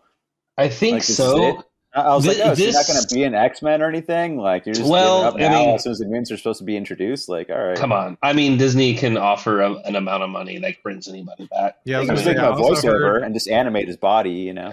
I 0.59 0.69
think 0.69 0.95
Like, 0.95 1.03
so. 1.03 1.63
It? 1.97 2.01
I 2.01 2.03
I 2.03 2.15
was 2.15 2.25
Thi- 2.25 2.31
like, 2.31 2.39
oh, 2.47 2.55
so 2.55 2.63
you're 2.63 2.73
not 2.73 2.87
going 2.87 3.01
to 3.03 3.15
be 3.15 3.23
an 3.25 3.35
X 3.35 3.63
Men 3.63 3.83
or 3.83 3.89
anything? 3.89 4.39
Like, 4.39 4.67
you're 4.67 4.75
just 4.75 4.89
Well, 4.91 5.33
giving 5.33 5.45
up 5.47 5.51
I 5.51 5.55
now 5.55 5.65
mean- 5.67 5.75
as 5.77 5.83
soon 5.85 5.93
as 5.93 5.99
the 5.99 6.07
mutants 6.07 6.31
are 6.31 6.37
supposed 6.37 6.59
to 6.59 6.65
be 6.65 6.77
introduced? 6.77 7.29
Like, 7.29 7.51
all 7.51 7.57
right. 7.57 7.77
Come 7.77 7.93
on. 7.93 8.19
I 8.23 8.33
mean, 8.33 8.59
Disney 8.59 8.95
can 8.95 9.17
offer 9.17 9.61
a, 9.63 9.73
an 9.75 9.97
amount 9.97 10.23
of 10.23 10.31
money 10.31 10.59
that 10.59 10.83
brings 10.83 11.09
anybody 11.09 11.47
back. 11.47 11.77
yeah, 11.85 11.97
I 11.97 12.01
was 12.01 12.09
I 12.09 12.13
gonna 12.13 12.13
was 12.17 12.21
say, 12.21 12.25
thinking 12.35 12.45
about 12.45 12.59
voiceover 12.59 13.01
heard, 13.01 13.23
and 13.23 13.35
just 13.35 13.49
animate 13.49 13.89
his 13.89 13.97
body, 13.97 14.31
you 14.31 14.53
know? 14.53 14.73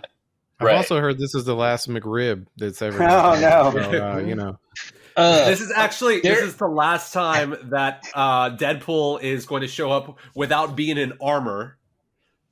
I've 0.59 0.67
Right. 0.67 0.75
also 0.77 0.99
heard 0.99 1.17
this 1.17 1.33
is 1.35 1.45
the 1.45 1.55
last 1.55 1.89
McRib 1.89 2.45
that's 2.57 2.81
ever. 2.81 2.97
Oh, 3.03 3.33
happened. 3.33 3.41
no. 3.75 3.91
So, 3.91 4.07
uh, 4.13 4.17
you 4.19 4.35
know, 4.35 4.59
Uh, 5.15 5.45
This 5.45 5.61
is 5.61 5.71
actually 5.71 6.21
this 6.21 6.39
is 6.41 6.55
the 6.55 6.65
last 6.67 7.13
time 7.13 7.55
that 7.65 8.03
uh, 8.15 8.49
Deadpool 8.57 9.21
is 9.21 9.45
going 9.45 9.61
to 9.61 9.67
show 9.67 9.91
up 9.91 10.17
without 10.33 10.75
being 10.75 10.97
in 10.97 11.13
armor. 11.21 11.77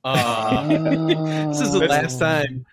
Uh, 0.04 0.68
this 1.48 1.60
is 1.60 1.72
the 1.72 1.86
last 1.88 2.20
time 2.20 2.64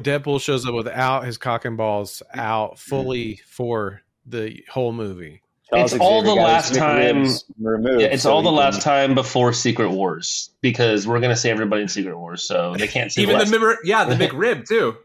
Deadpool 0.00 0.40
shows 0.40 0.66
up 0.66 0.74
without 0.74 1.24
his 1.24 1.38
cock 1.38 1.64
and 1.64 1.76
balls 1.76 2.22
out 2.34 2.78
fully 2.78 3.34
mm-hmm. 3.34 3.48
for 3.48 4.02
the 4.26 4.62
whole 4.70 4.92
movie. 4.92 5.42
Charles 5.70 5.92
It's 5.94 6.00
all 6.00 6.22
the 6.22 6.34
last 6.34 6.74
time- 6.74 7.26
Removed 7.60 8.00
Yeah, 8.00 8.08
it's 8.08 8.22
so 8.22 8.32
all 8.32 8.42
the 8.42 8.50
can- 8.50 8.56
last 8.56 8.82
time 8.82 9.14
before 9.16 9.52
Secret 9.52 9.90
Wars 9.90 10.50
because 10.60 11.06
we're 11.08 11.18
gonna 11.20 11.36
see 11.36 11.50
everybody 11.50 11.82
in 11.82 11.88
Secret 11.88 12.16
Wars, 12.16 12.44
so 12.44 12.74
they 12.78 12.86
can't 12.86 13.10
see 13.10 13.22
even 13.22 13.32
the, 13.38 13.44
the 13.44 13.50
last- 13.50 13.50
member, 13.50 13.78
yeah, 13.82 14.04
the 14.04 14.14
McRib 14.14 14.64
too. 14.68 14.96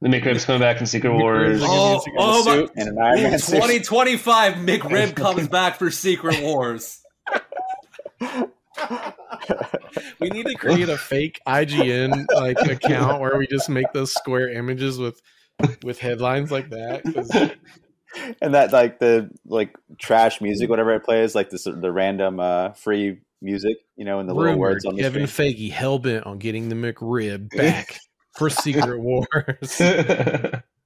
the 0.00 0.08
McRib's 0.08 0.44
coming 0.44 0.60
back 0.60 0.80
in 0.80 0.86
Secret 0.86 1.12
Wars. 1.12 1.60
like- 1.60 1.70
Oh, 1.72 2.02
in 2.06 2.12
oh 2.18 2.44
my! 2.44 2.56
Oh, 2.58 2.68
an 2.76 2.98
Iron 2.98 3.22
Man 3.22 3.38
suit. 3.40 3.56
2025 3.56 4.54
McRib 4.54 5.16
comes 5.16 5.48
back 5.48 5.76
for 5.76 5.90
Secret 5.90 6.40
Wars. 6.40 7.02
We 10.20 10.30
need 10.30 10.46
to 10.46 10.54
create 10.54 10.88
a 10.88 10.98
fake 10.98 11.40
IGN 11.46 12.26
like 12.34 12.58
account 12.60 13.20
where 13.20 13.36
we 13.36 13.46
just 13.46 13.68
make 13.68 13.92
those 13.92 14.12
square 14.12 14.48
images 14.50 14.98
with 14.98 15.20
with 15.82 15.98
headlines 15.98 16.50
like 16.50 16.70
that. 16.70 17.56
and 18.40 18.54
that 18.54 18.72
like 18.72 18.98
the 18.98 19.30
like 19.46 19.76
trash 19.98 20.40
music, 20.40 20.68
whatever 20.68 20.94
it 20.94 21.04
plays, 21.04 21.34
like 21.34 21.50
this 21.50 21.64
the 21.64 21.92
random 21.92 22.40
uh, 22.40 22.72
free 22.72 23.18
music, 23.42 23.76
you 23.96 24.04
know, 24.04 24.20
and 24.20 24.28
the 24.28 24.34
little 24.34 24.58
words 24.58 24.84
on 24.84 24.96
the 24.96 25.02
Kevin 25.02 25.26
screen. 25.26 25.54
Feige 25.54 25.70
hell 25.70 25.98
bent 25.98 26.26
on 26.26 26.38
getting 26.38 26.68
the 26.68 26.74
McRib 26.74 27.50
back 27.56 27.98
for 28.36 28.50
Secret 28.50 29.00
Wars. 29.00 29.26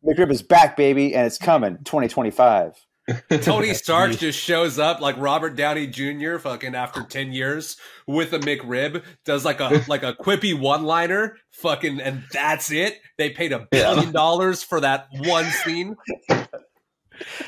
McRib 0.05 0.31
is 0.31 0.43
back, 0.43 0.77
baby, 0.77 1.15
and 1.15 1.27
it's 1.27 1.39
coming 1.39 1.79
2025. 1.85 2.75
Tony 3.43 3.75
Stark 3.75 4.13
just 4.13 4.39
shows 4.39 4.79
up 4.79 5.01
like 5.01 5.17
Robert 5.19 5.57
Downey 5.57 5.87
Jr. 5.87 6.39
fucking 6.39 6.75
after 6.75 7.03
10 7.03 7.33
years 7.33 7.77
with 8.07 8.33
a 8.33 8.39
McRib, 8.39 9.03
does 9.25 9.45
like 9.45 9.61
a 9.61 9.85
like 9.89 10.03
a 10.03 10.15
quippy 10.15 10.59
one-liner, 10.59 11.37
fucking 11.51 12.01
and 12.01 12.25
that's 12.33 12.71
it. 12.71 13.01
They 13.19 13.31
paid 13.31 13.53
a 13.53 13.67
billion 13.71 14.13
dollars 14.13 14.63
for 14.63 14.81
that 14.81 15.09
one 15.13 15.47
scene. 15.47 15.97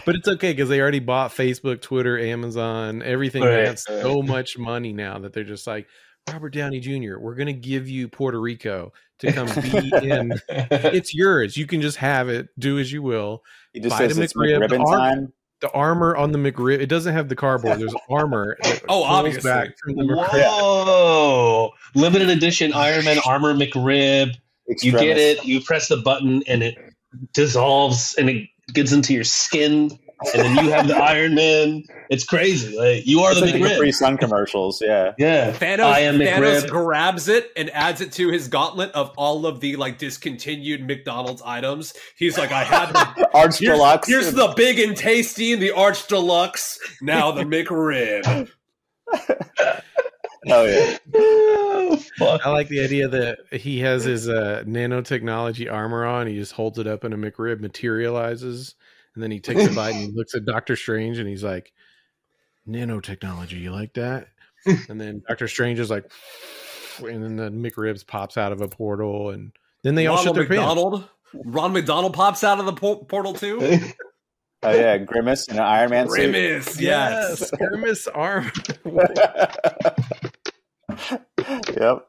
But 0.04 0.16
it's 0.16 0.28
okay 0.28 0.52
because 0.52 0.68
they 0.68 0.80
already 0.80 0.98
bought 0.98 1.30
Facebook, 1.30 1.80
Twitter, 1.80 2.18
Amazon, 2.18 3.02
everything. 3.02 3.42
Right, 3.42 3.56
They 3.56 3.66
have 3.66 3.78
so 3.78 4.22
much 4.22 4.58
money 4.58 4.92
now 4.92 5.18
that 5.20 5.32
they're 5.32 5.44
just 5.44 5.66
like, 5.66 5.88
Robert 6.30 6.50
Downey 6.50 6.78
Jr., 6.78 7.18
we're 7.18 7.34
going 7.34 7.46
to 7.46 7.52
give 7.52 7.88
you 7.88 8.08
Puerto 8.08 8.40
Rico 8.40 8.92
to 9.20 9.32
come 9.32 9.46
be 9.46 9.90
in. 10.08 10.32
It's 10.48 11.14
yours. 11.14 11.56
You 11.56 11.66
can 11.66 11.80
just 11.80 11.96
have 11.96 12.28
it. 12.28 12.48
Do 12.58 12.78
as 12.78 12.92
you 12.92 13.02
will. 13.02 13.42
He 13.72 13.80
just 13.80 13.96
Buy 13.96 14.08
says 14.08 14.18
it's 14.18 14.34
McRib, 14.34 14.68
the 14.68 14.76
McRibbon 14.76 14.86
arm- 14.86 14.98
time. 14.98 15.32
The 15.62 15.70
armor 15.70 16.16
on 16.16 16.32
the 16.32 16.38
McRib, 16.38 16.80
it 16.80 16.88
doesn't 16.88 17.14
have 17.14 17.28
the 17.28 17.36
cardboard. 17.36 17.78
There's 17.78 17.94
armor. 18.10 18.58
that 18.64 18.82
Oh, 18.88 19.04
obviously. 19.04 19.48
Back 19.48 19.78
from 19.78 19.94
the 19.94 20.02
McRib. 20.02 20.42
Whoa! 20.42 21.70
Limited 21.94 22.28
edition 22.30 22.72
Iron 22.72 23.04
Man 23.04 23.18
armor 23.24 23.54
McRib. 23.54 24.34
You 24.80 24.90
get 24.90 25.18
it. 25.18 25.44
You 25.44 25.60
press 25.60 25.86
the 25.86 25.98
button, 25.98 26.42
and 26.48 26.64
it 26.64 26.76
dissolves, 27.32 28.14
and 28.18 28.28
it 28.28 28.48
gets 28.72 28.90
into 28.90 29.14
your 29.14 29.22
skin, 29.22 29.96
and 30.34 30.42
then 30.56 30.64
you 30.64 30.70
have 30.70 30.86
the 30.88 30.96
Iron 31.02 31.34
Man. 31.34 31.82
It's 32.10 32.24
crazy. 32.24 32.76
Like 32.76 33.06
you 33.06 33.20
are 33.20 33.30
It's 33.32 33.40
the 33.40 33.46
like 33.46 33.54
the 33.54 33.60
Capri 33.60 33.88
McRib. 33.88 33.94
Sun 33.94 34.18
commercials, 34.18 34.80
yeah. 34.82 35.12
Yeah, 35.18 35.52
Thanos, 35.52 35.80
I 35.84 36.00
am 36.00 36.16
Thanos 36.18 36.68
grabs 36.68 37.28
it 37.28 37.50
and 37.56 37.70
adds 37.70 38.00
it 38.00 38.12
to 38.12 38.28
his 38.30 38.48
gauntlet 38.48 38.90
of 38.92 39.10
all 39.16 39.46
of 39.46 39.60
the 39.60 39.76
like 39.76 39.98
discontinued 39.98 40.86
McDonald's 40.86 41.42
items. 41.44 41.94
He's 42.16 42.36
like, 42.38 42.52
I 42.52 42.64
had 42.64 42.92
the 42.92 43.30
Arch 43.34 43.58
here's, 43.58 43.76
Deluxe. 43.76 44.08
here's 44.08 44.32
the 44.32 44.52
big 44.56 44.78
and 44.78 44.96
tasty 44.96 45.52
and 45.52 45.62
the 45.62 45.70
arch 45.72 46.06
deluxe. 46.06 46.78
Now 47.00 47.30
the 47.32 47.44
McRib. 47.44 48.48
Oh 50.48 50.64
yeah. 50.64 50.98
Oh, 51.14 51.96
fuck. 52.18 52.44
I 52.44 52.50
like 52.50 52.66
the 52.68 52.80
idea 52.82 53.06
that 53.08 53.38
he 53.52 53.78
has 53.80 54.02
his 54.04 54.28
uh, 54.28 54.64
nanotechnology 54.66 55.70
armor 55.72 56.04
on. 56.04 56.26
He 56.26 56.34
just 56.34 56.52
holds 56.52 56.78
it 56.80 56.86
up 56.88 57.04
and 57.04 57.14
a 57.14 57.16
McRib 57.16 57.60
materializes. 57.60 58.74
And 59.14 59.22
then 59.22 59.30
he 59.30 59.40
takes 59.40 59.64
a 59.66 59.74
bite 59.74 59.94
and 59.94 60.04
he 60.04 60.10
looks 60.14 60.34
at 60.34 60.44
Doctor 60.44 60.76
Strange 60.76 61.18
and 61.18 61.28
he's 61.28 61.44
like, 61.44 61.72
nanotechnology, 62.68 63.60
you 63.60 63.72
like 63.72 63.94
that? 63.94 64.28
And 64.88 65.00
then 65.00 65.22
Doctor 65.28 65.48
Strange 65.48 65.78
is 65.78 65.90
like, 65.90 66.10
and 66.98 67.22
then 67.22 67.36
the 67.36 67.50
McRibs 67.50 68.06
pops 68.06 68.36
out 68.36 68.52
of 68.52 68.60
a 68.60 68.68
portal 68.68 69.30
and 69.30 69.52
then 69.82 69.94
they 69.94 70.06
all 70.06 70.16
shut 70.16 70.36
Ronald 70.36 70.36
their 70.36 70.46
pants. 70.46 70.60
McDonald. 70.60 71.08
Ron 71.46 71.72
McDonald 71.72 72.14
pops 72.14 72.44
out 72.44 72.58
of 72.60 72.66
the 72.66 72.72
por- 72.74 73.04
portal 73.04 73.34
too. 73.34 73.78
Oh 74.64 74.70
yeah, 74.70 74.96
Grimace 74.96 75.48
in 75.48 75.56
an 75.56 75.62
Iron 75.64 75.90
Man 75.90 76.08
suit. 76.08 76.14
Grimace, 76.32 76.80
yes. 76.80 77.50
Grimace 77.50 78.06
arm. 78.06 78.48
yep. 81.76 82.06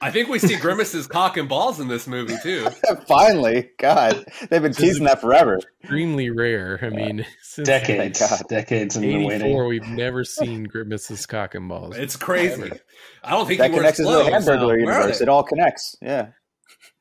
I 0.00 0.10
think 0.10 0.28
we 0.28 0.38
see 0.38 0.56
Grimace's 0.56 1.06
cock 1.06 1.36
and 1.36 1.48
balls 1.48 1.80
in 1.80 1.88
this 1.88 2.06
movie 2.06 2.36
too. 2.42 2.66
Finally, 3.08 3.70
God, 3.78 4.24
they've 4.50 4.62
been 4.62 4.72
teasing 4.74 5.04
that 5.04 5.20
forever. 5.20 5.58
Extremely 5.82 6.30
rare. 6.30 6.78
I 6.82 6.90
mean, 6.90 7.24
since 7.42 7.66
decades, 7.66 8.20
God. 8.20 8.42
decades 8.48 8.96
in 8.96 9.02
the 9.02 9.24
waiting. 9.26 9.46
'84, 9.48 9.66
we've 9.66 9.88
never 9.88 10.24
seen 10.24 10.64
Grimace's 10.64 11.24
cock 11.26 11.54
and 11.54 11.68
balls. 11.68 11.96
It's 11.96 12.16
crazy. 12.16 12.70
I 13.24 13.30
don't 13.30 13.46
think 13.46 13.58
That 13.58 13.70
he 13.70 13.76
wears 13.78 13.96
connects 13.96 14.00
into 14.00 14.12
the. 14.12 14.24
Hamburglar 14.24 14.66
Where 14.84 14.94
are 14.94 15.00
universe. 15.00 15.20
It 15.20 15.28
all 15.28 15.42
connects. 15.42 15.96
Yeah. 16.02 16.28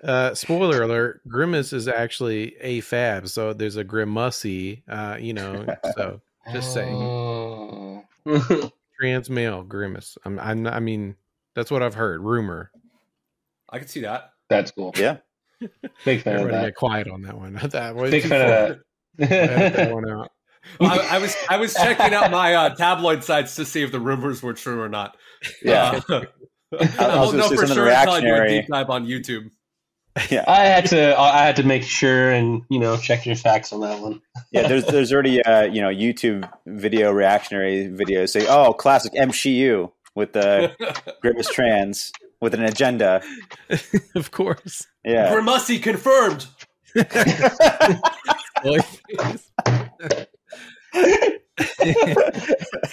Uh, 0.04 0.34
spoiler 0.34 0.82
alert: 0.84 1.22
Grimace 1.28 1.74
is 1.74 1.88
actually 1.88 2.56
a 2.62 2.82
fab, 2.82 3.28
so 3.28 3.54
there's 3.54 3.76
a 3.76 3.84
Grimacy. 3.84 4.84
Uh, 4.88 5.18
you 5.20 5.34
know, 5.34 5.66
so 5.96 6.22
just 6.54 6.74
saying, 6.74 6.96
Oh. 6.96 8.04
trans 9.00 9.30
male 9.30 9.64
Grimace. 9.64 10.18
I'm, 10.26 10.40
I'm, 10.40 10.66
I 10.68 10.80
mean, 10.80 11.16
that's 11.56 11.72
what 11.72 11.82
I've 11.84 11.96
heard. 11.96 12.22
Rumor. 12.22 12.72
I 13.70 13.80
can 13.80 13.88
see 13.88 14.02
that. 14.02 14.32
That's 14.50 14.72
cool. 14.72 14.94
Yeah. 14.98 15.18
Big 16.04 16.22
fan 16.22 16.42
of 16.42 16.50
that. 16.52 16.66
get 16.66 16.76
quiet 16.76 17.08
on 17.10 17.22
that 17.24 17.38
one. 17.38 17.54
that 17.72 17.96
was 17.96 18.12
Big 18.12 18.24
too 18.24 18.30
fan 18.30 18.42
of 18.42 18.78
that 19.18 19.30
that. 19.76 19.94
one 19.94 20.10
out. 20.10 20.32
I, 20.82 21.16
I 21.16 21.18
was 21.20 21.36
I 21.50 21.58
was 21.58 21.74
checking 21.74 22.14
out 22.14 22.32
my 22.32 22.54
uh, 22.56 22.76
tabloid 22.76 23.24
sites 23.24 23.56
to 23.58 23.66
see 23.66 23.84
if 23.84 23.92
the 23.92 24.00
rumors 24.00 24.42
were 24.42 24.54
true 24.54 24.82
or 24.82 24.90
not. 24.90 25.16
Yeah. 25.64 26.02
Uh, 26.10 26.26
I 26.74 26.88
I 27.00 27.20
was 27.20 27.34
won't 27.34 27.38
know 27.38 27.50
for 27.50 27.56
some 27.56 27.64
of 27.64 27.70
the 27.70 27.74
sure 27.76 27.88
until 27.88 28.14
I 28.14 28.20
do 28.22 28.28
a 28.28 28.32
reactionary- 28.32 28.50
deep 28.62 28.68
dive 28.70 28.90
on 28.90 29.06
YouTube. 29.06 29.50
Yeah. 30.30 30.46
I 30.48 30.66
had 30.66 30.86
to. 30.88 31.20
I 31.20 31.46
had 31.46 31.58
to 31.58 31.64
make 31.64 31.84
sure 31.84 32.32
and 32.32 32.62
you 32.70 32.80
know 32.80 32.96
check 32.98 33.26
your 33.26 33.36
facts 33.36 33.74
on 33.74 33.82
that 33.82 34.02
one. 34.02 34.22
Yeah, 34.52 34.68
there's 34.68 34.86
there's 34.86 35.12
already 35.12 35.44
uh, 35.44 35.64
you 35.64 35.82
know 35.82 35.90
YouTube 35.90 36.50
video 36.66 37.12
reactionary 37.12 37.88
videos 37.90 38.30
say, 38.30 38.48
oh, 38.48 38.74
classic 38.74 39.12
MCU 39.14 39.92
with 40.16 40.34
the 40.34 40.74
Grimace 41.22 41.50
trans 41.50 42.12
with 42.42 42.54
an 42.54 42.64
agenda. 42.64 43.22
of 44.16 44.32
course. 44.32 44.88
Yeah, 45.04 45.32
Grimacy 45.32 45.80
confirmed. 45.80 46.48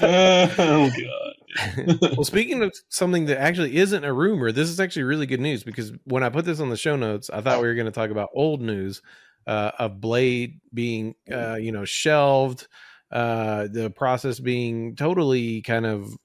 oh 0.00 0.90
god. 0.90 1.98
well, 2.16 2.24
speaking 2.24 2.62
of 2.62 2.74
something 2.88 3.26
that 3.26 3.40
actually 3.40 3.76
isn't 3.76 4.04
a 4.04 4.12
rumor, 4.12 4.52
this 4.52 4.68
is 4.68 4.80
actually 4.80 5.04
really 5.04 5.26
good 5.26 5.40
news 5.40 5.62
because 5.62 5.92
when 6.04 6.22
I 6.22 6.28
put 6.28 6.44
this 6.44 6.60
on 6.60 6.70
the 6.70 6.76
show 6.76 6.96
notes, 6.96 7.30
I 7.30 7.40
thought 7.40 7.60
we 7.60 7.68
were 7.68 7.74
going 7.74 7.86
to 7.86 7.92
talk 7.92 8.10
about 8.10 8.30
old 8.34 8.60
news 8.60 9.02
uh, 9.46 9.72
of 9.78 10.00
Blade 10.00 10.60
being, 10.72 11.14
uh, 11.30 11.56
you 11.56 11.72
know, 11.72 11.84
shelved, 11.84 12.66
uh, 13.10 13.68
the 13.70 13.90
process 13.90 14.38
being 14.38 14.96
totally 14.96 15.62
kind 15.62 15.86
of, 15.86 16.16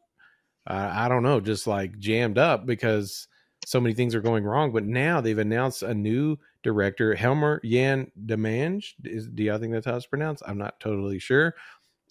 uh, 0.68 0.92
I 0.94 1.08
don't 1.08 1.24
know, 1.24 1.40
just 1.40 1.66
like 1.66 1.98
jammed 1.98 2.38
up 2.38 2.66
because 2.66 3.28
so 3.66 3.80
many 3.80 3.96
things 3.96 4.14
are 4.14 4.22
going 4.22 4.44
wrong. 4.44 4.72
But 4.72 4.84
now 4.84 5.22
they've 5.22 5.38
announced 5.38 5.82
a 5.82 5.94
new 5.94 6.38
director, 6.62 7.16
Helmer 7.16 7.62
Yann 7.64 8.12
Demange. 8.26 8.94
Is 9.04 9.28
do 9.28 9.44
y'all 9.44 9.60
think 9.60 9.74
that's 9.74 9.86
how 9.86 9.96
it's 9.96 10.06
pronounced? 10.06 10.44
I'm 10.46 10.58
not 10.58 10.80
totally 10.80 11.20
sure. 11.20 11.56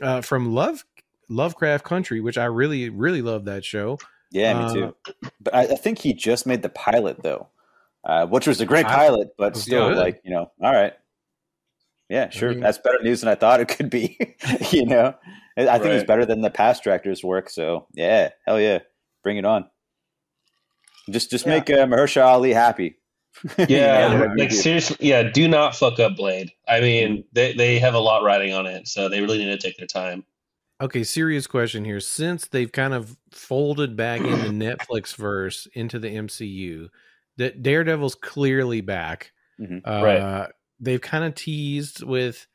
Uh, 0.00 0.20
from 0.22 0.54
Love 0.54 0.84
Lovecraft 1.28 1.84
Country, 1.84 2.20
which 2.20 2.38
I 2.38 2.46
really, 2.46 2.88
really 2.88 3.22
love 3.22 3.44
that 3.46 3.64
show. 3.64 3.98
yeah, 4.30 4.58
Uh, 4.58 4.68
me 4.68 4.80
too. 4.80 4.96
But 5.40 5.54
I, 5.54 5.60
I 5.62 5.76
think 5.76 5.98
he 5.98 6.14
just 6.14 6.46
made 6.46 6.62
the 6.62 6.68
pilot 6.70 7.22
though, 7.22 7.48
uh, 8.04 8.26
which 8.26 8.46
was 8.46 8.60
a 8.60 8.66
great 8.66 8.86
pilot, 8.86 9.34
but 9.36 9.56
still, 9.56 9.90
good. 9.90 9.98
like 9.98 10.20
you 10.24 10.30
know, 10.30 10.50
all 10.62 10.72
right. 10.72 10.94
Yeah, 12.08 12.30
sure. 12.30 12.50
mean- 12.50 12.60
That's 12.60 12.78
better 12.78 13.02
news 13.02 13.20
than 13.20 13.28
I 13.30 13.34
thought 13.34 13.60
it 13.60 13.68
could 13.68 13.90
be. 13.90 14.16
you 14.70 14.86
know, 14.86 15.14
I 15.56 15.68
I 15.68 15.78
think 15.78 15.94
it's 15.94 16.04
better 16.06 16.24
than 16.26 16.40
the 16.40 16.50
past 16.50 16.84
director's 16.84 17.24
work. 17.24 17.50
So 17.50 17.86
yeah, 17.94 18.30
hell 18.46 18.60
yeah, 18.60 18.80
bring 19.22 19.36
it 19.38 19.44
on. 19.44 19.68
Just 21.10 21.30
just 21.30 21.46
Yeah. 21.46 21.54
make 21.58 21.70
uh, 21.70 21.86
Mahershala 21.86 22.26
Ali 22.26 22.52
happy. 22.52 22.96
You 23.58 23.66
Yeah, 23.68 24.08
know, 24.08 24.14
whatever 24.14 24.34
you 24.36 24.42
like 24.44 24.52
seriously, 24.52 24.96
yeah. 25.00 25.22
Do 25.24 25.46
not 25.46 25.76
fuck 25.76 25.98
up 26.00 26.16
Blade. 26.16 26.50
I 26.66 26.80
mean, 26.80 27.24
they 27.32 27.52
they 27.52 27.78
have 27.78 27.94
a 27.94 27.98
lot 27.98 28.22
riding 28.22 28.52
on 28.54 28.66
it, 28.66 28.88
so 28.88 29.08
they 29.08 29.20
really 29.20 29.38
need 29.38 29.46
to 29.50 29.58
take 29.58 29.76
their 29.76 29.86
time. 29.86 30.24
Okay, 30.80 31.04
serious 31.04 31.46
question 31.46 31.84
here. 31.84 32.00
Since 32.00 32.48
they've 32.48 32.70
kind 32.70 32.92
of 32.94 33.16
folded 33.30 33.96
back 33.96 34.20
in 34.20 34.58
the 34.58 34.66
Netflix 34.76 35.14
verse 35.16 35.66
into 35.74 35.98
the 35.98 36.08
MCU, 36.08 36.88
that 37.38 37.62
Daredevil's 37.62 38.14
clearly 38.14 38.80
back. 38.80 39.32
Mhm. 39.60 39.80
Uh, 39.86 40.02
Right. 40.04 40.50
They've 40.80 41.00
kind 41.00 41.24
of 41.24 41.34
teased 41.34 42.02
with, 42.02 42.46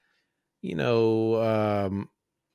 you 0.62 0.76
know, 0.76 1.42
um, 1.42 2.10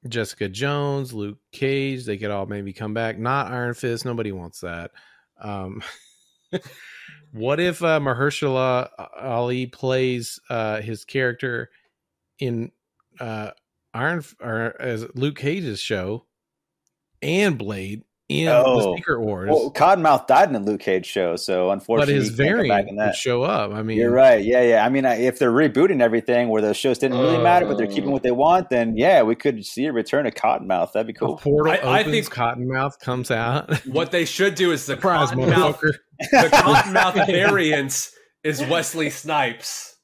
Jessica 0.09 0.49
Jones, 0.49 1.13
Luke 1.13 1.39
Cage. 1.53 2.05
They 2.05 2.19
could 2.19 2.31
all 2.31 2.47
maybe 2.47 2.73
come 2.73 2.95
back. 2.95 3.19
Not 3.19 3.51
Iron 3.51 3.75
Fist. 3.75 4.05
Nobody 4.05 4.33
wants 4.33 4.61
that. 4.61 4.93
Um, 5.41 5.83
what 7.33 7.61
if 7.61 7.83
uh, 7.83 8.01
Mahershala 8.01 8.89
Ali 9.21 9.67
plays 9.67 10.39
uh, 10.49 10.81
his 10.81 11.05
character 11.05 11.71
in 12.39 12.71
uh, 13.21 13.51
Iron 13.95 14.23
or 14.41 14.81
as 14.81 15.07
Luke 15.15 15.37
Cage's 15.37 15.81
show 15.81 16.27
and 17.23 17.59
Blade 17.59 18.03
in 18.29 18.47
the 18.47 18.57
Oh. 18.57 18.97
Secret 18.97 19.21
Wars, 19.21 19.49
Well, 19.51 19.71
Cottonmouth 19.71 20.27
died 20.27 20.49
in 20.49 20.55
the 20.55 20.59
Luke 20.61 20.81
Cage 20.81 21.07
show, 21.07 21.37
so 21.37 21.71
unfortunately, 21.71 22.15
but 22.15 22.15
unfortunately, 22.15 22.15
his 22.15 22.31
he 22.31 22.37
can't 22.37 22.49
come 22.49 22.57
back 22.57 22.69
variant 22.69 22.99
would 22.99 23.09
that. 23.09 23.15
show 23.15 23.43
up. 23.45 23.73
I 23.73 23.83
mean, 23.83 23.97
You're 23.99 24.11
right. 24.11 24.45
Yeah, 24.45 24.63
yeah. 24.63 24.85
I 24.85 24.89
mean, 24.89 25.05
if 25.05 25.39
they're 25.39 25.53
rebooting 25.53 26.01
everything 26.03 26.49
where 26.49 26.61
those 26.61 26.77
shows 26.77 26.99
didn't 26.99 27.19
really 27.19 27.39
matter, 27.41 27.67
but 27.67 27.79
they're 27.79 27.87
keeping 27.87 28.09
Oh. 28.11 28.13
what 28.15 28.25
they 28.25 28.33
want, 28.33 28.69
then 28.69 28.97
yeah, 28.97 29.23
we 29.23 29.37
could 29.37 29.65
see 29.65 29.85
a 29.87 29.93
return 29.93 30.27
of 30.27 30.35
Cottonmouth. 30.35 30.91
That'd 30.93 31.07
be 31.07 31.13
A 31.13 31.17
cool. 31.17 31.37
portal 31.37 31.73
I- 31.73 32.01
I 32.01 32.03
think- 32.03 32.29
Cottonmouth 32.33 32.99
comes 32.99 33.31
out. 33.31 33.71
What 33.87 34.11
they 34.11 34.25
should 34.25 34.57
do 34.57 34.73
is 34.73 34.85
the 34.87 34.95
Surprise, 34.95 35.31
cottonmouth, 35.31 35.77
motherfucker! 35.79 35.93
the 36.33 36.49
cottonmouth 36.53 37.27
variant 37.29 38.11
is 38.43 38.61
Wesley 38.67 39.11
Snipes 39.11 39.95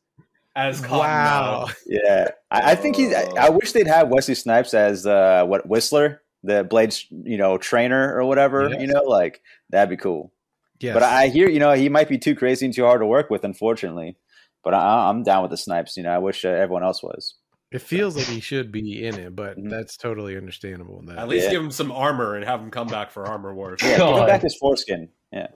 as 0.55 0.81
Cottonmouth. 0.81 0.99
Wow. 1.01 1.69
Yeah, 1.87 2.29
I, 2.51 2.73
I 2.73 2.75
think 2.77 2.97
he's. 2.97 3.13
I, 3.15 3.25
I 3.39 3.49
wish 3.51 3.73
they'd 3.73 3.87
have 3.89 4.09
Wesley 4.11 4.35
Snipes 4.37 4.75
as 4.75 5.07
uh, 5.07 5.45
what 5.47 5.69
Whistler, 5.69 6.22
the 6.43 6.65
Blades, 6.65 7.07
you 7.11 7.37
know, 7.37 7.59
trainer 7.59 8.15
or 8.17 8.25
whatever. 8.25 8.69
Yes. 8.69 8.81
You 8.81 8.87
know, 8.89 9.03
like 9.03 9.41
that'd 9.71 9.91
be 9.91 9.97
cool. 9.97 10.33
Yes. 10.81 10.95
But 10.95 11.03
I 11.05 11.29
hear, 11.29 11.49
you 11.49 11.61
know, 11.61 11.73
he 11.73 11.89
might 11.89 12.09
be 12.09 12.19
too 12.19 12.35
crazy 12.35 12.67
and 12.67 12.75
too 12.75 12.85
hard 12.85 13.01
to 13.01 13.07
work 13.07 13.31
with, 13.31 13.45
unfortunately. 13.45 14.17
But 14.65 14.75
I, 14.75 15.09
I'm 15.09 15.23
down 15.23 15.43
with 15.43 15.51
the 15.53 15.57
Snipes. 15.57 15.97
You 15.97 16.03
know, 16.03 16.11
I 16.11 16.19
wish 16.19 16.45
uh, 16.45 16.49
everyone 16.49 16.83
else 16.85 17.03
was. 17.03 17.35
it 17.71 17.81
feels 17.81 18.17
like 18.17 18.27
he 18.27 18.41
should 18.41 18.71
be 18.71 19.05
in 19.07 19.19
it, 19.19 19.35
but 19.35 19.57
Mhm. 19.59 19.71
that's 19.71 19.97
totally 19.97 20.37
understandable. 20.37 21.03
That 21.07 21.19
At 21.19 21.29
least 21.29 21.47
Yeah. 21.47 21.53
give 21.53 21.63
him 21.63 21.71
some 21.71 21.91
armor 21.93 22.35
and 22.37 22.45
have 22.45 22.61
him 22.61 22.71
come 22.71 22.87
back 22.89 23.11
for 23.11 23.25
armor 23.27 23.55
wars. 23.55 23.81
Yeah, 23.83 23.97
give 23.99 24.17
him 24.17 24.27
back 24.27 24.43
his 24.43 24.57
foreskin. 24.57 25.09
Yeah. 25.33 25.47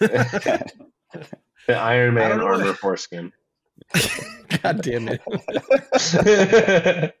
The 1.66 1.74
Iron 1.76 2.16
I 2.16 2.28
don't 2.28 2.30
Man 2.30 2.38
know 2.38 2.46
armor 2.46 2.72
foreskin. 2.74 3.32
God 4.62 4.82
damn 4.82 5.08
it! 5.08 5.20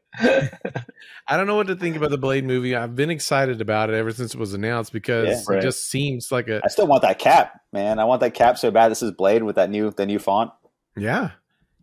I 1.28 1.36
don't 1.36 1.46
know 1.46 1.56
what 1.56 1.66
to 1.68 1.76
think 1.76 1.96
about 1.96 2.10
the 2.10 2.18
Blade 2.18 2.44
movie. 2.44 2.74
I've 2.76 2.94
been 2.94 3.10
excited 3.10 3.60
about 3.60 3.90
it 3.90 3.94
ever 3.94 4.12
since 4.12 4.34
it 4.34 4.38
was 4.40 4.54
announced 4.54 4.92
because 4.92 5.28
Yeah. 5.28 5.42
Right. 5.48 5.58
it 5.58 5.62
just 5.62 5.90
seems 5.90 6.30
like 6.32 6.48
a 6.48 6.60
I 6.64 6.68
still 6.68 6.86
want 6.86 7.02
that 7.02 7.18
cap, 7.18 7.60
man. 7.72 7.98
I 7.98 8.04
want 8.04 8.20
that 8.20 8.34
cap 8.34 8.58
so 8.58 8.70
bad. 8.70 8.90
This 8.90 9.02
is 9.02 9.12
Blade 9.12 9.42
with 9.42 9.56
that 9.56 9.70
new 9.70 9.90
the 9.90 10.06
new 10.06 10.18
font. 10.18 10.50
yeah. 10.96 11.30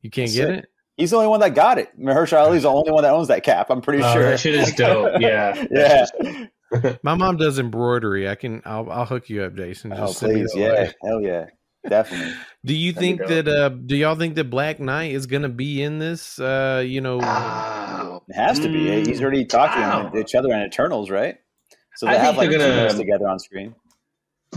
You 0.02 0.10
can't 0.10 0.30
Sick. 0.30 0.48
get 0.48 0.56
it. 0.60 0.66
He's 0.98 1.12
the 1.12 1.16
only 1.18 1.30
one 1.30 1.40
that 1.40 1.56
got 1.56 1.78
it. 1.78 1.98
Mahershala 2.00 2.48
Ali's 2.48 2.64
the 2.64 2.70
only 2.70 2.92
one 2.92 3.04
that 3.04 3.14
owns 3.14 3.30
that 3.30 3.44
cap. 3.44 3.68
I'm 3.70 3.82
pretty 3.82 4.04
Oh, 4.04 4.14
sure. 4.14 4.24
that 4.24 4.40
shit 4.40 4.54
is 4.56 4.74
dope. 4.74 5.14
Yeah. 5.22 5.66
yeah. 5.72 6.06
My 7.04 7.16
mom 7.16 7.38
does 7.38 7.58
embroidery. 7.60 8.28
I 8.28 8.36
can. 8.36 8.62
I'll. 8.66 8.90
I'll 8.92 9.06
hook 9.06 9.30
you 9.30 9.44
up, 9.44 9.56
Jason. 9.56 9.94
Oh, 9.94 10.08
Just 10.08 10.20
send 10.20 10.34
me 10.34 10.42
please. 10.42 10.54
Yeah. 10.56 10.72
link. 10.74 10.96
Hell 11.04 11.22
yeah. 11.22 11.46
Definitely. 11.88 12.34
Do 12.66 12.74
you 12.74 12.94
That'd 12.94 13.02
think 13.20 13.28
be 13.28 13.28
that? 13.42 13.48
Uh, 13.48 13.70
do 13.70 13.96
y'all 13.98 14.16
think 14.16 14.36
that 14.36 14.50
Black 14.50 14.80
Knight 14.80 15.12
is 15.12 15.26
going 15.26 15.42
to 15.44 15.50
be 15.50 15.82
in 15.84 16.00
this? 16.00 16.40
Uh, 16.40 16.82
you 16.86 17.02
know, 17.02 17.18
Wow. 17.18 18.24
It 18.30 18.36
has 18.36 18.60
to 18.60 18.70
be. 18.70 18.86
Mm. 18.86 19.06
He's 19.08 19.22
already 19.22 19.44
talking 19.46 19.82
Wow. 19.82 20.10
to 20.10 20.18
each 20.18 20.34
other 20.34 20.52
in 20.54 20.62
Eternals, 20.62 21.10
right? 21.10 21.36
So 21.96 22.08
I 22.08 22.14
they 22.14 22.20
have 22.20 22.38
like 22.38 22.50
they're 22.50 22.60
two 22.60 22.66
gonna- 22.88 22.98
together 22.98 23.28
on 23.28 23.38
screen. 23.40 23.76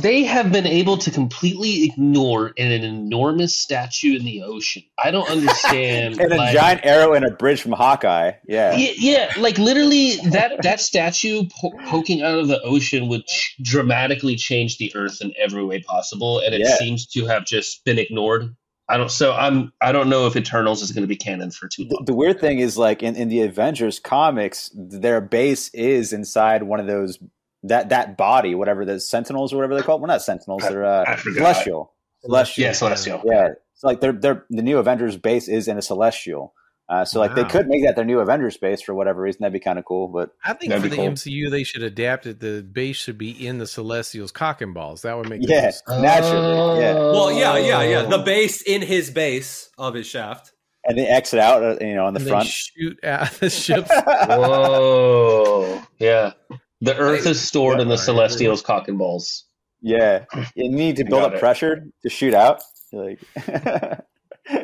They 0.00 0.24
have 0.24 0.52
been 0.52 0.66
able 0.66 0.98
to 0.98 1.10
completely 1.10 1.84
ignore 1.84 2.52
an 2.58 2.70
enormous 2.72 3.58
statue 3.58 4.16
in 4.16 4.24
the 4.24 4.42
ocean. 4.42 4.82
I 5.02 5.10
don't 5.10 5.28
understand. 5.30 6.20
And 6.20 6.32
a 6.32 6.36
like- 6.36 6.54
giant 6.54 6.80
arrow 6.84 7.14
and 7.14 7.24
a 7.24 7.30
bridge 7.30 7.62
from 7.62 7.72
Hawkeye. 7.72 8.32
Yeah. 8.46 8.76
Yeah, 8.76 8.92
yeah, 8.96 9.32
like 9.38 9.58
literally 9.58 10.16
that 10.30 10.62
that 10.62 10.80
statue 10.80 11.44
po- 11.60 11.72
poking 11.86 12.22
out 12.22 12.38
of 12.38 12.48
the 12.48 12.60
ocean 12.62 13.08
would 13.08 13.26
ch- 13.26 13.56
dramatically 13.62 14.36
change 14.36 14.78
the 14.78 14.94
Earth 14.94 15.18
in 15.20 15.32
every 15.38 15.64
way 15.64 15.80
possible, 15.82 16.40
and 16.40 16.54
it 16.54 16.60
Yeah. 16.60 16.76
seems 16.76 17.06
to 17.08 17.26
have 17.26 17.44
just 17.46 17.84
been 17.84 17.98
ignored. 17.98 18.54
I 18.88 18.96
don't. 18.98 19.10
So 19.10 19.32
I'm. 19.32 19.72
I 19.80 19.90
don't 19.90 20.08
know 20.08 20.26
if 20.28 20.36
Eternals 20.36 20.80
is 20.82 20.92
going 20.92 21.02
to 21.02 21.08
be 21.08 21.16
canon 21.16 21.50
for 21.50 21.66
too 21.68 21.84
The, 21.88 21.94
long. 21.96 22.04
the 22.04 22.14
weird 22.14 22.38
thing 22.40 22.60
is, 22.60 22.78
like 22.78 23.02
in, 23.02 23.16
in 23.16 23.28
the 23.28 23.40
Avengers 23.40 23.98
comics, 23.98 24.70
their 24.74 25.20
base 25.20 25.70
is 25.74 26.12
inside 26.12 26.62
one 26.62 26.78
of 26.78 26.86
those 26.86 27.18
that 27.64 27.88
that 27.90 28.16
body, 28.16 28.54
whatever 28.54 28.84
the 28.84 29.00
Sentinels 29.00 29.52
or 29.52 29.56
whatever 29.56 29.74
they 29.74 29.82
call 29.82 29.96
it. 29.96 30.00
Well, 30.00 30.08
not 30.08 30.22
Sentinels, 30.22 30.64
I- 30.64 30.70
they're 30.70 30.84
uh, 30.84 31.16
Celestial. 31.16 31.92
Celestial. 32.22 32.64
Yeah, 32.64 32.72
Celestial. 32.72 33.22
Yeah. 33.24 33.48
It's 33.74 33.84
like 33.84 34.00
they're 34.00 34.12
they're 34.12 34.44
the 34.50 34.62
new 34.62 34.78
Avengers 34.78 35.16
base 35.16 35.48
is 35.48 35.68
in 35.68 35.76
a 35.78 35.82
Celestial. 35.82 36.54
Uh, 36.88 37.04
so 37.04 37.18
like 37.18 37.34
they 37.34 37.42
could 37.42 37.66
make 37.66 37.82
that 37.84 37.96
their 37.96 38.04
new 38.04 38.20
Avengers 38.20 38.56
base 38.56 38.80
for 38.80 38.94
whatever 38.94 39.20
reason. 39.20 39.40
That'd 39.42 39.52
be 39.52 39.58
kind 39.58 39.76
of 39.76 39.84
cool. 39.84 40.06
But 40.06 40.30
I 40.44 40.52
think 40.52 40.72
for 40.72 40.78
the 40.88 40.94
cool. 40.94 41.04
MCU, 41.08 41.50
they 41.50 41.64
should 41.64 41.82
adapt 41.82 42.26
it. 42.26 42.38
The 42.38 42.62
base 42.62 42.96
should 42.96 43.18
be 43.18 43.30
in 43.44 43.58
the 43.58 43.66
Celestials 43.66 44.30
cock 44.30 44.62
and 44.62 44.72
balls. 44.72 45.02
That 45.02 45.16
would 45.16 45.28
make 45.28 45.40
Yeah. 45.42 45.62
most- 45.64 45.82
Naturally, 45.88 46.80
yeah. 46.80 46.94
Well, 46.94 47.32
yeah, 47.32 47.56
yeah, 47.58 47.82
yeah. 47.82 48.04
Oh. 48.06 48.10
The 48.10 48.22
base 48.22 48.62
in 48.62 48.82
his 48.82 49.10
base 49.10 49.68
of 49.76 49.94
his 49.94 50.06
shaft. 50.06 50.52
and 50.88 50.96
they 50.96 51.08
exit 51.08 51.40
out, 51.40 51.60
uh, 51.64 51.76
you 51.84 51.96
know, 51.96 52.06
on 52.06 52.14
the 52.14 52.18
and 52.20 52.26
they 52.28 52.30
front. 52.30 52.46
shoot 52.46 52.96
at 53.02 53.32
the 53.40 53.50
ships. 53.50 53.90
Whoa. 54.28 55.82
Yeah. 55.98 56.32
The 56.80 56.96
Earth 56.96 57.26
is 57.26 57.40
stored 57.40 57.80
in 57.80 57.88
the 57.88 57.96
Celestials 57.98 58.62
cock 58.62 58.88
and 58.88 58.98
balls. 58.98 59.44
yeah, 59.80 60.24
you 60.54 60.70
need 60.70 60.96
to 60.96 61.04
build 61.04 61.22
up 61.22 61.34
it. 61.34 61.40
pressure 61.40 61.86
to 62.02 62.08
shoot 62.10 62.34
out. 62.34 62.62
Like, 62.92 63.18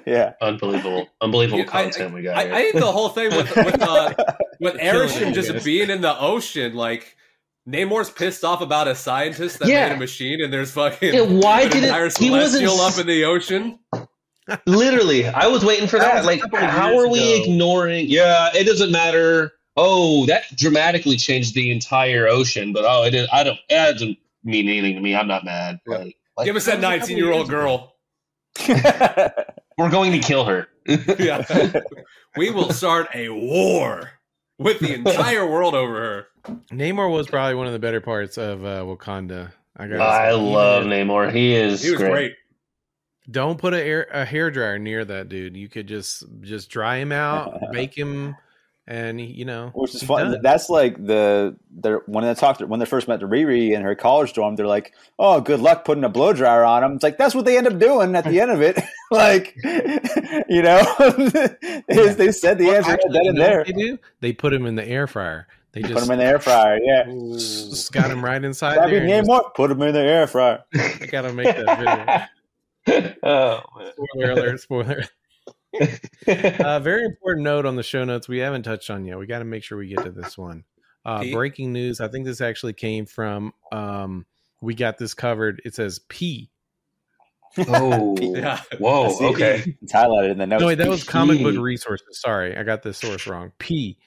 yeah, 0.07 0.33
Unbelievable. 0.41 1.09
Unbelievable 1.21 1.59
Yeah, 1.61 1.65
I- 1.69 1.83
content 1.85 2.15
we 2.15 2.23
got 2.23 2.37
I, 2.37 2.45
here. 2.45 2.55
I 2.55 2.63
think 2.63 2.75
the 2.77 2.93
whole 2.93 3.09
thing 3.09 3.35
with 3.35 3.55
with 3.57 3.83
uh, 3.83 4.15
with 4.61 4.79
killing 4.79 5.09
Arishem 5.09 5.31
it, 5.31 5.35
just 5.35 5.53
guys. 5.53 5.65
being 5.65 5.91
in 5.91 6.01
the 6.03 6.19
ocean, 6.21 6.75
like 6.75 7.17
Namor's 7.69 8.11
pissed 8.11 8.45
off 8.45 8.61
about 8.61 8.89
a 8.89 8.95
scientist 8.95 9.59
that 9.61 9.69
Yeah. 9.69 9.89
made 9.89 9.97
a 9.97 9.99
machine, 9.99 10.41
and 10.43 10.53
there's 10.53 10.71
fucking 10.73 11.15
Yeah, 11.15 11.23
why 11.23 11.69
didn't- 11.69 12.19
he 12.19 12.31
wasn't 12.31 12.69
celestial 12.69 12.81
up 12.81 12.99
in 12.99 13.07
the 13.07 13.25
ocean? 13.25 13.79
Literally, 14.67 15.27
I 15.27 15.47
was 15.47 15.65
waiting 15.65 15.87
for 15.89 15.99
That 15.99 16.23
that. 16.23 16.25
Like, 16.25 16.43
how 16.53 16.91
years 16.91 17.05
are 17.05 17.09
we 17.09 17.21
ago. 17.35 17.45
ignoring? 17.45 18.07
Yeah, 18.09 18.51
it 18.55 18.65
doesn't 18.65 18.91
matter. 18.91 19.53
Oh, 19.77 20.27
that 20.27 20.45
dramatically 20.57 21.17
changed 21.17 21.55
the 21.55 21.71
entire 21.71 22.29
ocean, 22.29 22.73
but 22.73 22.85
oh, 22.87 23.05
it 23.05 23.11
didn't. 23.13 23.31
I 23.33 23.43
don't. 23.45 23.59
That 23.71 23.93
doesn't 23.93 24.19
mean 24.45 24.69
anything 24.69 24.95
to 24.97 25.01
me. 25.01 25.15
I'm 25.17 25.27
not 25.29 25.45
mad. 25.45 25.81
Yeah. 25.87 25.99
Like, 25.99 26.17
like, 26.37 26.45
Give 26.47 26.57
us 26.57 26.67
that 26.67 26.81
that 26.81 27.01
was 27.01 27.09
a 27.09 27.13
couple 27.13 27.15
19 27.15 27.17
year 27.19 27.33
old 27.33 27.49
girl. 27.49 27.95
we're 29.79 29.91
going 29.91 30.13
to 30.13 30.19
kill 30.19 30.45
her. 30.45 30.69
yeah, 31.19 31.45
we 32.37 32.51
will 32.51 32.73
start 32.73 33.09
a 33.15 33.29
war 33.29 34.11
with 34.59 34.81
the 34.81 34.95
entire 34.95 35.47
world 35.47 35.75
over 35.75 35.95
her. 35.95 36.27
Namor 36.73 37.11
was 37.11 37.29
probably 37.29 37.55
one 37.55 37.67
of 37.67 37.73
the 37.73 37.79
better 37.79 38.01
parts 38.01 38.37
of 38.37 38.65
uh, 38.65 38.83
Wakanda. 38.83 39.53
I 39.77 39.87
got. 39.87 40.01
I 40.01 40.33
love 40.33 40.85
Namor. 40.85 41.33
He 41.33 41.55
is 41.55 41.83
He 41.83 41.91
was 41.91 41.99
great. 42.01 42.11
great. 42.11 42.33
Don't 43.31 43.59
put 43.59 43.73
a 43.73 43.81
air 43.83 44.09
a 44.13 44.25
hair 44.25 44.51
dryer 44.51 44.79
near 44.79 45.05
that 45.05 45.29
dude. 45.29 45.57
You 45.57 45.69
could 45.69 45.87
just 45.87 46.25
just 46.41 46.69
dry 46.69 46.97
him 46.97 47.13
out, 47.13 47.57
bake 47.71 47.97
him, 47.97 48.35
and 48.87 49.19
he- 49.21 49.27
you 49.27 49.45
know. 49.45 49.71
Which 49.75 49.95
is 49.95 50.03
fun. 50.03 50.33
done. 50.33 50.43
That's 50.43 50.69
like 50.69 50.97
the 51.05 51.57
they're 51.71 51.99
when 52.07 52.25
they 52.25 52.35
talked 52.35 52.61
when 52.63 52.81
they 52.81 52.87
first 52.87 53.09
met 53.09 53.21
the 53.21 53.27
Riri 53.27 53.73
in 53.73 53.83
her 53.83 53.95
college 53.95 54.33
dorm. 54.33 54.57
They're 54.57 54.67
like, 54.67 54.93
"Oh, 55.19 55.41
good 55.41 55.61
luck 55.61 55.85
putting 55.85 56.05
a 56.05 56.09
blow 56.09 56.33
dryer 56.33 56.65
on 56.65 56.83
him." 56.85 56.93
It's 56.95 57.03
like 57.03 57.19
that's 57.19 57.35
what 57.35 57.45
they 57.45 57.57
end 57.59 57.67
up 57.67 57.79
doing 57.79 58.15
at 58.17 58.25
the 58.25 58.41
end 58.41 58.51
of 58.51 58.61
it. 58.63 58.79
like, 59.11 59.55
you 60.49 60.63
know, 60.63 60.83
they, 61.89 62.13
they 62.15 62.33
said 62.33 62.59
the 62.59 62.67
Well, 62.67 62.77
answer 62.77 62.91
actually, 62.93 63.11
right 63.19 63.25
then 63.25 63.27
and 63.29 63.39
there. 63.39 63.65
They 63.65 63.73
do. 63.73 63.99
They 64.21 64.33
put 64.33 64.53
him 64.53 64.67
in 64.67 64.75
the 64.75 64.87
air 64.89 65.07
fryer. 65.07 65.47
They 65.73 65.81
just 65.81 65.93
Put 65.95 66.01
just 66.01 66.11
him 66.11 66.13
in 66.13 66.19
the 66.19 66.25
air 66.27 66.39
fryer. 66.39 66.79
Yeah, 66.83 67.05
s- 67.35 67.89
got 67.89 68.11
him 68.11 68.23
right 68.23 68.45
inside 68.45 68.77
That'd 68.77 68.91
be 68.91 68.97
there. 68.97 69.01
and 69.05 69.09
name 69.09 69.21
just- 69.21 69.29
what? 69.31 69.55
Put 69.55 69.71
him 69.71 69.81
in 69.81 69.95
the 69.95 70.01
air 70.01 70.27
fryer. 70.27 70.65
I 70.75 71.07
gotta 71.11 71.33
make 71.33 71.47
that 71.47 72.29
video. 72.87 73.13
oh, 73.23 73.61
Spoiler 74.13 74.31
alert! 74.33 74.61
Spoiler. 74.61 75.05
Man. 75.73 76.61
Uh, 76.61 76.79
very 76.81 77.05
important 77.05 77.45
note 77.45 77.67
on 77.67 77.77
the 77.77 77.83
show 77.83 78.05
notes 78.05 78.29
we 78.29 78.39
haven't 78.39 78.63
touched 78.63 78.91
on 78.91 79.05
yet. 79.05 79.19
We 79.19 79.27
got 79.27 79.41
to 79.41 79.45
make 79.45 79.65
sure 79.65 79.79
we 79.79 79.89
get 79.89 80.05
to 80.05 80.11
this 80.11 80.37
one. 80.37 80.65
Uh, 81.05 81.21
Pete? 81.21 81.35
breaking 81.35 81.73
news. 81.73 82.01
I 82.01 82.09
think 82.09 82.25
this 82.25 82.41
actually 82.41 82.75
came 82.75 83.07
from. 83.07 83.53
Um, 83.73 84.27
we 84.61 84.75
got 84.75 84.99
this 84.99 85.15
covered. 85.15 85.61
It 85.65 85.75
says 85.75 86.01
P. 86.09 86.51
oh, 87.59 88.17
Yeah. 88.21 88.61
whoa. 88.79 89.17
Okay. 89.33 89.77
It's 89.83 89.93
highlighted 89.93 90.33
in 90.33 90.39
the 90.39 90.47
notes. 90.47 90.61
no, 90.61 90.67
wait, 90.69 90.77
that 90.77 90.89
was 90.89 91.05
comic 91.05 91.43
book 91.43 91.57
resources. 91.57 92.21
Sorry, 92.21 92.57
I 92.57 92.63
got 92.63 92.83
this 92.83 92.99
source 92.99 93.27
wrong. 93.27 93.53
P. 93.59 93.99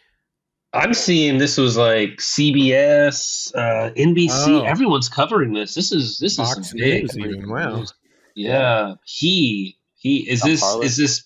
I'm 0.74 0.94
seeing 0.94 1.38
this 1.38 1.58
was 1.58 1.78
like 1.78 2.18
CBS, 2.18 3.54
uh, 3.56 3.92
NBC. 3.96 4.48
Oh. 4.48 4.64
Everyone's 4.64 5.08
covering 5.08 5.54
this. 5.54 5.74
This 5.74 5.94
is 5.94 6.18
this 6.20 6.36
Fox 6.36 6.58
is 6.58 6.74
big 6.74 7.04
News 7.04 7.18
even, 7.18 7.50
wow. 7.50 7.78
news. 7.78 7.94
Yeah, 8.36 8.96
he 9.06 9.78
he 9.96 10.30
is 10.30 10.42
Tom 10.42 10.50
this 10.50 10.62
Harlett. 10.62 10.86
is 10.86 10.98
this 10.98 11.24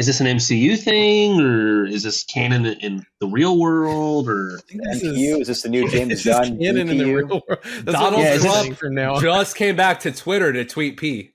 is 0.00 0.06
this 0.06 0.18
an 0.20 0.26
MCU 0.26 0.78
thing 0.78 1.38
or 1.42 1.84
is 1.86 2.02
this 2.04 2.24
canon 2.24 2.64
in 2.64 3.04
the 3.20 3.26
real 3.26 3.58
world 3.58 4.28
or 4.30 4.58
this 4.72 5.02
MCU 5.02 5.40
is 5.42 5.48
this 5.48 5.60
the 5.60 5.68
new 5.68 5.86
James 5.90 6.12
is 6.14 6.24
Gunn? 6.24 6.58
canon 6.58 6.88
in 6.88 6.96
the 6.96 7.04
real 7.12 7.28
world. 7.28 7.58
That's 7.62 7.92
Donald 7.92 8.14
what 8.22 8.32
I'm 8.32 8.40
Trump 8.40 8.78
from 8.78 8.94
now 8.94 9.16
on. 9.16 9.20
Just 9.22 9.56
came 9.56 9.76
back 9.76 10.00
to 10.00 10.10
Twitter 10.10 10.54
to 10.54 10.64
tweet 10.64 10.96
P. 10.96 11.32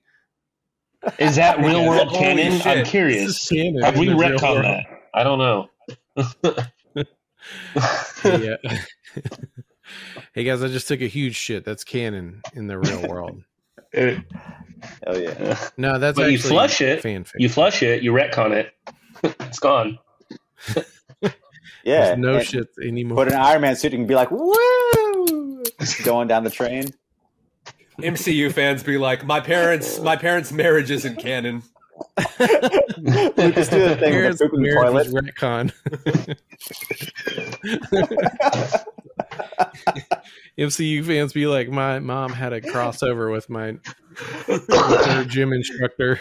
is 1.20 1.36
that 1.36 1.58
real 1.64 1.82
Yeah, 1.82 1.88
world 1.88 2.10
canon? 2.12 2.58
shit. 2.58 2.66
I'm 2.66 2.84
curious. 2.84 3.48
canon 3.48 3.80
Have 3.82 3.96
we 3.96 4.06
the 4.06 4.14
retconned 4.14 4.62
that? 4.62 4.84
I 5.14 5.22
don't 5.22 5.38
know. 5.38 5.68
Yeah. 8.24 8.56
hey 10.34 10.42
guys, 10.42 10.60
I 10.62 10.66
just 10.66 10.88
took 10.88 11.00
a 11.00 11.06
huge 11.06 11.36
shit. 11.36 11.64
That's 11.64 11.84
canon 11.84 12.42
in 12.54 12.66
the 12.66 12.76
real 12.76 13.06
world. 13.08 13.42
Oh 13.94 15.16
yeah. 15.16 15.58
No, 15.76 15.98
that's 15.98 16.16
But 16.16 16.30
you 16.30 16.38
flush 16.38 16.80
it, 16.80 17.02
fanfic. 17.02 17.32
you 17.38 17.48
flush 17.48 17.82
it, 17.82 18.02
you 18.02 18.12
retcon 18.12 18.52
it, 18.52 18.72
it's 19.40 19.58
gone. 19.58 19.98
Yeah. 21.84 22.06
There's 22.16 22.18
no 22.18 22.34
and 22.38 22.44
shit 22.46 22.68
anymore. 22.82 23.16
Put 23.18 23.28
an 23.28 23.38
Iron 23.38 23.60
Man 23.62 23.76
suit 23.76 23.94
and 23.94 24.08
be 24.08 24.16
like, 24.16 24.32
woo! 24.32 25.62
Going 26.02 26.26
down 26.26 26.42
the 26.42 26.50
train. 26.50 26.86
MCU 28.00 28.50
fans 28.50 28.82
be 28.82 28.98
like, 28.98 29.24
my 29.24 29.38
parents, 29.38 30.00
my 30.00 30.16
parents' 30.16 30.50
marriage 30.50 30.90
isn't 30.90 31.14
canon. 31.20 31.62
Lucas 32.98 33.68
do 33.68 33.78
the 33.88 33.96
thing 34.00 34.14
with 34.16 34.24
Here's 34.24 34.38
the 34.38 34.48
the 34.52 34.58
marriage 34.58 35.06
toilet. 35.06 35.32
retcon. 35.38 35.72
MCU 40.58 41.04
fans 41.04 41.32
be 41.32 41.46
like, 41.46 41.68
my 41.68 41.98
mom 41.98 42.32
had 42.32 42.52
a 42.52 42.60
crossover 42.60 43.30
with 43.30 43.48
my 43.50 43.72
with 44.48 44.66
her 44.68 45.24
gym 45.24 45.52
instructor, 45.52 46.20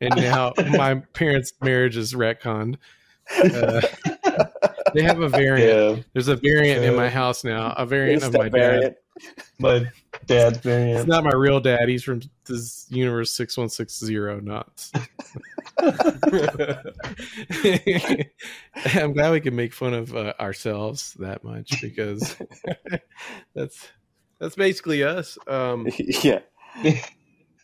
and 0.00 0.14
now 0.16 0.52
my 0.70 0.96
parents' 1.12 1.52
marriage 1.60 1.96
is 1.96 2.12
retconned. 2.14 2.76
Uh, 3.36 3.80
they 4.94 5.02
have 5.02 5.20
a 5.20 5.28
variant. 5.28 5.96
Yeah, 5.98 6.02
There's 6.12 6.28
a 6.28 6.36
variant 6.36 6.84
in 6.84 6.94
my 6.94 7.08
house 7.08 7.44
now. 7.44 7.74
A 7.76 7.84
variant 7.86 8.18
It's 8.18 8.26
of 8.26 8.34
my 8.34 8.48
dad. 8.48 8.50
variant. 8.52 8.96
my 9.58 9.78
dad's 10.26 10.56
It's 10.56 10.64
variant. 10.64 11.08
not 11.08 11.24
my 11.24 11.32
real 11.34 11.60
dad. 11.60 11.88
He's 11.88 12.02
from 12.04 12.22
this 12.44 12.86
universe 12.90 13.32
six 13.32 13.56
one 13.56 13.68
six 13.68 13.98
zero. 13.98 14.40
Not. 14.40 14.90
I'm 18.94 19.12
glad 19.12 19.32
we 19.32 19.40
can 19.40 19.54
make 19.54 19.74
fun 19.74 19.92
of 19.94 20.14
uh, 20.14 20.32
ourselves 20.40 21.14
that 21.18 21.44
much 21.44 21.80
because 21.82 22.36
that's 23.54 23.88
that's 24.38 24.54
basically 24.56 25.02
us. 25.02 25.36
Um, 25.46 25.86
yeah. 25.98 26.40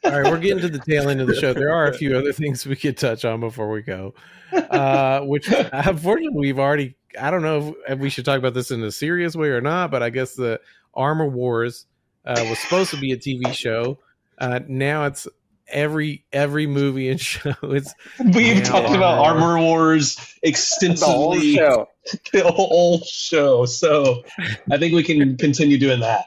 all 0.05 0.21
right, 0.21 0.31
we're 0.31 0.39
getting 0.39 0.61
to 0.61 0.69
the 0.69 0.79
tail 0.79 1.09
end 1.09 1.23
of 1.23 1.27
the 1.27 1.35
show. 1.35 1.55
There 1.55 1.73
are 1.73 1.87
a 1.87 1.95
few 1.95 2.17
other 2.17 2.33
things 2.33 2.67
we 2.67 2.77
could 2.77 2.99
touch 2.99 3.25
on 3.25 3.41
before 3.41 3.71
we 3.71 3.81
go, 3.81 4.15
uh, 4.53 5.21
which 5.21 5.49
unfortunately 5.73 6.39
we've 6.39 6.59
already. 6.59 6.97
I 7.19 7.31
don't 7.31 7.43
know 7.43 7.77
if, 7.87 7.93
if 7.93 7.99
we 7.99 8.11
should 8.11 8.25
talk 8.25 8.39
about 8.39 8.55
this 8.55 8.71
in 8.71 8.83
a 8.83 8.93
serious 8.93 9.35
way 9.35 9.49
or 9.49 9.61
not, 9.61 9.91
but 9.91 10.03
I 10.03 10.11
guess 10.11 10.35
the 10.35 10.61
Armor 10.95 11.29
Wars 11.29 11.87
uh, 12.25 12.45
was 12.49 12.59
supposed 12.59 12.91
to 12.91 12.99
be 12.99 13.13
a 13.13 13.17
TV 13.17 13.53
show. 13.55 13.99
Uh, 14.39 14.61
now 14.67 15.05
it's 15.05 15.29
every 15.73 16.25
every 16.33 16.66
movie 16.66 17.09
and 17.09 17.20
show. 17.33 17.55
It's 17.62 17.95
We've 18.18 18.59
Yeah, 18.59 18.62
talked 18.62 18.95
about 18.95 19.18
Wars. 19.18 19.33
Armor 19.43 19.59
Wars 19.61 20.16
The 20.16 20.23
whole 20.23 20.39
extensively 20.43 21.55
show. 21.55 21.89
the 22.33 22.51
whole 22.53 23.01
show. 23.05 23.64
So 23.64 24.23
I 24.70 24.77
think 24.79 24.95
we 24.95 25.03
can 25.03 25.37
continue 25.37 25.79
doing 25.79 26.01
that. 26.01 26.27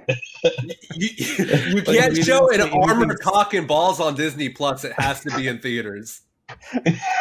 You, 0.95 1.09
you 1.17 1.81
can't 1.83 2.13
we 2.13 2.23
show 2.23 2.49
an 2.51 2.61
armor 2.61 3.03
anything- 3.05 3.17
cock 3.21 3.53
and 3.53 3.67
balls 3.67 3.99
on 3.99 4.15
Disney 4.15 4.49
Plus. 4.49 4.83
It 4.83 4.93
has 4.97 5.21
to 5.21 5.35
be 5.35 5.47
in 5.47 5.59
theaters. 5.59 6.21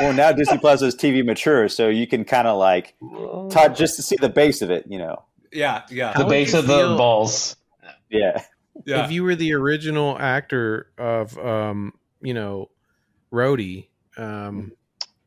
Well, 0.01 0.12
now 0.12 0.33
Disney 0.33 0.59
Plus 0.59 0.83
is 0.83 0.95
TV 0.95 1.25
mature, 1.25 1.68
so 1.70 1.89
you 1.89 2.07
can 2.07 2.25
kind 2.25 2.47
of 2.47 2.59
like 2.59 2.95
touch 3.51 3.79
just 3.79 3.97
to 3.97 4.03
see 4.03 4.16
the 4.20 4.29
base 4.29 4.61
of 4.62 4.70
it, 4.70 4.85
you 4.89 4.99
know. 4.99 5.22
Yeah, 5.51 5.83
yeah, 5.91 6.12
the 6.12 6.18
How 6.18 6.25
would 6.25 6.31
base 6.31 6.53
you 6.53 6.59
of 6.59 6.66
the 6.66 6.95
balls. 6.99 7.57
Yeah. 8.11 8.43
yeah. 8.85 9.05
if 9.05 9.11
you 9.12 9.22
were 9.25 9.35
the 9.35 9.55
original 9.55 10.16
actor 10.18 10.89
of 10.99 11.39
um, 11.39 11.95
you 12.25 12.35
know, 12.35 12.70
Rhodey, 13.33 13.87
um, 14.16 14.72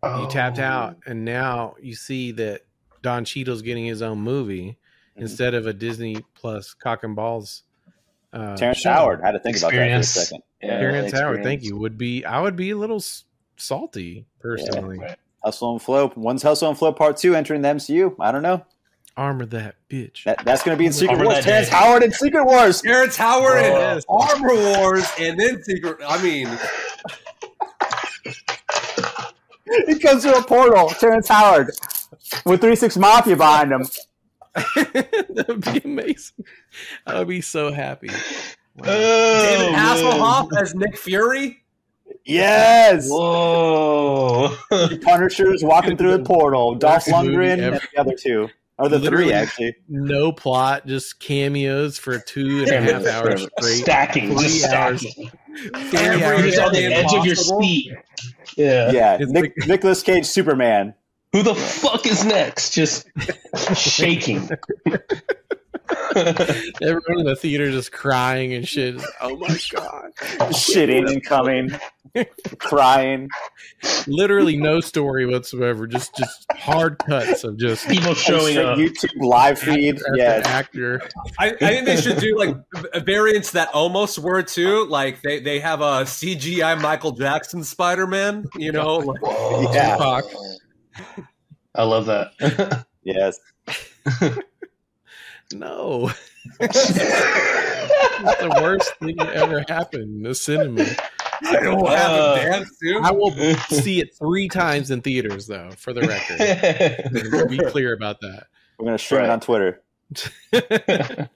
you 0.04 0.28
tapped 0.30 0.60
Oh. 0.60 0.64
out, 0.64 0.98
and 1.06 1.24
now 1.24 1.76
you 1.82 1.95
see 1.95 2.32
that 2.34 2.64
Don 3.02 3.24
Cheadle's 3.26 3.62
getting 3.62 3.86
his 3.86 4.02
own 4.02 4.20
movie 4.20 4.78
Mhm. 5.18 5.22
instead 5.22 5.54
of 5.54 5.66
a 5.68 5.74
Disney 5.74 6.18
Plus 6.36 6.74
cock 6.74 7.04
and 7.04 7.16
balls. 7.16 7.64
Uh, 8.34 8.58
Terrence 8.58 8.80
show. 8.80 8.91
Howard. 8.91 9.22
I 9.22 9.28
had 9.28 9.32
to 9.34 9.39
think 9.39 9.58
about 9.58 9.72
that 9.72 9.89
for 9.93 10.00
a 10.00 10.04
second. 10.04 10.43
Yeah, 10.62 10.80
Terrence 10.80 11.12
Howard, 11.14 11.43
thank 11.43 11.64
you. 11.64 11.78
Would 11.78 11.98
be 11.98 12.26
I 12.26 12.41
would 12.41 12.56
be 12.58 12.72
a 12.72 12.78
little 12.78 13.02
salty 13.56 14.26
personally. 14.39 15.00
Right. 15.00 15.18
Hustle 15.43 15.72
and 15.74 15.82
Flow. 15.82 16.10
When's 16.10 16.43
Hustle 16.43 16.70
and 16.70 16.78
Flow 16.78 16.91
Part 16.91 17.18
Two 17.18 17.36
entering 17.36 17.62
the 17.62 17.70
MCU? 17.70 18.16
I 18.20 18.32
don't 18.32 18.41
know. 18.41 18.66
Armor 19.16 19.45
that 19.48 19.76
bitch. 19.89 20.26
That, 20.26 20.43
that's 20.45 20.62
going 20.62 20.76
to 20.76 20.80
be 20.80 20.86
in 20.86 20.93
Secret 20.93 21.18
Armor 21.18 21.30
Wars. 21.32 21.43
Terrence. 21.45 21.70
Howard 21.70 22.04
in 22.04 22.12
Secret 22.12 22.43
Wars. 22.45 22.82
Terrence 22.82 23.16
Howard 23.16 23.58
and 23.64 24.04
Armor 24.10 24.54
Wars, 24.54 25.08
and 25.20 25.39
then 25.39 25.64
Secret. 25.64 25.98
I 26.08 26.22
mean, 26.22 26.48
he 29.88 29.99
comes 29.99 30.24
through 30.24 30.36
a 30.38 30.43
portal, 30.43 30.89
Terrence 30.89 31.28
Howard, 31.28 31.72
with 32.45 32.62
three 32.62 32.76
six 32.76 32.97
mafia 32.97 33.36
behind 33.36 33.72
him. 33.72 33.86
that 34.55 35.45
would 35.47 35.62
be 35.62 35.82
amazing. 35.86 36.45
I 37.05 37.20
would 37.20 37.28
be 37.28 37.41
so 37.41 37.72
happy. 37.72 38.10
Wow. 38.76 38.86
David 38.86 39.68
Oh, 39.68 39.74
Hasselhoff 39.76 40.51
man. 40.51 40.64
as 40.64 40.76
Nick 40.76 40.97
Fury. 40.97 41.64
Yes, 42.26 43.08
Whoa. 43.10 44.55
Punisher's 45.01 45.64
walking 45.64 45.95
through 45.97 46.14
a 46.14 46.20
portal. 46.24 46.76
Dolph 46.80 47.08
Worst 47.08 47.26
movie 47.26 47.36
Lundgren 47.38 47.58
ever. 47.60 47.76
and 47.78 47.88
the 47.93 47.99
other 48.01 48.16
two, 48.16 48.49
or 48.78 48.89
the 48.89 48.99
Literally. 48.99 49.26
three 49.26 49.34
actually. 49.34 49.76
no 49.88 50.32
plot, 50.32 50.86
just 50.88 51.20
cameos 51.20 51.97
for 51.97 52.20
two 52.20 52.66
and 52.68 52.70
a 52.70 52.82
half 52.93 53.05
hours 53.05 53.47
straight. 53.60 53.76
Stacking, 53.84 54.34
Three 54.34 54.43
just 54.43 54.60
stacking. 54.64 54.97
Three 55.14 55.32
Every 55.74 56.24
hours. 56.24 56.55
You're 56.55 56.64
on 56.66 56.74
the 56.74 56.86
Everything 56.86 56.93
edge 56.93 57.14
of 57.14 57.26
your 57.26 57.36
seat. 57.36 57.93
Yeah. 58.55 58.91
Yeah, 58.91 59.18
It's 59.20 59.32
Nick, 59.32 59.53
Nicolas 59.68 60.01
Cage, 60.03 60.26
Superman. 60.26 60.93
Who 61.34 61.43
the 61.43 61.55
fuck 61.55 62.05
is 62.08 62.26
next? 62.26 62.74
Just 62.74 63.08
shaking. 63.76 64.49
Everyone 66.82 67.20
in 67.20 67.26
the 67.26 67.36
theater 67.38 67.70
just 67.72 67.91
crying 67.91 68.53
and 68.53 68.68
shit. 68.68 69.01
Oh 69.22 69.36
my 69.38 69.47
god! 69.72 70.11
shitting 70.53 71.09
and 71.11 71.24
coming, 71.24 71.72
crying. 72.59 73.30
Literally 74.07 74.57
no 74.57 74.80
story 74.80 75.26
whatsoever. 75.26 75.86
Just 75.86 76.15
just 76.15 76.45
hard 76.53 76.97
cuts 76.99 77.43
of 77.43 77.57
just 77.57 77.88
People 77.88 78.13
showing 78.15 78.57
up. 78.57 78.78
YouTube 78.78 79.22
live 79.22 79.59
feed. 79.59 79.99
Yeah, 80.15 80.41
actor. 80.45 81.01
I, 81.38 81.51
I 81.51 81.55
think 81.55 81.86
they 81.86 82.01
should 82.01 82.18
do 82.18 82.36
like 82.38 82.55
variants 83.05 83.51
that 83.51 83.70
almost 83.74 84.18
were 84.20 84.41
too. 84.41 84.86
Like 84.88 85.22
they, 85.22 85.39
they 85.39 85.59
have 85.59 85.82
a 85.82 86.03
CGI 86.03 86.82
Michael 86.82 87.11
Jackson 87.11 87.63
Spider 87.63 88.07
Man. 88.07 88.45
You 88.55 88.72
know, 88.72 88.97
like, 88.97 89.22
Yeah. 89.74 89.95
Tupac. 89.97 90.26
I 91.76 91.84
love 91.84 92.07
that. 92.07 92.86
Yes. 93.03 93.39
No, 95.54 96.12
it's 96.60 96.93
the 96.93 98.60
worst 98.62 98.93
thing 98.95 99.16
that 99.18 99.34
ever 99.34 99.64
happened 99.70 100.18
in 100.18 100.24
the 100.24 100.36
cinema. 100.36 100.86
I 101.45 101.54
don't 101.62 101.88
have 101.88 102.12
Uh, 102.12 102.36
a 102.38 102.43
dance 102.43 102.78
too. 102.82 103.00
I 103.02 103.12
will 103.12 103.32
see 103.70 104.02
it 104.02 104.16
three 104.18 104.50
times 104.50 104.91
in 104.91 105.02
theaters, 105.02 105.48
though, 105.48 105.70
for 105.78 105.93
the 105.93 106.02
record. 106.02 107.50
Be 107.50 107.58
clear 107.60 107.93
about 107.93 108.20
that. 108.22 108.48
We're 108.78 108.86
gonna 108.86 108.98
stream 108.98 109.24
it 109.24 109.30
on 109.30 109.39
Twitter. 109.39 109.82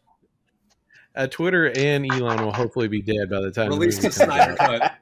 uh, 1.15 1.27
Twitter 1.27 1.71
and 1.77 2.11
Elon 2.11 2.43
will 2.43 2.51
hopefully 2.53 2.87
be 2.87 3.01
dead 3.01 3.29
by 3.29 3.39
the 3.41 3.51
time 3.51 3.69
the 3.69 3.77
Release 3.77 3.97
the 3.99 4.11
Snyder 4.11 4.55
cut. 4.55 4.93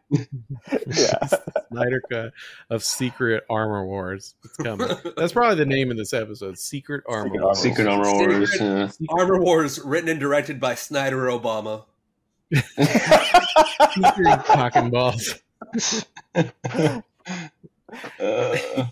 Yeah. 0.88 1.28
Snyder 1.72 2.02
cut 2.12 2.34
of 2.70 2.84
Secret 2.84 3.44
Armor 3.50 3.86
Wars. 3.86 4.36
It's 4.44 4.58
coming. 4.58 4.88
That's 5.18 5.34
probably 5.34 5.56
the 5.56 5.66
name 5.66 5.92
of 5.92 5.98
this 5.98 6.14
episode. 6.14 6.58
Secret 6.58 7.04
Armor 7.08 7.30
Secret 7.30 7.44
Wars. 7.44 7.60
Secret 7.60 7.88
Armor 7.88 8.12
Wars. 8.12 8.52
Secret- 8.52 8.66
yeah. 9.00 9.08
Armor 9.10 9.40
Wars, 9.42 9.80
written 9.80 10.10
and 10.10 10.20
directed 10.20 10.60
by 10.60 10.76
Snyder 10.76 11.28
Obama. 11.28 11.86
Secret 12.54 14.44
cock 14.46 14.76
and 14.76 14.92
balls. 14.92 15.36
Uh, 18.20 18.86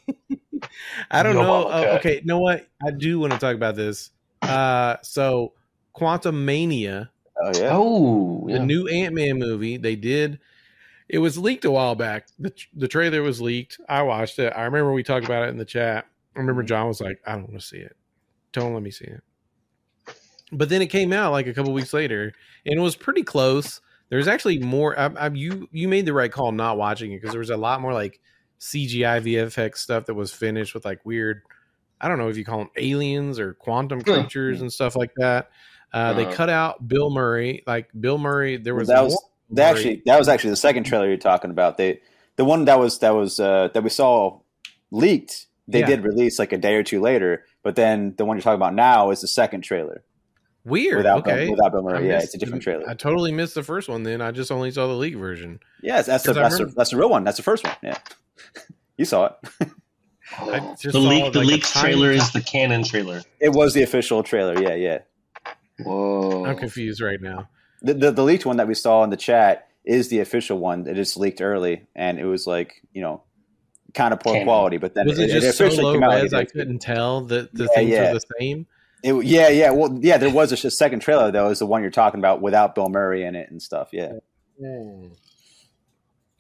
I 1.12 1.24
don't 1.24 1.36
No 1.36 1.42
know. 1.44 1.64
Uh, 1.68 1.98
okay, 2.00 2.16
you 2.16 2.26
know 2.26 2.40
what? 2.40 2.68
I 2.86 2.92
do 2.92 3.20
want 3.20 3.34
to 3.34 3.40
talk 3.40 3.56
about 3.56 3.76
this. 3.76 4.12
Uh, 4.42 4.98
so 5.02 5.54
Quantumania, 5.96 7.10
oh 7.42 7.52
yeah. 7.60 7.70
oh, 7.72 8.44
the 8.48 8.54
yeah. 8.54 8.64
new 8.64 8.88
Ant 8.88 9.14
Man 9.14 9.38
movie, 9.38 9.78
they 9.78 9.96
did. 9.96 10.40
It 11.10 11.20
was 11.20 11.38
leaked 11.38 11.64
a 11.66 11.72
while 11.72 11.96
back. 11.96 12.28
The, 12.38 12.54
the 12.74 12.88
trailer 12.88 13.22
was 13.22 13.40
leaked. 13.42 13.80
I 13.88 14.02
watched 14.04 14.40
it. 14.40 14.52
I 14.56 14.64
remember 14.64 14.92
we 14.92 15.04
talked 15.04 15.26
about 15.26 15.44
it 15.44 15.50
in 15.50 15.58
the 15.58 15.66
chat. 15.66 16.06
I 16.36 16.40
remember 16.40 16.64
Jawn 16.64 16.88
was 16.88 17.00
like, 17.02 17.20
"I 17.26 17.34
don't 17.34 17.44
want 17.50 17.60
to 17.62 17.66
see 17.66 17.78
it. 17.78 17.96
Don't 18.52 18.74
let 18.74 18.84
me 18.84 18.92
see 18.92 19.06
it." 19.06 19.24
But 20.52 20.70
then 20.70 20.82
it 20.82 20.88
came 20.88 21.12
out 21.14 21.32
like 21.32 21.48
a 21.48 21.54
couple 21.54 21.74
weeks 21.74 21.94
later, 21.94 22.34
and 22.66 22.78
it 22.80 22.82
was 22.82 22.96
pretty 22.96 23.24
close. 23.24 23.82
There's 24.10 24.28
actually 24.28 24.60
more. 24.60 24.98
I, 24.98 25.06
I, 25.08 25.28
you 25.30 25.68
you 25.72 25.88
made 25.88 26.06
the 26.06 26.14
right 26.14 26.32
call 26.32 26.52
not 26.52 26.78
watching 26.78 27.12
it 27.12 27.18
because 27.18 27.32
there 27.32 27.40
was 27.40 27.50
a 27.50 27.58
lot 27.58 27.82
more 27.82 27.94
like 27.94 28.20
CGI 28.60 29.22
VFX 29.22 29.78
stuff 29.78 30.06
that 30.06 30.14
was 30.14 30.32
finished 30.32 30.74
with 30.74 30.86
like 30.86 31.06
weird. 31.06 31.42
I 32.00 32.08
don't 32.08 32.18
know 32.18 32.30
if 32.30 32.38
you 32.38 32.46
call 32.46 32.60
them 32.60 32.70
aliens 32.78 33.40
or 33.40 33.54
quantum 33.56 34.02
creatures 34.02 34.62
and 34.62 34.72
stuff 34.72 34.96
like 34.96 35.12
that. 35.18 35.50
Uh, 35.92 36.14
they 36.14 36.26
Uh-huh. 36.26 36.34
cut 36.36 36.50
out 36.50 36.88
Bill 36.88 37.10
Murray. 37.10 37.64
Like 37.66 37.90
Bill 38.00 38.18
Murray, 38.18 38.58
there 38.58 38.76
was 38.76 38.88
that 38.90 39.04
was 39.04 39.22
more 39.50 39.56
that 39.56 39.76
actually 39.76 40.02
that 40.06 40.18
was 40.20 40.28
actually 40.28 40.52
the 40.52 40.56
second 40.58 40.84
trailer 40.86 41.08
you're 41.08 41.18
talking 41.18 41.52
about. 41.52 41.78
They 41.78 42.02
the 42.36 42.46
one 42.46 42.66
that 42.66 42.80
was 42.80 43.00
that 43.00 43.12
was 43.16 43.40
uh, 43.40 43.70
that 43.74 43.84
we 43.84 43.90
saw 43.90 44.40
leaked. 44.92 45.46
They 45.68 45.80
Yeah. 45.82 45.86
did 45.88 46.04
release 46.04 46.40
like 46.40 46.54
a 46.54 46.58
day 46.58 46.76
or 46.76 46.84
two 46.84 47.02
later, 47.02 47.44
but 47.64 47.76
then 47.76 48.16
the 48.18 48.24
one 48.26 48.38
you're 48.38 48.42
talking 48.42 48.56
about 48.56 48.74
now 48.74 49.12
is 49.12 49.20
the 49.22 49.28
second 49.28 49.62
trailer 49.62 50.04
weird. 50.64 50.98
without 50.98 51.20
okay, 51.28 51.46
Bill, 51.46 51.52
without 51.52 51.72
Bill 51.74 51.88
I 51.90 51.92
Murray. 51.94 52.08
Yeah, 52.08 52.20
it's 52.20 52.34
a 52.36 52.38
different 52.38 52.64
trailer. 52.64 52.90
I 52.90 52.94
totally 52.94 53.32
missed 53.34 53.54
the 53.56 53.64
first 53.64 53.90
one. 53.90 54.04
Then 54.04 54.22
I 54.22 54.32
just 54.32 54.52
only 54.52 54.72
saw 54.72 54.88
the 54.88 54.94
leak 54.94 55.16
version. 55.16 55.60
yes, 55.82 56.06
that's 56.06 56.24
the 56.24 56.30
'cause 56.30 56.38
I 56.38 56.42
that's 56.44 56.56
the, 56.58 56.64
remember- 56.64 56.78
that's 56.78 56.90
the 56.92 56.98
real 56.98 57.10
one. 57.10 57.24
That's 57.26 57.38
the 57.38 57.44
first 57.44 57.64
one. 57.66 57.76
Yeah, 57.84 57.98
you 58.98 59.04
saw 59.06 59.26
it. 59.26 59.34
I 60.40 60.60
just 60.60 60.84
the 60.84 60.92
saw, 60.94 61.00
leak, 61.00 61.34
the 61.34 61.40
like, 61.40 61.48
a 61.48 61.52
leaked 61.52 61.66
tiny- 61.74 61.94
trailer 61.94 62.12
is 62.12 62.32
the 62.32 62.42
canon 62.42 62.84
trailer. 62.84 63.22
It 63.42 63.50
was 63.50 63.74
the 63.74 63.84
official 63.84 64.24
trailer. 64.24 64.62
Yeah, 64.62 64.76
yeah. 64.76 65.00
Whoa! 65.84 66.46
I'm 66.46 66.58
confused 66.58 67.02
right 67.02 67.22
now. 67.22 67.50
The, 67.82 67.94
the 67.94 68.12
the 68.12 68.24
leaked 68.24 68.46
one 68.46 68.58
that 68.58 68.68
we 68.68 68.74
saw 68.74 69.04
in 69.04 69.10
the 69.10 69.18
chat 69.18 69.70
is 69.86 70.10
the 70.10 70.20
official 70.20 70.58
one. 70.60 70.88
It 70.88 70.96
just 70.96 71.18
leaked 71.18 71.42
early, 71.42 71.88
and 71.96 72.20
it 72.20 72.26
was 72.26 72.48
like 72.48 72.82
you 72.94 73.02
know, 73.02 73.24
kind 73.94 74.14
of 74.14 74.20
poor 74.20 74.34
Canon. 74.34 74.48
quality. 74.48 74.78
But 74.78 74.94
then 74.96 75.08
Was 75.08 75.20
it, 75.20 75.30
just 75.30 75.58
so 75.58 75.68
low 75.68 75.94
like 75.94 76.24
res 76.24 76.34
a 76.34 76.38
I 76.38 76.40
day 76.40 76.44
or 76.44 76.46
two. 76.46 76.60
couldn't 76.60 76.80
tell 76.80 77.22
that 77.22 77.54
the 77.54 77.64
Yeah, 77.64 77.70
things 77.76 77.90
yeah. 77.92 78.08
were 78.08 78.20
the 78.20 78.26
same? 78.40 78.68
It, 79.04 79.14
yeah, 79.26 79.50
yeah. 79.50 79.70
Well, 79.72 79.98
yeah, 80.02 80.18
there 80.18 80.32
was 80.32 80.52
a, 80.52 80.68
a 80.68 80.72
second 80.72 81.02
trailer 81.02 81.32
though. 81.32 81.50
Is 81.50 81.60
the 81.60 81.68
one 81.68 81.82
you're 81.84 81.92
talking 81.92 82.20
about 82.20 82.42
without 82.42 82.74
Bill 82.74 82.90
Murray 82.90 83.24
in 83.24 83.36
it 83.36 83.52
and 83.52 83.62
stuff. 83.62 83.90
Yeah, 83.92 84.14
hmm. 84.60 85.08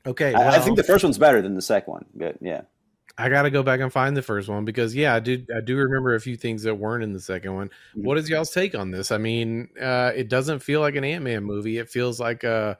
Okay, 0.05 0.33
I, 0.33 0.55
I 0.55 0.59
think 0.59 0.77
the 0.77 0.83
first 0.83 1.03
one's 1.03 1.17
better 1.17 1.41
than 1.41 1.53
the 1.55 1.61
second 1.61 1.91
one. 1.91 2.05
But 2.15 2.37
yeah, 2.41 2.61
I 3.17 3.29
got 3.29 3.43
to 3.43 3.49
go 3.49 3.63
back 3.63 3.79
and 3.79 3.91
find 3.91 4.15
the 4.15 4.21
first 4.21 4.47
one 4.47 4.63
because 4.63 4.95
yeah, 4.95 5.15
I 5.15 5.19
did. 5.19 5.49
I 5.55 5.61
do 5.61 5.75
remember 5.75 6.13
a 6.13 6.21
few 6.21 6.37
things 6.37 6.63
that 6.63 6.75
weren't 6.75 7.03
in 7.03 7.13
the 7.13 7.19
second 7.19 7.55
one. 7.55 7.69
Mhm. 7.95 8.03
What 8.03 8.17
is 8.17 8.29
y'all's 8.29 8.51
take 8.51 8.75
on 8.75 8.91
this? 8.91 9.11
I 9.11 9.17
mean, 9.17 9.69
uh, 9.81 10.11
it 10.15 10.29
doesn't 10.29 10.59
feel 10.59 10.81
like 10.81 10.95
an 10.95 11.03
Ant 11.03 11.23
Man 11.23 11.43
movie. 11.43 11.77
It 11.77 11.89
feels 11.89 12.19
like 12.19 12.43
a 12.43 12.77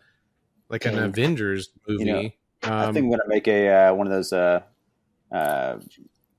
like 0.70 0.86
an. 0.86 0.98
Avengers 1.00 1.70
movie. 1.88 2.06
You 2.06 2.12
know, 2.12 2.30
I 2.64 2.86
um, 2.86 2.94
think 2.94 3.06
I'm 3.06 3.10
gonna 3.12 3.24
make 3.28 3.48
a 3.48 3.70
uh, 3.70 3.94
one 3.96 4.06
of 4.06 4.14
those 4.14 4.32
uh, 4.32 4.62
uh, 5.32 5.78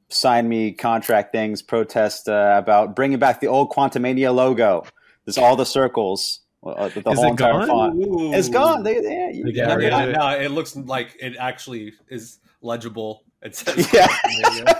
sign 0.08 0.48
me 0.48 0.72
contract 0.72 1.32
things 1.32 1.62
protest 1.62 2.28
uh, 2.28 2.54
about 2.56 2.94
bringing 2.94 3.18
back 3.18 3.40
the 3.40 3.48
old 3.48 3.70
Quantumania 3.70 4.34
logo. 4.34 4.84
There's 5.24 5.38
all 5.38 5.56
the 5.56 5.66
circles. 5.66 6.40
Uh, 6.64 6.88
the 6.88 7.00
Is 7.10 7.18
whole 7.18 7.26
it 7.26 7.30
entire 7.30 7.52
gone? 7.52 7.68
font. 7.68 7.96
Ooh. 7.96 8.32
It's 8.32 8.48
gone. 8.48 8.82
They, 8.82 8.94
they, 8.94 9.42
They 9.44 9.50
yeah, 9.52 9.72
I 9.72 9.76
mean, 9.76 9.92
of 9.92 9.92
I, 9.92 10.12
no, 10.12 10.28
it 10.40 10.50
looks 10.50 10.74
like 10.74 11.16
it 11.20 11.36
actually 11.38 11.92
is 12.08 12.38
legible. 12.62 13.24
It 13.42 13.54
says 13.54 13.92
Yeah. 13.92 14.08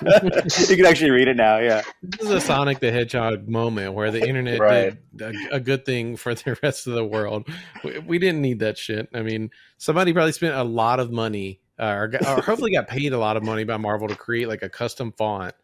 You 0.68 0.76
can 0.76 0.86
actually 0.86 1.11
read 1.11 1.28
it 1.28 1.36
now. 1.36 1.59
Yeah. 1.59 1.82
this 2.02 2.22
is 2.26 2.30
a 2.30 2.40
Sonic 2.40 2.80
the 2.80 2.90
Hedgehog 2.90 3.48
moment 3.48 3.94
where 3.94 4.11
the 4.11 4.26
internet 4.26 4.59
Right. 4.59 4.96
did 5.16 5.36
a, 5.52 5.56
a 5.56 5.61
good 5.61 5.84
thing 5.84 6.16
for 6.16 6.34
the 6.34 6.59
rest 6.62 6.86
of 6.86 6.94
the 6.94 7.04
world. 7.04 7.48
We, 7.84 7.98
we 8.00 8.18
didn't 8.18 8.42
need 8.42 8.59
that 8.61 8.76
shit. 8.76 9.09
I 9.14 9.22
mean, 9.22 9.50
somebody 9.76 10.12
probably 10.12 10.32
spent 10.32 10.54
a 10.54 10.64
lot 10.64 10.98
of 11.00 11.11
money, 11.12 11.61
uh, 11.78 11.84
or, 11.96 12.09
got- 12.09 12.26
or 12.26 12.42
hopefully 12.42 12.72
got 12.72 12.88
paid 12.88 13.12
a 13.12 13.18
lot 13.18 13.36
of 13.36 13.44
money 13.44 13.64
by 13.64 13.76
Marvel 13.76 14.09
to 14.09 14.16
create 14.16 14.48
like 14.48 14.62
a 14.62 14.68
custom 14.68 15.12
font. 15.12 15.54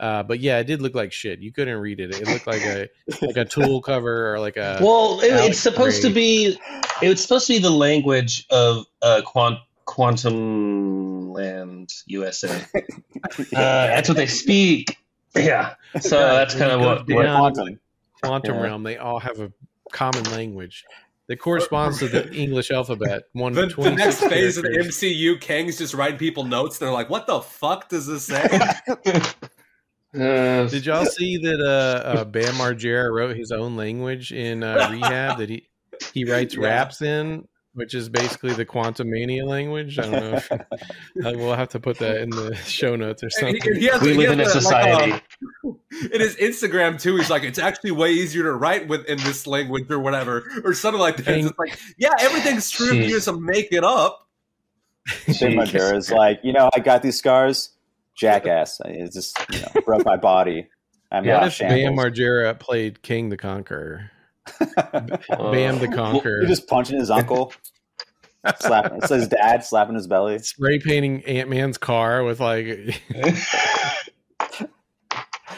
Uh, 0.00 0.22
but 0.22 0.40
yeah, 0.40 0.58
it 0.58 0.64
did 0.64 0.80
look 0.80 0.94
like 0.94 1.12
shit. 1.12 1.40
You 1.40 1.52
couldn't 1.52 1.76
read 1.78 2.00
it. 2.00 2.14
It 2.18 2.26
looked 2.26 2.46
like 2.46 2.62
a 2.62 2.88
like 3.22 3.36
a 3.36 3.44
tool 3.44 3.82
cover 3.82 4.32
or 4.34 4.40
like 4.40 4.56
a 4.56 4.78
Well, 4.80 5.20
it, 5.20 5.26
it's 5.50 5.58
supposed 5.60 6.00
to 6.02 6.08
Gray. 6.08 6.14
be. 6.54 6.58
It's 7.02 7.20
supposed 7.22 7.46
to 7.48 7.52
be 7.52 7.58
the 7.58 7.70
language 7.70 8.46
of 8.50 8.86
uh, 9.02 9.20
quant, 9.26 9.58
quantum 9.90 11.32
land 11.32 11.92
USA. 12.06 12.62
Uh, 13.38 13.86
that's 13.86 14.08
what 14.08 14.16
they 14.16 14.26
speak. 14.26 14.96
Yeah. 15.36 15.74
So 16.00 16.18
that's 16.18 16.54
kind 16.54 16.70
of 16.72 16.80
what. 16.80 17.08
What 17.08 17.26
Quantum. 17.26 17.78
quantum 18.22 18.54
Yeah. 18.54 18.60
realm. 18.62 18.82
They 18.82 18.96
all 18.96 19.18
have 19.18 19.40
a 19.40 19.52
common 19.92 20.24
language 20.30 20.84
that 21.26 21.36
corresponds 21.38 21.98
to 21.98 22.08
the 22.08 22.32
English 22.32 22.70
alphabet. 22.70 23.24
One 23.32 23.52
The, 23.52 23.66
the 23.66 23.90
next 23.90 24.20
phase 24.20 24.56
of 24.56 24.62
the. 24.64 24.70
MCU, 24.70 25.40
Kang's 25.40 25.76
just 25.76 25.92
writing 25.94 26.18
people 26.18 26.44
notes. 26.44 26.78
They're 26.78 26.90
like, 26.92 27.10
"What 27.10 27.26
the 27.26 27.40
fuck 27.40 27.88
does 27.88 28.06
this 28.06 28.24
say?" 28.26 28.42
uh, 30.18 30.66
Did 30.68 30.86
y'all 30.86 31.04
see 31.06 31.36
that 31.38 31.60
uh, 31.60 32.08
uh, 32.08 32.24
Bam 32.24 32.54
Margera 32.54 33.12
wrote 33.12 33.36
his 33.36 33.52
own 33.52 33.76
language 33.76 34.32
in 34.32 34.62
uh, 34.62 34.88
Rehab 34.90 35.38
that 35.38 35.48
he 35.50 35.68
he 36.14 36.24
writes 36.24 36.54
Yeah. 36.54 36.64
raps 36.64 37.02
in, 37.02 37.46
which 37.74 37.94
is 37.94 38.08
basically 38.08 38.52
the 38.52 38.66
Quantumania 38.66 39.46
language? 39.46 39.98
I 39.98 40.02
don't 40.02 40.12
know. 40.12 40.32
If, 40.34 40.52
uh, 40.52 40.66
we'll 41.16 41.54
have 41.54 41.68
to 41.70 41.80
put 41.80 41.98
that 41.98 42.20
in 42.20 42.30
the 42.30 42.54
show 42.56 42.96
notes 42.96 43.22
or 43.22 43.30
something. 43.30 43.60
he, 43.62 43.80
he 43.80 43.86
has, 43.86 44.00
we 44.00 44.14
live 44.14 44.32
in 44.32 44.40
a 44.40 44.44
has 44.44 44.54
like, 44.54 44.62
society. 44.62 45.22
in 46.12 46.20
his 46.20 46.36
Instagram 46.36 47.00
too, 47.00 47.16
he's 47.16 47.30
like, 47.30 47.42
"It's 47.42 47.58
actually 47.58 47.92
way 47.92 48.12
easier 48.12 48.42
to 48.44 48.52
write 48.52 48.88
with 48.88 49.06
in 49.06 49.18
this 49.18 49.46
language 49.46 49.90
or 49.90 49.98
whatever, 49.98 50.44
or 50.64 50.74
something 50.74 51.00
like 51.00 51.16
that." 51.18 51.26
Kang- 51.26 51.46
It's 51.46 51.58
like, 51.58 51.78
yeah, 51.98 52.14
everything's 52.20 52.70
true. 52.70 52.92
You 52.92 53.08
just 53.08 53.32
make 53.34 53.72
it 53.72 53.84
up. 53.84 54.26
Big 55.26 55.56
Margera 55.56 55.96
is 55.96 56.10
like, 56.10 56.40
you 56.42 56.52
know, 56.52 56.70
I 56.74 56.80
got 56.80 57.02
these 57.02 57.18
scars. 57.18 57.70
jackass. 58.16 58.80
It's 58.84 59.14
just 59.14 59.36
you 59.50 59.60
know, 59.60 59.80
broke 59.84 60.04
my 60.04 60.16
body. 60.16 60.68
I'm 61.10 61.24
what 61.24 61.34
out 61.36 61.46
if 61.48 61.54
shambles. 61.54 61.80
Bam 61.82 61.96
Margera 61.96 62.58
played 62.58 63.02
Kang 63.02 63.30
the 63.30 63.36
Conqueror? 63.36 64.10
Bam 64.58 65.78
the 65.78 65.86
He 65.88 65.94
Conqueror. 65.94 66.44
just 66.46 66.66
punching 66.68 66.98
his 66.98 67.10
uncle, 67.10 67.52
slapping. 68.60 68.98
It's 68.98 69.08
his 69.10 69.28
dad 69.28 69.64
slapping 69.64 69.94
his 69.94 70.06
belly. 70.06 70.38
spray 70.40 70.78
painting 70.78 71.22
Ant 71.24 71.48
Man's 71.50 71.78
car 71.78 72.24
with 72.24 72.40
like 72.40 73.00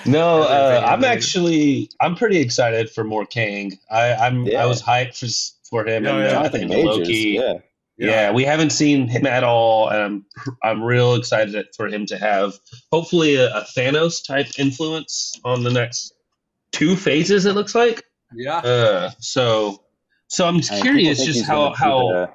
no, 0.06 0.42
uh, 0.42 0.84
I'm 0.86 1.04
actually 1.04 1.90
I'm 2.00 2.14
pretty 2.16 2.38
excited 2.38 2.90
for 2.90 3.04
more 3.04 3.26
Kang. 3.26 3.78
I, 3.90 4.12
I'm 4.14 4.44
Yeah. 4.46 4.62
I 4.62 4.66
was 4.66 4.82
hyped 4.82 5.18
for 5.18 5.28
for 5.68 5.86
him 5.88 6.06
Oh, 6.06 6.16
and 6.16 6.24
yeah. 6.24 6.30
Jonathan 6.32 6.60
and 6.62 6.70
Majors, 6.70 6.98
Loki. 6.98 7.14
yeah. 7.40 7.54
Yeah. 7.98 8.32
we 8.32 8.44
haven't 8.44 8.70
seen 8.70 9.06
him 9.06 9.26
at 9.26 9.44
all, 9.44 9.88
and 9.88 10.02
I'm 10.02 10.26
I'm 10.62 10.82
real 10.82 11.14
excited 11.14 11.66
for 11.76 11.86
him 11.86 12.04
to 12.06 12.18
have 12.18 12.54
hopefully 12.90 13.36
a, 13.36 13.54
a 13.54 13.64
Thanos 13.76 14.26
type 14.26 14.48
influence 14.58 15.38
on 15.44 15.62
the 15.62 15.70
next 15.70 16.12
two 16.72 16.96
phases. 16.96 17.46
It 17.46 17.54
looks 17.54 17.74
like. 17.74 18.02
Yeah. 18.34 18.56
Uh, 18.58 19.10
so 19.18 19.82
so 20.28 20.46
I'm 20.46 20.56
I 20.70 20.80
curious 20.80 21.24
just 21.24 21.44
how 21.44 21.72
how 21.74 22.08
the- 22.08 22.30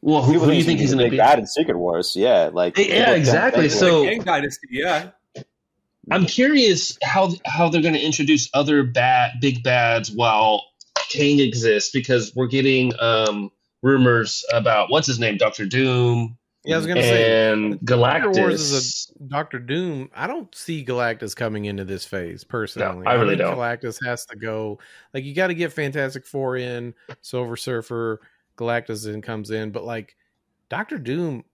well 0.00 0.22
who, 0.22 0.38
who 0.38 0.50
do 0.50 0.56
you 0.56 0.62
think 0.64 0.78
gonna 0.78 0.82
he's 0.82 0.94
going 0.94 1.04
to 1.06 1.10
be? 1.10 1.16
bad 1.16 1.38
in 1.38 1.46
Secret 1.46 1.76
Wars. 1.78 2.14
Yeah, 2.16 2.50
like 2.52 2.76
Yeah, 2.78 2.84
people 2.84 3.14
exactly. 3.14 3.68
So- 3.68 4.04
it. 4.04 4.10
Kang 4.10 4.22
Dynasty, 4.22 4.68
yeah. 4.70 5.10
I'm 6.10 6.24
curious 6.24 6.96
how 7.02 7.32
how 7.44 7.68
they're 7.68 7.82
going 7.82 7.92
to 7.94 8.00
introduce 8.00 8.48
other 8.54 8.82
bad 8.82 9.32
big 9.42 9.62
bads 9.62 10.10
while 10.10 10.64
Kang 11.10 11.38
exists 11.38 11.90
because 11.90 12.34
we're 12.34 12.46
getting 12.46 12.92
um, 12.98 13.50
rumors 13.82 14.42
about 14.50 14.90
what's 14.90 15.06
his 15.06 15.18
name, 15.18 15.36
Doctor 15.36 15.66
Doom 15.66 16.37
yeah, 16.68 16.74
I 16.74 16.78
was 16.78 16.86
gonna 16.86 17.02
say 17.02 17.50
and 17.52 17.74
uh, 17.74 17.78
Secret 18.14 18.36
Wars 18.36 18.72
Galactus. 18.72 18.72
is 18.74 19.12
Doctor 19.28 19.58
Doom. 19.58 20.10
I 20.14 20.26
don't 20.26 20.54
see 20.54 20.84
Galactus 20.84 21.34
coming 21.34 21.64
into 21.64 21.84
this 21.84 22.04
phase 22.04 22.44
personally. 22.44 23.06
I 23.06 23.14
really 23.14 23.30
think 23.30 23.38
don't. 23.40 23.56
Galactus 23.56 24.04
has 24.04 24.24
to 24.26 24.36
go. 24.36 24.78
Like 25.14 25.24
you 25.24 25.34
got 25.34 25.48
to 25.48 25.54
get 25.54 25.72
Fantastic 25.72 26.26
Four 26.26 26.56
in, 26.56 26.94
Silver 27.22 27.56
Surfer, 27.56 28.20
Galactus 28.56 29.04
then 29.04 29.22
comes 29.22 29.50
in, 29.50 29.70
but 29.70 29.84
like 29.84 30.14
Doctor 30.68 30.98
Doom, 30.98 31.44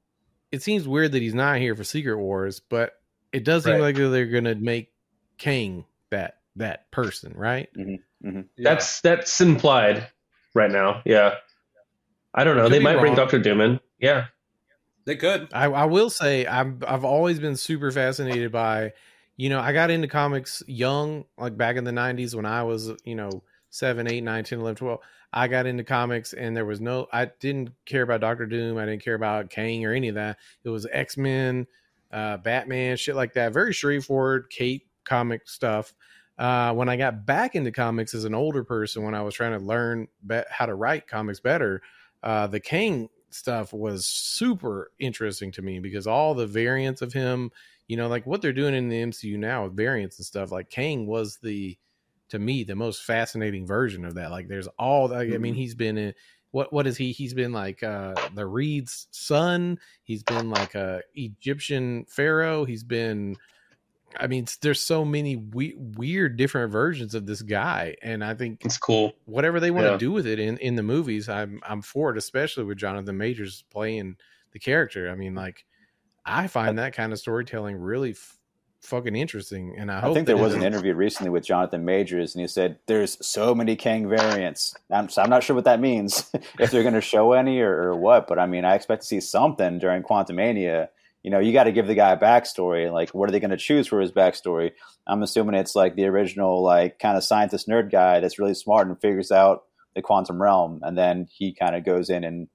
it 0.53 0.63
seems 0.63 0.87
weird 0.89 1.13
that 1.13 1.23
he's 1.23 1.35
not 1.35 1.59
here 1.59 1.75
for 1.77 1.85
Secret 1.85 2.19
Wars, 2.19 2.61
but 2.61 2.93
it 3.33 3.45
does 3.45 3.65
seem 3.65 3.75
Right. 3.75 3.81
like 3.81 3.97
they're 3.97 4.27
gonna 4.27 4.55
make 4.57 4.93
Kang 5.39 5.85
that 6.11 6.39
that 6.57 6.91
person, 6.91 7.33
right? 7.37 7.69
Mm-hmm, 7.77 8.29
mm-hmm. 8.29 8.41
yeah. 8.57 8.75
That's 8.75 9.01
that's 9.01 9.41
implied 9.41 10.07
right 10.55 10.71
now. 10.71 11.03
Yeah, 11.05 11.35
I 12.35 12.45
don't 12.45 12.57
know. 12.57 12.65
Could 12.65 12.73
They 12.73 12.79
be 12.79 12.85
might 12.85 13.01
bring. 13.01 13.15
Doctor 13.15 13.39
Doom 13.39 13.61
in. 13.61 13.81
Yeah, 13.99 14.27
they 15.05 15.17
could. 15.17 15.49
I, 15.53 15.67
I 15.67 15.85
will 15.85 16.11
say 16.11 16.47
I've 16.47 16.83
I've 16.85 17.05
always 17.05 17.39
been 17.39 17.57
super 17.57 17.91
fascinated 17.91 18.51
by, 18.53 18.93
you 19.37 19.49
know, 19.49 19.61
I 19.61 19.73
got 19.73 19.91
into 19.91 20.09
comics 20.09 20.63
young, 20.67 21.25
like 21.37 21.57
back 21.57 21.77
in 21.77 21.85
the 21.85 21.91
'90s 21.91 22.35
when 22.35 22.47
I 22.47 22.63
was, 22.63 22.91
you 23.05 23.15
know, 23.15 23.43
seven, 23.75 24.11
eight, 24.11 24.23
nine, 24.23 24.45
10, 24.45 24.61
11, 24.61 24.77
12. 24.77 25.01
I 25.33 25.49
got 25.49 25.67
into 25.67 25.83
comics 25.83 26.33
and 26.33 26.57
there 26.57 26.65
was 26.65 26.81
no, 26.81 27.09
I 27.13 27.25
didn't 27.41 27.71
care 27.87 28.03
about 28.03 28.21
Doctor 28.21 28.47
Doom. 28.47 28.79
I 28.79 28.87
didn't 28.87 29.03
care 29.03 29.17
about 29.17 29.51
Kang 29.51 29.85
or 29.85 29.93
any 29.93 30.09
of 30.09 30.15
that. 30.15 30.39
It 30.63 30.69
was 30.69 30.87
X 30.93 31.17
Men, 31.17 31.67
uh, 32.13 32.37
Batman, 32.37 32.97
shit 32.97 33.17
like 33.17 33.33
that. 33.33 33.53
Very 33.53 33.75
straightforward, 33.75 34.49
Kate 34.49 34.87
comic 35.03 35.49
stuff. 35.49 35.93
Uh, 36.39 36.73
when 36.73 36.89
I 36.89 36.97
got 36.97 37.27
back 37.27 37.57
into 37.57 37.73
comics 37.73 38.15
as 38.15 38.25
an 38.25 38.35
older 38.35 38.63
person, 38.63 39.03
when 39.03 39.15
I 39.15 39.23
was 39.23 39.35
trying 39.35 39.59
to 39.59 39.65
learn 39.65 40.07
be- 40.25 40.43
how 40.49 40.67
to 40.67 40.75
write 40.75 41.09
comics 41.09 41.41
better, 41.41 41.83
uh, 42.23 42.47
the 42.47 42.61
Kang 42.61 43.09
stuff 43.35 43.73
was 43.73 44.07
super 44.07 44.93
interesting 44.99 45.51
to 45.53 45.63
me 45.63 45.81
because 45.81 46.07
all 46.07 46.35
the 46.35 46.47
variants 46.47 47.03
of 47.03 47.13
him, 47.13 47.51
you 47.89 47.97
know, 47.97 48.09
like 48.09 48.27
what 48.27 48.41
they're 48.41 48.53
doing 48.53 48.75
in 48.75 48.89
the 48.89 49.03
MCU 49.03 49.37
now 49.37 49.65
with 49.65 49.77
variants 49.77 50.19
and 50.19 50.27
stuff, 50.27 50.53
like 50.53 50.71
Kang 50.71 51.07
was 51.07 51.39
the 51.43 51.77
to 52.31 52.39
me 52.39 52.65
the 52.65 52.75
most 52.75 53.03
fascinating 53.03 53.67
version 53.67 54.05
of 54.05 54.15
that. 54.15 54.31
Like 54.31 54.49
there's 54.49 54.69
all 54.79 55.09
like, 55.09 55.33
I 55.33 55.39
mean, 55.39 55.55
he's 55.55 55.75
been 55.75 55.99
in 55.99 56.15
what 56.53 56.73
what 56.73 56.87
is 56.87 56.97
he? 56.97 57.13
He's 57.13 57.35
been 57.35 57.53
like 57.53 57.83
uh 57.83 58.15
the 58.35 58.47
Reed's 58.47 59.09
son, 59.11 59.79
he's 60.05 60.23
been 60.23 60.51
like 60.51 60.75
a 60.75 61.03
Egyptian 61.15 62.05
pharaoh, 62.09 62.65
he's 62.65 62.85
been 62.85 63.37
I 64.19 64.27
mean, 64.27 64.47
there's 64.61 64.81
so 64.81 65.05
many 65.05 65.37
we- 65.37 65.75
weird 65.77 66.37
different 66.37 66.71
versions 66.73 67.15
of 67.15 67.27
this 67.27 67.43
guy, 67.43 67.97
and 68.03 68.23
I 68.25 68.35
think 68.35 68.65
it's 68.65 68.79
cool. 68.79 69.13
whatever 69.25 69.61
they 69.61 69.71
want 69.71 69.87
Yeah. 69.87 69.93
to 69.93 69.99
do 69.99 70.13
with 70.13 70.27
it 70.27 70.39
in 70.39 70.57
in 70.59 70.77
the 70.77 70.83
movies 70.83 71.29
i'm 71.29 71.61
i'm 71.67 71.83
for 71.83 72.11
it 72.11 72.19
especially 72.19 72.65
with 72.65 72.79
jonathan 72.79 73.17
majors 73.17 73.65
playing 73.71 74.17
the 74.53 74.59
character 74.59 75.11
i 75.11 75.15
mean 75.15 75.33
mm. 75.35 75.39
like 75.39 75.65
i 76.25 76.47
find 76.47 76.79
that 76.79 76.95
kind 76.95 77.13
of 77.13 77.19
storytelling 77.19 77.77
really 77.77 78.11
f- 78.13 78.39
fucking 78.83 79.17
interesting 79.17 79.75
and 79.79 79.91
i, 79.91 79.99
I 79.99 80.01
hope 80.01 80.15
think 80.15 80.27
there 80.27 80.37
was 80.37 80.55
it- 80.55 80.59
an 80.59 80.63
interview 80.63 80.95
recently 80.95 81.31
with 81.31 81.45
Jonathan 81.45 81.85
Majors, 81.85 82.35
and 82.35 82.43
he 82.43 82.47
said 82.49 82.79
there's 82.87 83.17
so 83.27 83.55
many 83.55 83.77
Kang 83.77 84.09
variants. 84.09 84.75
I'm, 84.91 85.09
so 85.09 85.23
I'm 85.23 85.31
not 85.31 85.43
sure 85.43 85.57
what 85.57 85.65
that 85.65 85.81
means, 85.81 86.31
if 86.61 86.71
they're 86.71 86.83
going 86.83 86.95
to 86.95 87.01
show 87.01 87.33
any 87.33 87.61
or, 87.61 87.73
or 87.91 87.97
what. 87.97 88.27
But 88.27 88.39
I 88.39 88.47
mean, 88.47 88.65
I 88.65 88.75
expect 88.75 89.03
to 89.03 89.09
see 89.09 89.21
something 89.21 89.79
during 89.79 90.03
Quantumania. 90.03 90.89
You 91.25 91.31
know, 91.31 91.41
you 91.41 91.53
got 91.53 91.65
to 91.65 91.73
give 91.73 91.87
the 91.89 91.95
guy 91.97 92.13
a 92.13 92.17
backstory. 92.19 92.93
Like, 92.93 93.11
what 93.11 93.29
are 93.29 93.33
they 93.33 93.41
going 93.41 93.51
to 93.51 93.57
choose 93.57 93.89
for 93.89 93.99
his 94.01 94.13
backstory? 94.13 94.73
I'm 95.07 95.23
assuming 95.23 95.55
it's 95.57 95.75
like 95.75 95.97
the 95.97 96.05
original, 96.05 96.63
like 96.63 96.99
kind 97.01 97.17
of 97.17 97.25
scientist 97.25 97.67
nerd 97.67 97.91
guy 97.91 98.21
that's 98.21 98.39
really 98.39 98.55
smart 98.55 98.87
and 98.87 99.01
figures 99.01 99.33
out 99.33 99.65
the 99.97 100.03
quantum 100.03 100.41
realm, 100.41 100.81
and 100.83 100.97
then 100.97 101.27
he 101.31 101.53
kind 101.53 101.75
of 101.75 101.85
goes 101.85 102.11
in 102.11 102.25
and 102.25 102.47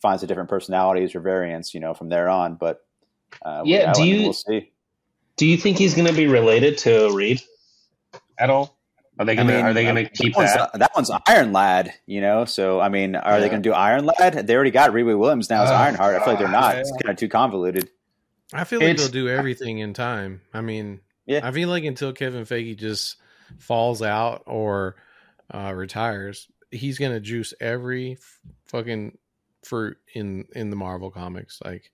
finds 0.00 0.20
the 0.20 0.26
different 0.26 0.48
personalities 0.48 1.14
or 1.14 1.20
variants. 1.20 1.74
You 1.74 1.80
know, 1.80 1.94
from 1.94 2.08
there 2.08 2.28
on. 2.28 2.54
But 2.54 2.80
uh, 3.44 3.62
Yeah, 3.66 3.92
do 3.92 4.04
you- 4.04 4.22
We'll 4.22 4.32
see. 4.32 4.70
Do 5.36 5.46
you 5.46 5.56
think 5.56 5.78
he's 5.78 5.94
going 5.94 6.06
to 6.06 6.14
be 6.14 6.26
related 6.28 6.78
to 6.78 7.10
Reed 7.14 7.40
at 8.38 8.50
all? 8.50 8.78
Are 9.18 9.24
they 9.24 9.32
I 9.32 9.36
going 9.36 9.48
to 9.48 9.54
mean, 9.54 9.64
Are 9.64 9.72
they 9.72 9.82
going 9.84 9.96
uh, 9.96 10.02
to 10.02 10.10
keep 10.10 10.34
that 10.34 10.38
one's, 10.38 10.54
that? 10.54 10.78
that 10.78 10.90
one's 10.94 11.10
Iron 11.26 11.52
Lad, 11.52 11.92
you 12.06 12.20
know. 12.20 12.44
So 12.44 12.80
I 12.80 12.88
mean, 12.88 13.16
are 13.16 13.40
they 13.40 13.48
going 13.48 13.62
to 13.62 13.68
do 13.68 13.72
Iron 13.74 14.04
Lad? 14.04 14.46
They 14.46 14.54
already 14.54 14.70
got 14.70 14.90
Riri 14.92 15.18
Williams 15.18 15.50
now 15.50 15.64
as 15.64 15.70
Oh, 15.70 15.74
Ironheart. 15.74 16.14
I 16.16 16.18
feel 16.20 16.28
like 16.34 16.38
they're 16.38 16.48
not. 16.48 16.74
yeah. 16.74 16.80
It's 16.80 16.90
kind 16.92 17.10
of 17.10 17.16
too 17.16 17.28
convoluted. 17.28 17.90
I 18.52 18.64
feel 18.64 18.80
like 18.80 18.90
it's- 18.90 19.02
they'll 19.10 19.24
do 19.24 19.28
everything 19.28 19.78
in 19.78 19.92
time 19.94 20.40
i 20.52 20.60
mean 20.60 21.00
Yeah. 21.26 21.40
i 21.46 21.50
feel 21.52 21.68
like 21.68 21.84
until 21.84 22.12
kevin 22.12 22.44
feige 22.44 22.76
just 22.76 23.16
falls 23.58 24.02
out 24.02 24.42
or 24.46 24.96
uh 25.52 25.72
retires 25.74 26.48
he's 26.70 26.98
gonna 26.98 27.20
juice 27.20 27.52
every 27.60 28.12
f- 28.12 28.40
fucking 28.66 29.18
fruit 29.62 29.96
in 30.14 30.46
in 30.54 30.70
the 30.70 30.76
marvel 30.76 31.10
comics 31.10 31.60
like 31.64 31.90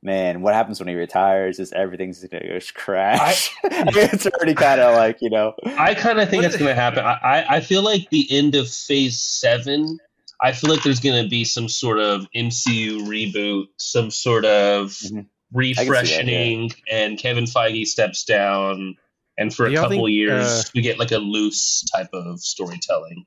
Man, 0.00 0.42
what 0.42 0.54
happens 0.54 0.78
when 0.78 0.86
he 0.86 0.94
retires? 0.94 1.58
Is 1.58 1.72
everything's 1.72 2.24
going 2.24 2.40
to 2.44 2.60
just 2.60 2.72
crash? 2.76 3.52
it's 3.64 4.26
already 4.28 4.54
kind 4.54 4.80
of 4.80 4.94
like 4.94 5.16
you 5.20 5.28
know. 5.28 5.54
I 5.76 5.94
kind 5.94 6.20
of 6.20 6.28
think 6.30 6.44
What 6.44 6.50
that's 6.52 6.56
going 6.56 6.68
to 6.68 6.80
happen. 6.80 7.00
I, 7.04 7.14
I 7.20 7.56
I 7.56 7.60
feel 7.60 7.82
like 7.82 8.08
the 8.10 8.24
end 8.30 8.54
of 8.54 8.70
Phase 8.70 9.18
Seven. 9.20 9.98
I 10.40 10.52
feel 10.52 10.70
like 10.70 10.84
there's 10.84 11.00
going 11.00 11.20
to 11.24 11.28
be 11.28 11.42
some 11.42 11.68
sort 11.68 11.98
of 11.98 12.28
MCU 12.32 13.08
reboot, 13.08 13.64
some 13.76 14.12
sort 14.12 14.44
of 14.44 14.90
Mhm. 14.90 15.26
Refreshing, 15.52 16.70
and 16.90 17.18
Kevin 17.18 17.44
Feige 17.44 17.86
steps 17.86 18.24
down, 18.24 18.96
and 19.36 19.54
for 19.54 19.66
a 19.66 19.68
Do 19.68 19.74
y'all 19.74 19.84
couple 19.84 20.06
think, 20.06 20.10
years 20.10 20.42
uh, 20.46 20.62
we 20.74 20.82
get 20.82 20.98
like 20.98 21.12
a 21.12 21.18
loose 21.18 21.82
type 21.94 22.08
of 22.12 22.40
storytelling. 22.40 23.24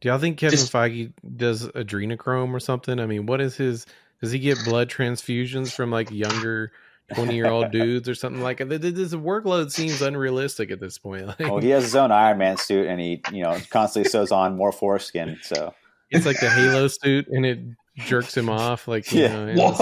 Do 0.00 0.08
y'all 0.08 0.18
think 0.18 0.38
Kevin 0.38 0.58
Just- 0.58 0.72
Feige 0.72 1.12
does 1.36 1.66
adrenochrome 1.68 2.52
or 2.52 2.60
something? 2.60 3.00
I 3.00 3.06
mean, 3.06 3.26
what 3.26 3.40
is 3.40 3.56
his? 3.56 3.86
Does 4.22 4.32
he 4.32 4.38
get 4.38 4.58
blood 4.64 4.88
transfusions 4.90 5.72
from 5.74 5.90
like 5.90 6.10
younger 6.10 6.72
twenty 7.14 7.34
year 7.34 7.48
old 7.48 7.70
dudes 7.72 8.08
or 8.08 8.14
something 8.14 8.42
like 8.42 8.58
that? 8.58 8.68
This 8.80 9.14
workload 9.14 9.70
seems 9.70 10.00
unrealistic 10.02 10.70
at 10.70 10.80
this 10.80 10.98
point. 10.98 11.26
Like, 11.26 11.38
Well, 11.40 11.58
he 11.58 11.70
has 11.70 11.84
his 11.84 11.96
own 11.96 12.12
Iron 12.12 12.38
Man 12.38 12.56
suit, 12.56 12.86
and 12.86 13.00
he 13.00 13.20
you 13.32 13.42
know 13.42 13.58
constantly 13.70 14.10
sews 14.10 14.32
on 14.32 14.56
more 14.56 14.72
foreskin. 14.72 15.38
So 15.42 15.74
it's 16.10 16.26
like 16.26 16.40
the 16.40 16.50
Halo 16.50 16.88
suit, 16.88 17.26
and 17.28 17.44
it 17.46 17.58
jerks 17.96 18.36
him 18.36 18.48
off. 18.48 18.86
Like, 18.88 19.10
you 19.12 19.22
Yeah. 19.22 19.44
know, 19.54 19.70
Whoa! 19.72 19.74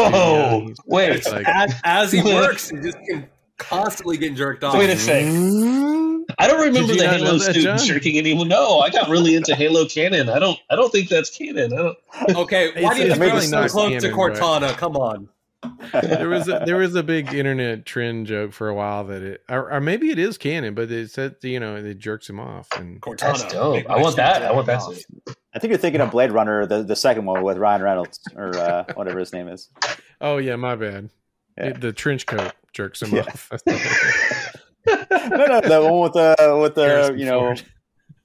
studio. 0.60 0.74
Wait, 0.86 1.26
like, 1.30 1.46
As, 1.48 1.74
as 1.84 2.12
he 2.12 2.22
works, 2.34 2.70
he 2.70 2.78
just 2.78 2.98
can 3.08 3.28
constantly 3.58 4.16
getting 4.16 4.36
jerked 4.36 4.64
off. 4.64 4.76
Wait 4.76 4.90
a 4.90 4.96
sec. 4.96 5.24
Mm-hmm. 5.24 6.22
I 6.38 6.46
don't 6.48 6.60
remember 6.62 6.94
the 6.94 7.06
Halo 7.06 7.32
know 7.32 7.38
suit 7.38 7.56
Jawn? 7.56 7.78
jerking 7.78 8.16
anyone. 8.16 8.48
No, 8.48 8.80
I 8.80 8.88
got 8.90 9.08
really 9.10 9.34
into 9.36 9.54
Halo 9.54 9.84
canon. 9.86 10.28
I 10.30 10.38
don't. 10.38 10.58
I 10.70 10.74
don't 10.76 10.90
think 10.90 11.08
that's 11.10 11.28
canon. 11.36 11.72
I 11.74 11.76
don't. 11.76 11.98
Okay, 12.36 12.68
why 12.82 12.92
It's- 12.92 12.94
do 12.96 13.00
you 13.02 13.06
it's 13.10 13.18
think 13.18 13.32
really 13.34 13.46
so 13.46 13.68
close 13.68 14.02
to 14.02 14.08
canon, 14.10 14.16
but- 14.16 14.34
Cortana? 14.34 14.76
Come 14.76 14.96
on. 14.96 15.28
There 16.02 16.28
was 16.28 16.48
a, 16.48 16.62
there 16.64 16.76
was 16.76 16.94
a 16.94 17.02
big 17.02 17.32
internet 17.34 17.84
trend 17.86 18.26
joke 18.26 18.52
for 18.52 18.68
a 18.68 18.74
while 18.74 19.04
that 19.04 19.22
it, 19.22 19.44
or, 19.48 19.70
or 19.72 19.80
maybe 19.80 20.10
it 20.10 20.18
is 20.18 20.36
canon, 20.38 20.74
but 20.74 20.90
it 20.90 21.10
said 21.10 21.36
you 21.42 21.60
know 21.60 21.76
it 21.76 21.98
jerks 21.98 22.28
him 22.28 22.40
off, 22.40 22.68
and 22.78 23.00
Cortana. 23.00 23.18
That's 23.38 23.52
dope. 23.52 23.88
I 23.88 23.96
want 24.00 24.16
that. 24.16 24.42
I 24.42 24.52
want 24.52 24.66
that 24.66 24.82
suit. 24.82 25.04
I 25.54 25.58
think 25.58 25.70
you're 25.70 25.78
thinking 25.78 26.00
of 26.00 26.10
Blade 26.10 26.32
Runner, 26.32 26.66
the, 26.66 26.82
the 26.82 26.96
second 26.96 27.26
one 27.26 27.42
with 27.44 27.58
Ryan 27.58 27.82
Reynolds 27.82 28.18
or 28.36 28.56
uh, 28.56 28.84
whatever 28.94 29.18
his 29.20 29.32
name 29.32 29.48
is. 29.48 29.68
oh 30.20 30.38
yeah, 30.38 30.56
my 30.56 30.74
bad. 30.74 31.10
Yeah. 31.56 31.66
It- 31.66 31.80
the 31.80 31.92
trench 31.92 32.26
coat 32.26 32.52
jerks 32.72 33.02
him 33.02 33.14
Yeah. 33.14 33.22
off. 33.22 33.50
no, 34.86 35.46
no, 35.46 35.60
the 35.60 35.80
one 35.82 36.00
with 36.02 36.12
the 36.12 36.58
with 36.60 36.74
the 36.74 36.84
Harrison 36.84 37.18
you 37.18 37.24
know 37.26 37.40
Ford. 37.40 37.62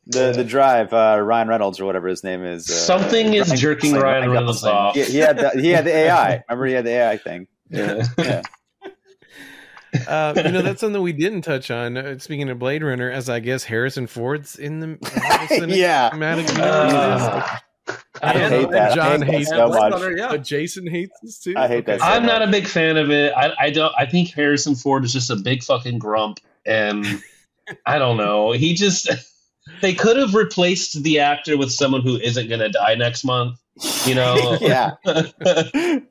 The 0.09 0.31
the 0.31 0.43
drive 0.43 0.91
uh, 0.91 1.19
Ryan 1.21 1.47
Reynolds 1.47 1.79
or 1.79 1.85
whatever 1.85 2.07
his 2.07 2.23
name 2.23 2.43
is. 2.43 2.69
Uh, 2.69 2.73
Something 2.73 3.33
is 3.35 3.51
jerking 3.59 3.93
Ryan 3.93 4.29
Reynolds 4.31 4.63
off. 4.63 4.95
He, 4.95 5.03
he 5.03 5.17
had 5.19 5.37
the, 5.37 5.51
he 5.51 5.69
had 5.69 5.85
the 5.85 5.93
AI. 5.95 6.43
Remember, 6.49 6.65
he 6.65 6.73
had 6.73 6.85
the 6.85 6.91
AI 6.91 7.17
thing. 7.17 7.47
Yeah. 7.69 8.03
Yeah. 8.17 8.41
Uh, 10.07 10.33
you 10.37 10.51
know, 10.51 10.61
that's 10.61 10.81
something 10.81 11.01
we 11.01 11.13
didn't 11.13 11.41
touch 11.41 11.71
on. 11.71 11.97
Uh, 11.97 12.19
speaking 12.19 12.47
of 12.49 12.59
Blade 12.59 12.83
Runner, 12.83 13.09
as 13.09 13.27
I 13.27 13.39
guess 13.39 13.63
Harrison 13.63 14.05
Ford's 14.05 14.55
in 14.55 14.79
the 14.79 15.67
Yeah. 15.75 16.13
universe. 16.13 16.51
Uh, 16.57 17.57
I 18.21 18.37
hate 18.37 18.69
that. 18.69 18.93
Jawn 18.93 19.23
I 19.23 19.25
hate 19.25 19.33
hates 19.35 19.49
that 19.49 19.55
so 19.55 19.69
much. 19.69 19.93
Runner, 19.93 20.15
yeah. 20.15 20.27
But 20.29 20.43
Jason 20.43 20.85
hates 20.85 21.19
this 21.23 21.39
too. 21.39 21.55
I 21.57 21.67
hate 21.67 21.87
that 21.87 22.01
so 22.01 22.05
I'm 22.05 22.23
not 22.23 22.43
a 22.43 22.47
big 22.47 22.67
fan 22.67 22.97
of 22.97 23.09
it. 23.09 23.33
I, 23.35 23.51
I 23.59 23.69
don't. 23.71 23.91
I 23.97 24.05
think 24.05 24.31
Harrison 24.31 24.75
Ford 24.75 25.03
is 25.05 25.11
just 25.11 25.31
a 25.31 25.35
big 25.35 25.63
fucking 25.63 25.97
grump, 25.97 26.39
and 26.67 27.03
I 27.83 27.97
don't 27.97 28.17
know. 28.17 28.51
He 28.51 28.75
just 28.75 29.09
they 29.81 29.93
could 29.93 30.17
have 30.17 30.33
replaced 30.33 31.03
the 31.03 31.19
actor 31.19 31.57
with 31.57 31.71
someone 31.71 32.01
who 32.01 32.17
isn't 32.17 32.47
going 32.47 32.59
to 32.61 32.69
die 32.69 32.95
next 32.95 33.23
month. 33.23 33.57
You 34.05 34.15
know. 34.15 34.57
yeah, 34.61 34.91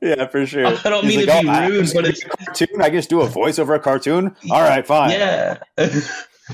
yeah, 0.01 0.27
for 0.27 0.45
sure. 0.45 0.65
I 0.67 0.75
don't 0.89 1.03
He's 1.05 1.17
mean 1.17 1.27
like, 1.27 1.37
to 1.37 1.43
be 1.43 1.49
"Oh, 1.49 1.51
I- 1.51 1.67
rude, 1.67 1.89
but 1.93 2.05
it's 2.05 2.23
cartoon. 2.23 2.81
I 2.81 2.89
just 2.89 3.09
do 3.09 3.21
a 3.21 3.27
voice 3.27 3.59
over 3.59 3.75
a 3.75 3.79
cartoon. 3.79 4.35
All 4.49 4.61
right, 4.61 4.85
fine. 4.85 5.11
yeah. 5.11 5.59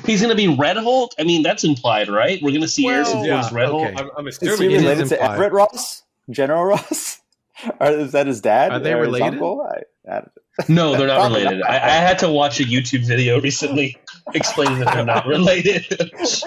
He's 0.06 0.20
going 0.20 0.30
to 0.30 0.36
be 0.36 0.54
Red 0.54 0.76
Hulk. 0.76 1.14
I 1.18 1.24
mean, 1.24 1.42
that's 1.42 1.64
implied, 1.64 2.10
right? 2.10 2.42
We're 2.42 2.50
going 2.52 2.60
to 2.62 2.68
see 2.68 2.84
Well, 2.84 2.96
Harrison 2.96 3.14
Ford's 3.26 3.28
yeah, 3.28 3.50
Red 3.58 3.70
okay. 3.70 3.94
Hulk. 3.94 4.00
I'm, 4.02 4.10
I'm 4.18 4.28
Is 4.28 4.38
he 4.40 4.48
assuming 4.50 4.72
it 4.72 4.76
is 4.78 4.84
related 4.84 5.08
to. 5.08 5.22
Everett 5.24 5.54
Ross, 5.54 6.04
General 6.30 6.66
Ross, 6.66 7.22
or 7.80 7.92
is 7.92 8.12
that 8.12 8.28
his 8.28 8.42
dad? 8.42 8.74
Are 8.74 8.80
they 8.80 8.92
or 8.94 8.98
his 8.98 9.06
related? 9.06 9.28
uncle? 9.36 9.62
I, 9.62 10.12
I, 10.12 10.24
No, 10.68 10.98
they're 10.98 11.08
not 11.08 11.28
related. 11.32 11.60
not. 11.60 11.70
I, 11.70 11.76
I 11.78 11.90
had 11.92 12.20
to 12.20 12.30
watch 12.30 12.60
a 12.60 12.64
YouTube 12.64 13.08
video 13.08 13.40
recently 13.40 13.98
explaining 14.34 14.80
that 14.80 14.94
they're 14.94 15.06
not 15.06 15.26
related. 15.26 15.86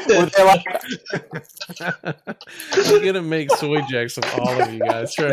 were 0.08 0.26
they 0.26 0.44
like, 0.44 0.64
I'm 2.74 3.04
gonna 3.04 3.22
make 3.22 3.50
soy 3.52 3.80
jacks 3.88 4.18
of 4.18 4.24
all 4.38 4.60
of 4.62 4.72
you 4.72 4.80
guys 4.80 5.14
for 5.14 5.26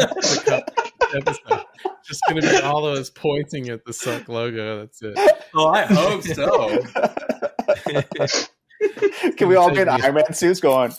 episode. 1.13 1.65
Just 2.05 2.21
gonna 2.27 2.41
be 2.41 2.57
all 2.57 2.85
of 2.85 2.97
us 2.97 3.09
pointing 3.09 3.69
at 3.69 3.83
the 3.85 3.91
Succ 3.91 4.27
logo. 4.27 4.81
That's 4.81 5.01
it. 5.01 5.17
Oh, 5.55 5.67
I 5.67 5.85
hope 5.85 6.23
so. 6.23 6.83
Can 9.37 9.47
we 9.47 9.55
all 9.55 9.73
get 9.73 9.89
Iron 9.89 10.15
Man 10.15 10.33
suits 10.33 10.59
going? 10.59 10.93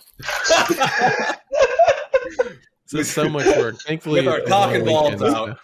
This 2.90 3.08
is 3.08 3.10
so 3.10 3.28
much 3.28 3.46
work. 3.56 3.76
Thankfully, 3.80 4.20
With 4.20 4.28
our 4.28 4.38
it's 4.38 4.48
cock 4.48 4.74
and 4.74 4.84
balls 4.84 5.22
out. 5.22 5.58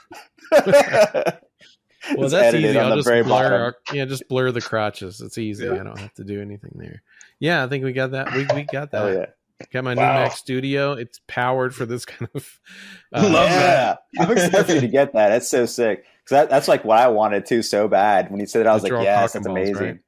So- 2.03 2.15
Well, 2.17 2.25
It's 2.25 2.33
that's 2.33 2.55
easy. 2.55 2.79
I'll 2.79 2.97
just 2.97 3.09
blur. 3.27 3.53
Our, 3.55 3.77
yeah, 3.95 4.05
just 4.05 4.29
blur 4.29 4.51
the 4.51 4.61
crotches. 4.61 5.21
It's 5.21 5.39
easy. 5.39 5.65
Yeah. 5.67 5.73
I 5.75 5.85
don't 5.85 5.99
have 5.99 6.15
to 6.15 6.25
do 6.25 6.41
anything 6.41 6.73
there. 6.75 7.03
Yeah, 7.39 7.65
I 7.65 7.69
think 7.69 7.85
we 7.85 7.93
got 7.93 8.13
that. 8.13 8.33
We 8.33 8.47
we 8.55 8.65
got 8.65 8.91
that. 8.93 9.03
Oh 9.03 9.11
yeah, 9.13 9.27
Got 9.73 9.85
my 9.85 9.95
Wow. 9.95 10.03
new 10.15 10.25
Mac 10.25 10.33
Studio. 10.37 10.93
It's 10.93 11.21
powered 11.29 11.75
for 11.75 11.87
this 11.87 12.05
kind 12.05 12.29
of. 12.35 12.61
uh, 13.15 13.23
Love 13.23 13.51
yeah. 13.51 13.97
I'm 14.19 14.31
excited 14.31 14.67
for 14.67 14.73
you 14.75 14.81
to 14.81 14.89
get 14.89 15.13
that. 15.15 15.29
That's 15.31 15.49
so 15.49 15.67
sick. 15.67 16.05
Because 16.25 16.31
that, 16.43 16.51
that's 16.51 16.69
like 16.69 16.85
what 16.85 16.99
I 16.99 17.09
wanted 17.09 17.47
too 17.47 17.63
so 17.63 17.89
bad. 17.89 18.31
When 18.31 18.39
he 18.41 18.47
said 18.47 18.61
it, 18.63 18.67
I 18.69 18.75
was 18.75 18.83
like, 18.85 18.91
draw 18.91 19.03
yes, 19.03 19.33
that's 19.33 19.47
balls, 19.47 19.59
amazing. 19.59 20.01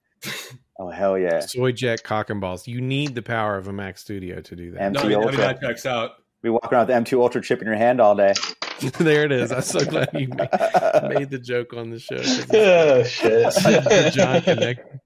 Oh 0.78 0.88
hell 0.90 1.16
yeah! 1.18 1.40
Soy 1.40 1.70
Jack 1.72 2.02
cock 2.02 2.30
and 2.30 2.40
balls. 2.40 2.66
You 2.66 2.80
need 2.80 3.14
the 3.14 3.22
power 3.22 3.56
of 3.56 3.68
a 3.68 3.72
Mac 3.72 3.96
Studio 3.98 4.40
to 4.40 4.56
do 4.56 4.70
that. 4.72 4.80
And- 4.80 4.94
No, 4.94 5.00
MT 5.02 5.06
I 5.06 5.08
mean, 5.08 5.16
I 5.16 5.18
mean, 5.18 5.28
Ultra. 5.40 5.54
that 5.54 5.60
checks 5.60 5.86
out. 5.86 6.12
Be 6.42 6.50
walking 6.50 6.70
around 6.72 6.88
with 6.88 7.06
the 7.06 7.16
M2 7.16 7.20
Ultra 7.22 7.40
chip 7.42 7.60
in 7.60 7.66
your 7.66 7.76
hand 7.76 8.00
all 8.00 8.14
day. 8.14 8.34
there 8.98 9.24
it 9.24 9.32
is. 9.32 9.52
I'm 9.52 9.62
so 9.62 9.84
glad 9.84 10.08
you 10.12 10.28
made, 10.28 11.30
the 11.30 11.40
joke 11.42 11.74
on 11.74 11.90
the 11.90 11.98
show. 11.98 12.16
oh 12.16 13.02
shit! 13.04 13.54
the 13.54 14.10
Jawn 14.14 14.42
connect. 14.42 14.96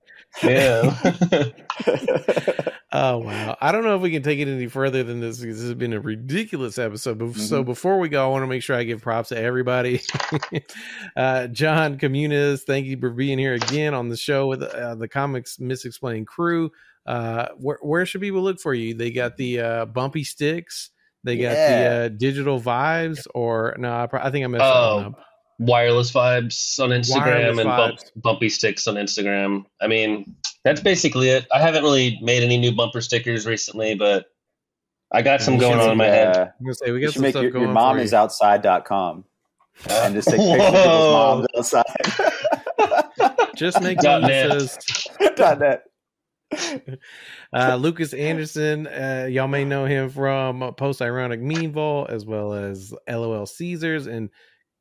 yeah. 0.42 0.94
Oh 2.90 3.18
wow! 3.18 3.54
I 3.60 3.70
don't 3.70 3.84
know 3.84 3.96
if 3.96 4.00
we 4.00 4.10
can 4.10 4.22
take 4.22 4.38
it 4.38 4.48
any 4.48 4.66
further 4.66 5.02
than 5.02 5.20
this 5.20 5.40
because 5.40 5.58
this 5.58 5.66
has 5.66 5.74
been 5.74 5.92
a 5.92 6.00
ridiculous 6.00 6.78
episode. 6.78 7.18
But 7.18 7.34
so 7.34 7.62
before 7.62 7.98
we 7.98 8.08
go, 8.08 8.24
I 8.24 8.28
want 8.30 8.44
to 8.44 8.46
make 8.46 8.62
sure 8.62 8.76
I 8.76 8.84
give 8.84 9.02
props 9.02 9.28
to 9.28 9.38
everybody. 9.38 10.00
uh, 11.16 11.48
Jawn 11.48 11.98
Camunez, 11.98 12.62
thank 12.62 12.86
you 12.86 12.98
for 12.98 13.10
being 13.10 13.38
here 13.38 13.52
again 13.52 13.92
on 13.92 14.08
the 14.08 14.16
show 14.16 14.46
with 14.46 14.62
uh, 14.62 14.94
the 14.94 15.06
Comics 15.06 15.58
Misexplained 15.58 16.26
crew. 16.26 16.72
Uh, 17.04 17.48
where 17.58 17.78
where 17.82 18.06
should 18.06 18.22
people 18.22 18.40
look 18.40 18.58
for 18.58 18.72
you? 18.72 18.94
They 18.94 19.10
got 19.10 19.36
the 19.36 19.60
uh, 19.60 19.84
bumpy 19.84 20.24
sticks. 20.24 20.88
They 21.24 21.36
got 21.36 21.50
the 21.50 21.86
uh, 21.90 22.08
digital 22.08 22.60
vibes, 22.60 23.26
or 23.34 23.74
no? 23.78 23.92
I, 24.02 24.06
pro- 24.06 24.20
I 24.20 24.30
think 24.30 24.44
I 24.44 24.46
messed 24.48 24.64
Oh, 24.64 25.00
that 25.00 25.06
up. 25.08 25.24
Wireless 25.60 26.12
vibes 26.12 26.78
on 26.78 26.90
Instagram 26.90 27.24
Wireless 27.26 27.58
and 27.58 27.66
bump, 27.68 27.98
bumpy 28.16 28.48
sticks 28.48 28.86
on 28.86 28.94
Instagram. 28.94 29.64
I 29.80 29.88
mean, 29.88 30.36
that's 30.64 30.80
basically 30.80 31.30
it. 31.30 31.46
I 31.52 31.60
haven't 31.60 31.82
really 31.82 32.18
made 32.22 32.44
any 32.44 32.58
new 32.58 32.70
bumper 32.72 33.00
stickers 33.00 33.44
recently, 33.46 33.96
but 33.96 34.26
I 35.12 35.22
got 35.22 35.40
some 35.42 35.58
going 35.58 35.80
on 35.80 35.90
in 35.90 35.98
my 35.98 36.04
make, 36.06 36.14
head. 36.14 36.36
uh, 36.36 36.40
I'm 36.60 36.64
gonna 36.64 36.74
say 36.74 36.92
we 36.92 37.00
got 37.00 37.06
should 37.06 37.14
some 37.14 37.22
make 37.22 37.32
stuff 37.32 37.42
your, 37.42 37.50
going. 37.50 37.64
your 37.64 37.72
mom 37.72 37.96
for 37.96 38.02
is 38.02 38.12
you. 38.12 38.18
outside.com 38.18 39.24
and 39.90 40.14
just 40.14 40.28
take 40.28 40.38
pictures 40.38 40.60
of 40.60 40.74
people's 40.74 41.12
moms 41.12 41.46
outside. 41.56 41.84
Just 43.56 43.80
make 43.82 43.98
Dot 43.98 44.22
one 44.22 44.30
that 44.30 44.48
net. 44.50 44.60
says 44.60 44.78
Dot 45.36 45.58
net. 45.58 45.82
uh, 47.52 47.76
Lucas 47.76 48.14
Anderson, 48.14 48.86
uh, 48.86 49.28
y'all 49.30 49.48
may 49.48 49.64
know 49.64 49.84
him 49.84 50.08
from 50.10 50.74
Post 50.74 51.02
Ironic 51.02 51.40
Meme 51.40 51.72
Vault 51.72 52.10
as 52.10 52.24
well 52.24 52.54
as 52.54 52.94
LOL 53.08 53.46
Caesars 53.46 54.06
and 54.06 54.30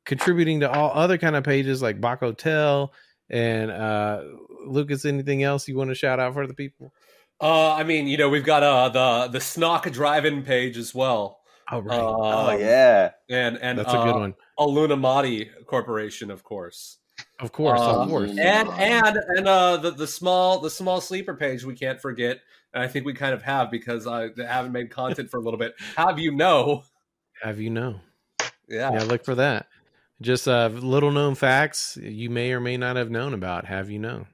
contributing 0.06 0.60
to 0.60 0.70
all 0.70 0.90
other 0.94 1.18
kind 1.18 1.36
of 1.36 1.44
pages 1.44 1.82
like 1.82 2.00
Bach 2.00 2.20
Hotel 2.20 2.92
and 3.30 3.70
uh, 3.70 4.22
Lucas. 4.66 5.04
Anything 5.04 5.42
else 5.42 5.68
you 5.68 5.76
want 5.76 5.90
to 5.90 5.94
shout 5.94 6.18
out 6.18 6.32
for 6.34 6.46
the 6.46 6.54
people? 6.54 6.92
Uh, 7.40 7.74
I 7.74 7.84
mean, 7.84 8.08
you 8.08 8.16
know, 8.16 8.28
we've 8.28 8.44
got 8.44 8.62
uh 8.62 8.88
the 8.88 9.28
the 9.28 9.38
Snock 9.38 9.90
Drive-In 9.92 10.42
page 10.42 10.76
as 10.76 10.94
well. 10.94 11.40
Oh 11.70 11.80
right, 11.80 12.00
Oh 12.00 12.48
Um, 12.50 12.60
yeah. 12.60 13.10
and 13.28 13.58
and 13.58 13.78
that's 13.78 13.92
a 13.92 13.98
good 13.98 14.16
uh, 14.16 14.20
one. 14.20 14.34
Illuminati 14.58 15.50
Corporation, 15.66 16.30
of 16.30 16.42
course. 16.42 16.98
Of 17.40 17.52
course, 17.52 17.80
uh, 17.80 18.00
of 18.02 18.08
course. 18.08 18.30
and 18.30 18.68
and 18.68 19.16
and 19.36 19.46
uh 19.48 19.76
the, 19.76 19.90
the 19.92 20.06
small 20.06 20.58
the 20.60 20.70
small 20.70 21.00
sleeper 21.00 21.34
page 21.34 21.64
we 21.64 21.74
can't 21.74 22.00
forget 22.00 22.40
and 22.74 22.82
i 22.82 22.88
think 22.88 23.06
we 23.06 23.14
kind 23.14 23.32
of 23.32 23.42
have 23.42 23.70
because 23.70 24.06
i 24.08 24.28
haven't 24.36 24.72
made 24.72 24.90
content 24.90 25.30
for 25.30 25.36
a 25.36 25.40
little 25.40 25.58
bit 25.58 25.74
have 25.96 26.18
you 26.18 26.32
know 26.32 26.82
Have 27.42 27.60
you 27.60 27.70
know? 27.70 28.00
yeah, 28.68 28.92
Yeah, 28.92 29.04
look 29.04 29.24
for 29.24 29.36
that. 29.36 29.66
Just 30.20 30.48
uh, 30.48 30.66
little 30.72 31.12
known 31.12 31.36
facts 31.36 31.96
you 32.02 32.28
may 32.28 32.50
or 32.52 32.58
may 32.60 32.76
not 32.76 32.96
have 32.96 33.08
known 33.08 33.34
about. 33.34 33.66
Have 33.66 33.88
you 33.88 34.00
know? 34.00 34.26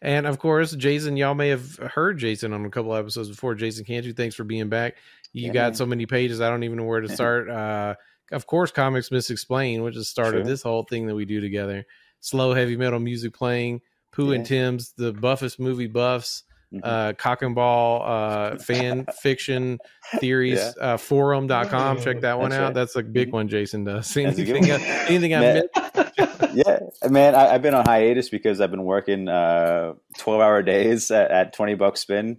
And 0.00 0.26
of 0.26 0.38
course, 0.38 0.72
Jason, 0.74 1.18
y'all 1.18 1.34
may 1.34 1.48
have 1.50 1.76
heard 1.76 2.16
Jason 2.18 2.54
on 2.54 2.64
a 2.64 2.70
couple 2.70 2.94
episodes 2.94 3.28
before. 3.28 3.54
Jason 3.54 3.84
can't 3.84 4.02
Cantu, 4.04 4.14
thanks 4.14 4.34
for 4.34 4.44
being 4.44 4.70
back. 4.70 4.94
You 5.34 5.48
Yeah, 5.48 5.52
got 5.52 5.64
man. 5.66 5.74
so 5.74 5.84
many 5.86 6.06
pages, 6.06 6.40
I 6.40 6.48
don't 6.48 6.62
even 6.64 6.78
know 6.78 6.84
where 6.84 7.02
to 7.02 7.08
start. 7.14 7.50
Uh, 7.50 7.94
of 8.32 8.46
course, 8.46 8.70
Comics 8.70 9.10
Misexplained, 9.10 9.82
which 9.84 9.96
has 9.96 10.08
started 10.08 10.38
Sure. 10.38 10.44
this 10.46 10.62
whole 10.62 10.84
thing 10.84 11.06
that 11.08 11.14
we 11.14 11.26
do 11.26 11.40
together. 11.42 11.84
Slow 12.20 12.54
heavy 12.54 12.76
metal 12.76 12.98
music 13.00 13.32
playing. 13.34 13.80
Pooh 14.12 14.32
and 14.32 14.44
Tim's, 14.46 14.92
the 14.96 15.12
buffest 15.12 15.60
movie 15.60 15.86
buffs, 15.88 16.42
Mhm. 16.72 16.80
uh, 16.82 17.12
cock 17.12 17.42
and 17.42 17.54
ball, 17.54 18.02
uh, 18.04 18.56
fan 18.58 19.04
fiction 19.20 19.78
theories, 20.20 20.58
Yeah. 20.78 20.94
uh, 20.94 20.96
forum.com. 20.96 22.00
Check 22.00 22.22
that 22.22 22.38
one 22.38 22.50
That's 22.50 22.58
out. 22.60 22.64
right. 22.64 22.74
That's 22.74 22.96
a 22.96 23.02
big 23.02 23.32
one 23.32 23.46
Jason 23.48 23.84
does. 23.84 24.12
That's 24.14 24.38
a 24.38 24.44
good 24.44 24.56
Anything, 24.56 24.72
one. 24.72 24.80
else- 24.80 25.08
anything 25.10 25.34
I 25.34 25.40
missed? 25.40 26.54
yeah, 26.54 26.78
man, 27.10 27.34
I, 27.34 27.54
I've 27.54 27.62
been 27.62 27.74
on 27.74 27.84
hiatus 27.84 28.28
because 28.30 28.60
I've 28.60 28.70
been 28.70 28.84
working 28.84 29.28
uh, 29.28 29.92
twelve 30.18 30.40
hour 30.40 30.62
days 30.62 31.10
at, 31.10 31.30
at 31.30 31.52
twenty 31.52 31.74
bucks 31.74 32.00
spin, 32.00 32.38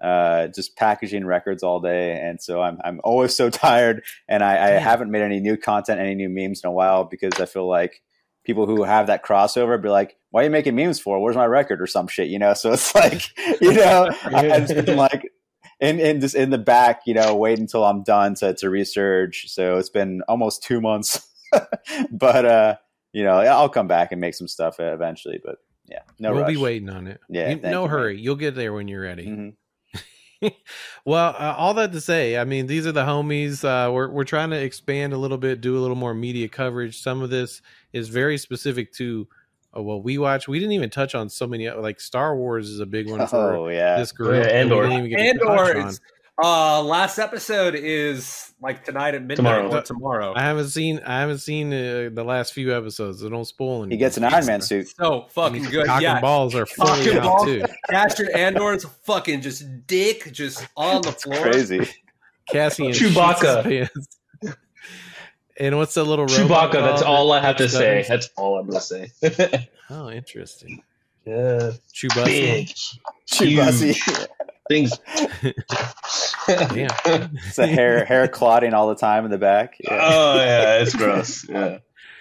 uh, 0.00 0.48
just 0.48 0.76
packaging 0.76 1.26
records 1.26 1.62
all 1.62 1.78
day, 1.78 2.18
and 2.18 2.40
so 2.42 2.62
I'm 2.62 2.78
I'm 2.82 3.00
always 3.04 3.36
so 3.36 3.50
tired, 3.50 4.02
and 4.28 4.42
I, 4.42 4.54
I 4.54 4.70
haven't 4.78 5.10
made 5.10 5.22
any 5.22 5.40
new 5.40 5.56
content, 5.58 6.00
any 6.00 6.14
new 6.14 6.28
memes 6.30 6.62
in 6.64 6.68
a 6.68 6.72
while 6.72 7.04
because 7.04 7.38
I 7.38 7.44
feel 7.44 7.68
like 7.68 8.00
people 8.48 8.66
who 8.66 8.82
have 8.82 9.06
that 9.06 9.24
crossover 9.24 9.80
be 9.80 9.88
like, 9.90 10.16
"Why 10.30 10.40
are 10.40 10.44
you 10.44 10.50
making 10.50 10.74
memes 10.74 10.98
for? 10.98 11.20
Where's 11.20 11.36
my 11.36 11.46
record?" 11.46 11.80
or 11.80 11.86
some 11.86 12.08
shit, 12.08 12.26
you 12.28 12.40
know. 12.40 12.52
So 12.56 12.72
it's 12.72 12.92
like, 12.94 13.22
you 13.60 13.74
know, 13.74 14.10
I, 14.24 14.58
just 14.60 14.74
been 14.86 14.96
like. 14.96 15.30
In, 15.80 16.00
in 16.00 16.20
just 16.20 16.34
in 16.34 16.50
the 16.50 16.58
back, 16.58 17.02
you 17.06 17.14
know, 17.14 17.36
wait 17.36 17.60
until 17.60 17.84
I'm 17.84 18.02
done 18.02 18.34
to, 18.36 18.52
to 18.52 18.68
research. 18.68 19.44
So 19.46 19.76
it's 19.76 19.90
been 19.90 20.22
almost 20.26 20.64
two 20.64 20.80
months, 20.80 21.24
but 22.10 22.44
uh, 22.44 22.74
you 23.12 23.22
know, 23.22 23.34
I'll 23.38 23.68
come 23.68 23.86
back 23.86 24.10
and 24.10 24.20
make 24.20 24.34
some 24.34 24.48
stuff 24.48 24.80
eventually. 24.80 25.38
But 25.44 25.58
yeah, 25.88 26.00
no 26.18 26.32
we'll 26.32 26.42
rush. 26.42 26.50
be 26.50 26.56
waiting 26.56 26.90
on 26.90 27.06
it. 27.06 27.20
Yeah, 27.28 27.50
You- 27.50 27.60
no 27.60 27.84
you, 27.84 27.90
hurry. 27.90 28.20
You'll 28.20 28.34
get 28.34 28.56
there 28.56 28.72
when 28.72 28.88
you're 28.88 29.02
ready. 29.02 29.26
Mhm. 29.28 29.54
well, 31.04 31.34
uh, 31.38 31.54
all 31.56 31.74
that 31.74 31.92
to 31.92 32.00
say, 32.00 32.36
I 32.38 32.44
mean, 32.44 32.66
these 32.66 32.86
are 32.86 32.92
the 32.92 33.04
homies. 33.04 33.64
Uh, 33.64 33.92
we're 33.92 34.08
we're 34.08 34.24
trying 34.24 34.50
to 34.50 34.56
expand 34.56 35.12
a 35.12 35.18
little 35.18 35.38
bit, 35.38 35.60
do 35.60 35.76
a 35.76 35.80
little 35.80 35.96
more 35.96 36.14
media 36.14 36.48
coverage. 36.48 37.00
Some 37.00 37.22
of 37.22 37.30
this 37.30 37.62
is 37.92 38.08
very 38.08 38.38
specific 38.38 38.92
to 38.94 39.26
uh, 39.76 39.82
what 39.82 40.04
we 40.04 40.18
watch. 40.18 40.48
We 40.48 40.58
didn't 40.58 40.72
even 40.72 40.90
touch 40.90 41.14
on 41.14 41.28
so 41.28 41.46
many. 41.46 41.68
Like 41.70 42.00
Star 42.00 42.36
Wars 42.36 42.68
is 42.68 42.80
a 42.80 42.86
big 42.86 43.08
one 43.08 43.26
for 43.26 43.54
Oh 43.54 43.68
yeah, 43.68 43.98
this 43.98 44.12
group. 44.12 44.44
Yeah, 44.44 44.50
and 44.50 44.70
we 44.70 44.76
Andor. 44.76 44.82
didn't 44.88 45.06
even 45.06 45.10
get 45.10 45.38
to 45.40 45.50
andor 45.50 45.88
is 45.88 46.00
uh 46.42 46.82
last 46.82 47.18
episode 47.18 47.74
is 47.74 48.52
like 48.60 48.84
tonight 48.84 49.14
at 49.14 49.22
midnight 49.22 49.36
Tomorrow. 49.36 49.78
or 49.78 49.82
tomorrow 49.82 50.32
I 50.36 50.42
haven't 50.42 50.68
seen. 50.68 51.00
I 51.06 51.20
haven't 51.20 51.38
seen 51.38 51.72
uh, 51.72 52.10
the 52.12 52.24
last 52.24 52.52
few 52.52 52.76
episodes, 52.76 53.20
so 53.20 53.28
don't 53.28 53.44
spoil 53.44 53.82
anything. 53.82 53.90
he 53.92 53.96
gets 53.96 54.16
an 54.16 54.24
Iron 54.24 54.46
Man 54.46 54.60
suit. 54.60 54.88
so 54.88 55.26
fucking 55.30 55.64
good 55.64 55.86
Cock 55.86 56.02
yeah 56.02 56.12
and 56.14 56.20
balls 56.22 56.54
are 56.54 56.66
Cock 56.66 56.98
fully 56.98 57.16
out 57.18 57.22
balls. 57.24 57.44
too. 57.44 57.62
Cassian 57.90 58.28
Andor's 58.34 58.84
fucking 59.04 59.40
just 59.40 59.86
dick 59.86 60.32
just 60.32 60.66
on 60.76 61.02
the 61.02 61.12
floor 61.12 61.40
Crazy. 61.42 61.88
Cassian 62.48 62.86
Chewbacca. 62.88 63.62
shits 63.64 63.90
his 63.94 64.08
pants. 64.42 64.56
And 65.60 65.76
what's 65.76 65.94
the 65.94 66.04
little 66.04 66.26
Chewbacca. 66.26 66.42
robot 66.42 66.72
That's 66.72 67.02
all 67.02 67.32
I 67.32 67.40
have 67.40 67.56
to 67.56 67.68
say. 67.68 68.04
That's 68.08 68.30
all 68.36 68.58
I'm 68.58 68.66
gonna 68.68 68.80
say. 68.80 69.10
Oh, 69.90 70.08
interesting. 70.10 70.82
yeah, 71.26 71.72
Chewbacca. 71.92 72.24
big 72.26 72.68
Chewbacca. 73.28 74.26
Things. 74.68 74.92
Damn. 76.46 76.90
It's 77.46 77.58
a 77.58 77.66
hair 77.66 78.04
hair 78.04 78.28
clotting 78.28 78.74
all 78.74 78.88
the 78.88 78.94
time 78.94 79.24
in 79.24 79.30
the 79.30 79.38
back. 79.38 79.76
Yeah. 79.80 79.98
Oh 80.00 80.36
yeah, 80.36 80.80
it's 80.80 80.94
gross. 80.94 81.48
Yeah. 81.48 81.78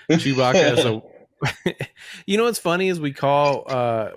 Chewbacca 0.10 0.78
is 0.78 0.86
a. 0.86 1.02
you 2.26 2.38
know 2.38 2.46
what's 2.46 2.60
funny 2.60 2.90
is 2.90 3.00
we 3.00 3.14
call 3.14 3.64
uh 3.68 4.10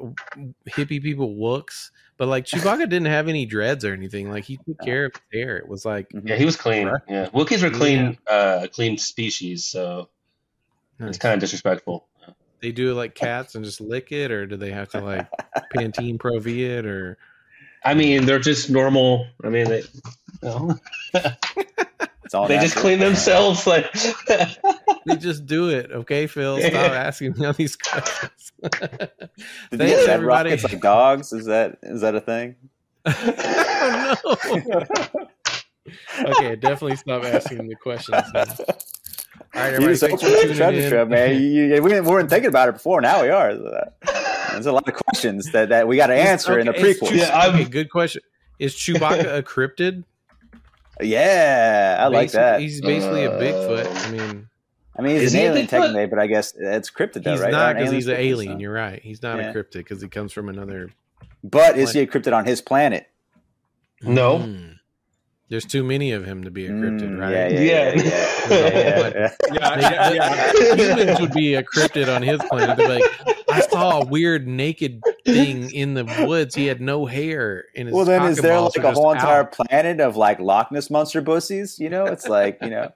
hippie 0.69 1.03
people 1.03 1.35
wooks, 1.37 1.91
but 2.17 2.29
like 2.29 2.45
Chewbacca 2.45 2.89
didn't 2.89 3.07
have 3.07 3.29
any 3.29 3.47
dreads 3.47 3.85
or 3.85 3.93
anything. 3.93 4.31
Like 4.31 4.45
he 4.45 4.57
took 4.57 4.81
care 4.81 5.07
of 5.07 5.13
his 5.13 5.43
hair. 5.43 5.57
It 5.59 5.69
was 5.69 5.85
like 5.85 6.11
Yeah, 6.25 6.37
he 6.37 6.45
was 6.45 6.57
clean. 6.57 6.89
Right. 6.89 7.03
Yeah, 7.09 7.29
Wookiees 7.29 7.63
are 7.63 7.71
clean, 7.71 8.19
uh, 8.29 8.67
clean 8.73 8.99
species, 8.99 9.67
so 9.67 10.09
nice. 10.99 11.11
it's 11.11 11.19
kind 11.19 11.35
of 11.35 11.41
disrespectful. 11.41 12.07
they 12.61 12.73
do 12.73 12.91
it 12.91 12.95
like 12.95 13.15
cats 13.15 13.55
and 13.55 13.65
just 13.65 13.81
lick 13.81 14.13
it, 14.13 14.31
or 14.31 14.47
do 14.47 14.57
they 14.57 14.71
have 14.71 14.89
to 14.91 15.01
like 15.01 15.29
Pantene 15.75 16.19
Pro 16.19 16.39
V 16.39 16.65
it, 16.65 16.87
or 16.87 17.19
I 17.85 17.95
mean, 17.95 18.27
they're 18.27 18.39
just 18.39 18.71
normal. 18.71 19.27
I 19.45 19.49
mean, 19.49 19.69
they, 19.69 19.79
you 19.79 19.85
know, 20.43 20.79
It's 22.25 22.35
all 22.35 22.47
they 22.47 22.57
just 22.59 22.77
natural. 22.77 22.83
clean 22.83 22.99
themselves. 23.01 23.67
Like, 23.67 23.93
they 25.07 25.17
just 25.17 25.47
do 25.47 25.69
it? 25.71 25.91
Okay, 25.91 26.27
Phil, 26.29 26.61
stop 26.61 26.75
asking 26.93 27.35
me 27.37 27.47
all 27.47 27.53
these 27.53 27.75
questions. 27.77 28.53
Did 28.63 28.71
Thanks, 28.81 29.79
they 29.79 29.91
have 29.91 30.09
everybody. 30.09 30.51
rockets 30.51 30.63
like 30.65 30.81
dogs? 30.81 31.33
Is 31.33 31.47
that 31.47 31.79
is 31.83 32.03
that 32.03 32.15
a 32.15 32.21
thing? 32.21 32.55
oh 33.07 34.15
no. 34.67 35.27
okay, 36.31 36.55
definitely 36.57 36.97
stop 36.97 37.25
asking 37.25 37.67
the 37.67 37.75
questions. 37.77 38.23
then. 38.33 38.47
All 38.49 39.63
right, 39.63 39.71
You 39.71 39.75
everybody, 39.77 39.93
just 39.95 40.01
thanks 40.03 40.23
for 40.23 40.29
the 40.29 40.37
tuning 40.43 40.57
treasure 40.57 40.81
in. 40.81 40.89
trip, 40.89 41.09
man. 41.09 41.35
You, 41.43 41.49
you, 41.75 41.83
we 41.83 42.01
weren't 42.01 42.31
thinking 42.31 42.49
about 42.51 42.69
it 42.69 42.73
before. 42.73 43.01
Now 43.01 43.23
we 43.23 43.31
are. 43.31 43.55
There's 44.53 44.67
a 44.67 44.73
lot 44.73 44.87
of 44.89 44.95
questions 44.95 45.51
that, 45.53 45.69
that 45.71 45.87
we 45.89 45.97
got 45.97 46.09
to 46.09 46.15
answer 46.15 46.59
in 46.59 46.67
the 46.67 46.73
prequel. 46.73 47.09
Chew- 47.09 47.17
Yeah, 47.17 47.37
I'm- 47.39 47.55
okay, 47.55 47.65
good 47.65 47.91
question. 47.91 48.23
Is 48.59 48.75
Chewbacca 48.75 49.37
a 49.39 49.43
cryptid? 49.43 50.05
Yeah, 51.01 51.97
I 51.99 52.09
like 52.09 52.29
Basi- 52.29 52.33
that. 52.33 52.61
He's 52.61 52.81
basically 52.81 53.25
a 53.25 53.31
Bigfoot. 53.31 53.87
Uh, 53.87 53.99
I 54.07 54.11
mean, 54.11 54.49
I 54.99 55.03
mean, 55.03 55.13
he's 55.15 55.23
Is 55.25 55.35
an 55.35 55.41
he 55.41 55.47
a 55.47 55.51
alien 55.51 55.67
Bigfoot? 55.67 55.71
technically, 55.71 56.07
but 56.07 56.19
I 56.19 56.27
guess 56.27 56.53
it's 56.59 56.91
cryptid 56.91 57.25
though, 57.25 57.33
he's 57.33 57.41
right? 57.41 57.51
not 57.53 57.77
because 57.77 57.91
he's 57.93 58.07
an 58.07 58.17
alien. 58.17 58.55
so- 58.55 58.61
You're 58.61 58.73
right. 58.73 59.01
He's 59.03 59.23
not 59.23 59.39
Yeah. 59.39 59.51
a 59.51 59.55
cryptid 59.55 59.73
because 59.75 60.03
he 60.03 60.09
comes 60.09 60.33
from 60.33 60.49
another. 60.49 60.91
But 61.43 61.79
is 61.79 61.93
he 61.93 62.01
a 62.01 62.07
cryptid 62.07 62.37
on 62.37 62.45
his 62.45 62.61
planet? 62.61 63.07
No. 64.03 64.41
Hmm. 64.41 64.70
There's 65.51 65.65
too 65.65 65.83
many 65.83 66.13
of 66.13 66.25
him 66.25 66.45
to 66.45 66.51
be 66.51 66.67
a 66.67 66.71
cryptid, 66.71 67.11
Mm, 67.11 67.19
right? 67.19 67.33
Yeah, 67.33 67.49
yeah, 67.49 67.61
yeah. 67.61 67.95
Yeah. 67.97 68.51
yeah, 68.51 68.79
yeah, 68.79 69.37
yeah, 69.53 69.81
Yeah, 69.81 70.13
yeah, 70.15 70.53
yeah. 70.55 70.77
Humans 70.77 71.21
would 71.21 71.33
be 71.33 71.55
a 71.55 71.65
cryptid 71.65 72.15
on 72.15 72.23
his 72.23 72.41
planet. 72.45 72.77
They'd 72.77 72.85
be 72.87 72.89
like, 72.89 73.05
I 73.51 73.61
saw 73.63 74.01
a 74.03 74.07
weird 74.07 74.47
naked 74.47 75.03
thing 75.25 75.73
in 75.73 75.95
the 75.95 76.05
woods. 76.25 76.55
He 76.55 76.67
had 76.67 76.81
no 76.81 77.05
hair 77.05 77.65
in 77.75 77.89
his 77.89 77.95
Well, 77.97 78.05
then 78.05 78.23
is 78.27 78.37
there 78.39 78.61
like 78.61 78.77
a 78.77 78.83
just 78.83 78.95
whole 78.95 79.11
entire 79.11 79.41
out. 79.41 79.51
planet 79.53 79.99
of 80.01 80.17
like 80.17 80.39
Loch 80.39 80.71
Ness 80.71 80.89
monster 80.89 81.21
bussies? 81.21 81.81
You 81.81 81.91
know, 81.91 82.07
it's 82.07 82.29
like 82.29 82.59
you 82.63 82.71
know, 82.71 82.93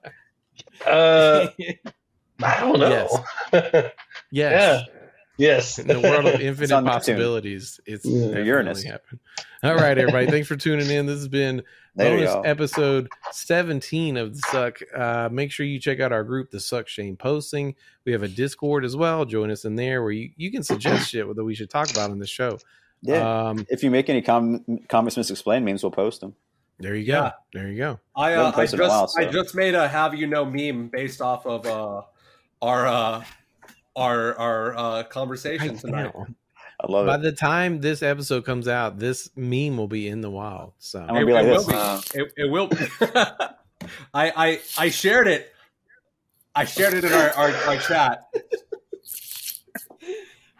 uh, 0.86 1.48
I 2.42 2.60
don't 2.60 2.78
know. 2.78 3.24
Yes. 3.52 3.92
yes. 4.30 4.88
Yes. 5.36 5.78
In 5.78 5.88
the 5.88 6.00
world 6.00 6.26
of 6.26 6.40
infinite 6.40 6.72
on 6.72 6.84
Neptune. 6.84 6.92
possibilities, 7.16 7.80
it's 7.86 8.04
Yeah. 8.04 8.20
definitely 8.26 8.46
Uranus. 8.46 8.82
happened. 8.84 9.20
All 9.62 9.74
right, 9.74 9.96
everybody. 9.98 10.26
Thanks 10.26 10.46
for 10.46 10.56
tuning 10.56 10.88
in. 10.90 11.06
This 11.06 11.18
has 11.18 11.28
been 11.28 11.62
there 11.96 12.16
bonus 12.16 12.46
episode 12.46 13.08
17 13.32 14.16
of 14.16 14.34
the 14.34 14.42
Succ 14.48 14.82
uh 14.98 15.28
make 15.30 15.52
sure 15.52 15.64
you 15.64 15.78
check 15.78 16.00
out 16.00 16.10
our 16.10 16.24
group 16.24 16.50
the 16.50 16.58
Succ 16.58 16.88
shame 16.88 17.16
posting 17.16 17.76
we 18.04 18.10
have 18.10 18.24
a 18.24 18.28
discord 18.28 18.84
as 18.84 18.96
well 18.96 19.24
join 19.24 19.48
us 19.48 19.64
in 19.64 19.76
there 19.76 20.02
where 20.02 20.10
you, 20.10 20.30
you 20.36 20.50
can 20.50 20.64
suggest 20.64 21.08
shit 21.10 21.24
that 21.36 21.44
we 21.44 21.54
should 21.54 21.70
talk 21.70 21.88
about 21.92 22.10
on 22.10 22.18
the 22.18 22.26
show 22.26 22.58
Yeah. 23.02 23.48
um 23.50 23.64
if 23.70 23.84
you 23.84 23.92
make 23.92 24.08
any 24.10 24.22
com- 24.22 24.64
Comics 24.88 25.14
Misexplained 25.14 25.62
memes, 25.62 25.84
we'll 25.84 25.92
post 25.92 26.20
them. 26.20 26.34
there 26.80 26.96
you 26.96 27.06
go 27.06 27.12
Yeah. 27.12 27.30
there 27.52 27.68
you 27.68 27.78
go 27.78 28.00
I, 28.16 28.32
uh, 28.34 28.52
I 28.56 28.66
just 28.66 28.76
while, 28.76 29.06
so- 29.06 29.20
I 29.22 29.26
just 29.26 29.54
made 29.54 29.76
a 29.76 29.86
have 29.86 30.16
you 30.16 30.26
know 30.26 30.44
meme 30.44 30.88
based 30.88 31.20
off 31.20 31.46
of 31.46 31.64
uh, 31.64 32.02
our 32.60 32.88
uh, 32.88 33.24
our 33.96 34.34
our 34.38 34.76
uh, 34.76 34.98
I 35.00 35.02
conversation 35.04 35.76
tonight. 35.76 36.14
know. 36.14 36.26
I 36.80 36.90
love 36.90 37.06
by 37.06 37.14
it. 37.14 37.16
By 37.18 37.22
the 37.22 37.32
time 37.32 37.80
this 37.80 38.02
episode 38.02 38.44
comes 38.44 38.66
out 38.68 38.98
this 38.98 39.30
meme 39.36 39.76
will 39.76 39.86
be 39.88 40.08
in 40.08 40.20
the 40.20 40.30
wild 40.30 40.72
so 40.78 41.00
I'm 41.08 41.24
be 41.26 41.32
like 41.32 41.46
it, 41.46 41.50
will 41.50 41.70
Uh, 41.74 42.00
be. 42.12 42.20
It, 42.20 42.32
it 42.36 42.50
will. 42.50 42.68
I, 44.12 44.32
I 44.36 44.60
I 44.78 44.90
shared 44.90 45.28
it. 45.28 45.52
I 46.54 46.64
shared 46.64 46.94
it 46.94 47.04
in 47.04 47.12
our, 47.12 47.30
our, 47.30 47.50
our 47.68 47.76
chat. 47.78 48.24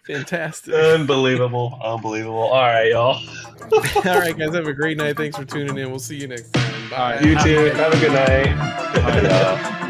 fantastic 0.06 0.74
Unbelievable. 0.74 1.78
Unbelievable. 1.82 2.38
All 2.42 2.62
right, 2.62 2.90
y'all. 2.90 3.20
all 3.72 4.02
right 4.20 4.36
guys 4.36 4.54
have 4.54 4.66
a 4.66 4.74
great 4.74 4.98
night 4.98 5.16
thanks 5.16 5.36
for 5.38 5.44
tuning 5.46 5.78
in 5.78 5.88
we'll 5.90 5.98
see 5.98 6.16
you 6.20 6.26
next 6.28 6.52
time 6.52 6.90
bye 6.90 7.18
You 7.20 7.34
too. 7.42 7.70
Have 7.76 7.94
a 7.94 7.98
good 7.98 8.12
night. 8.12 8.46
Yeah. 9.24 9.80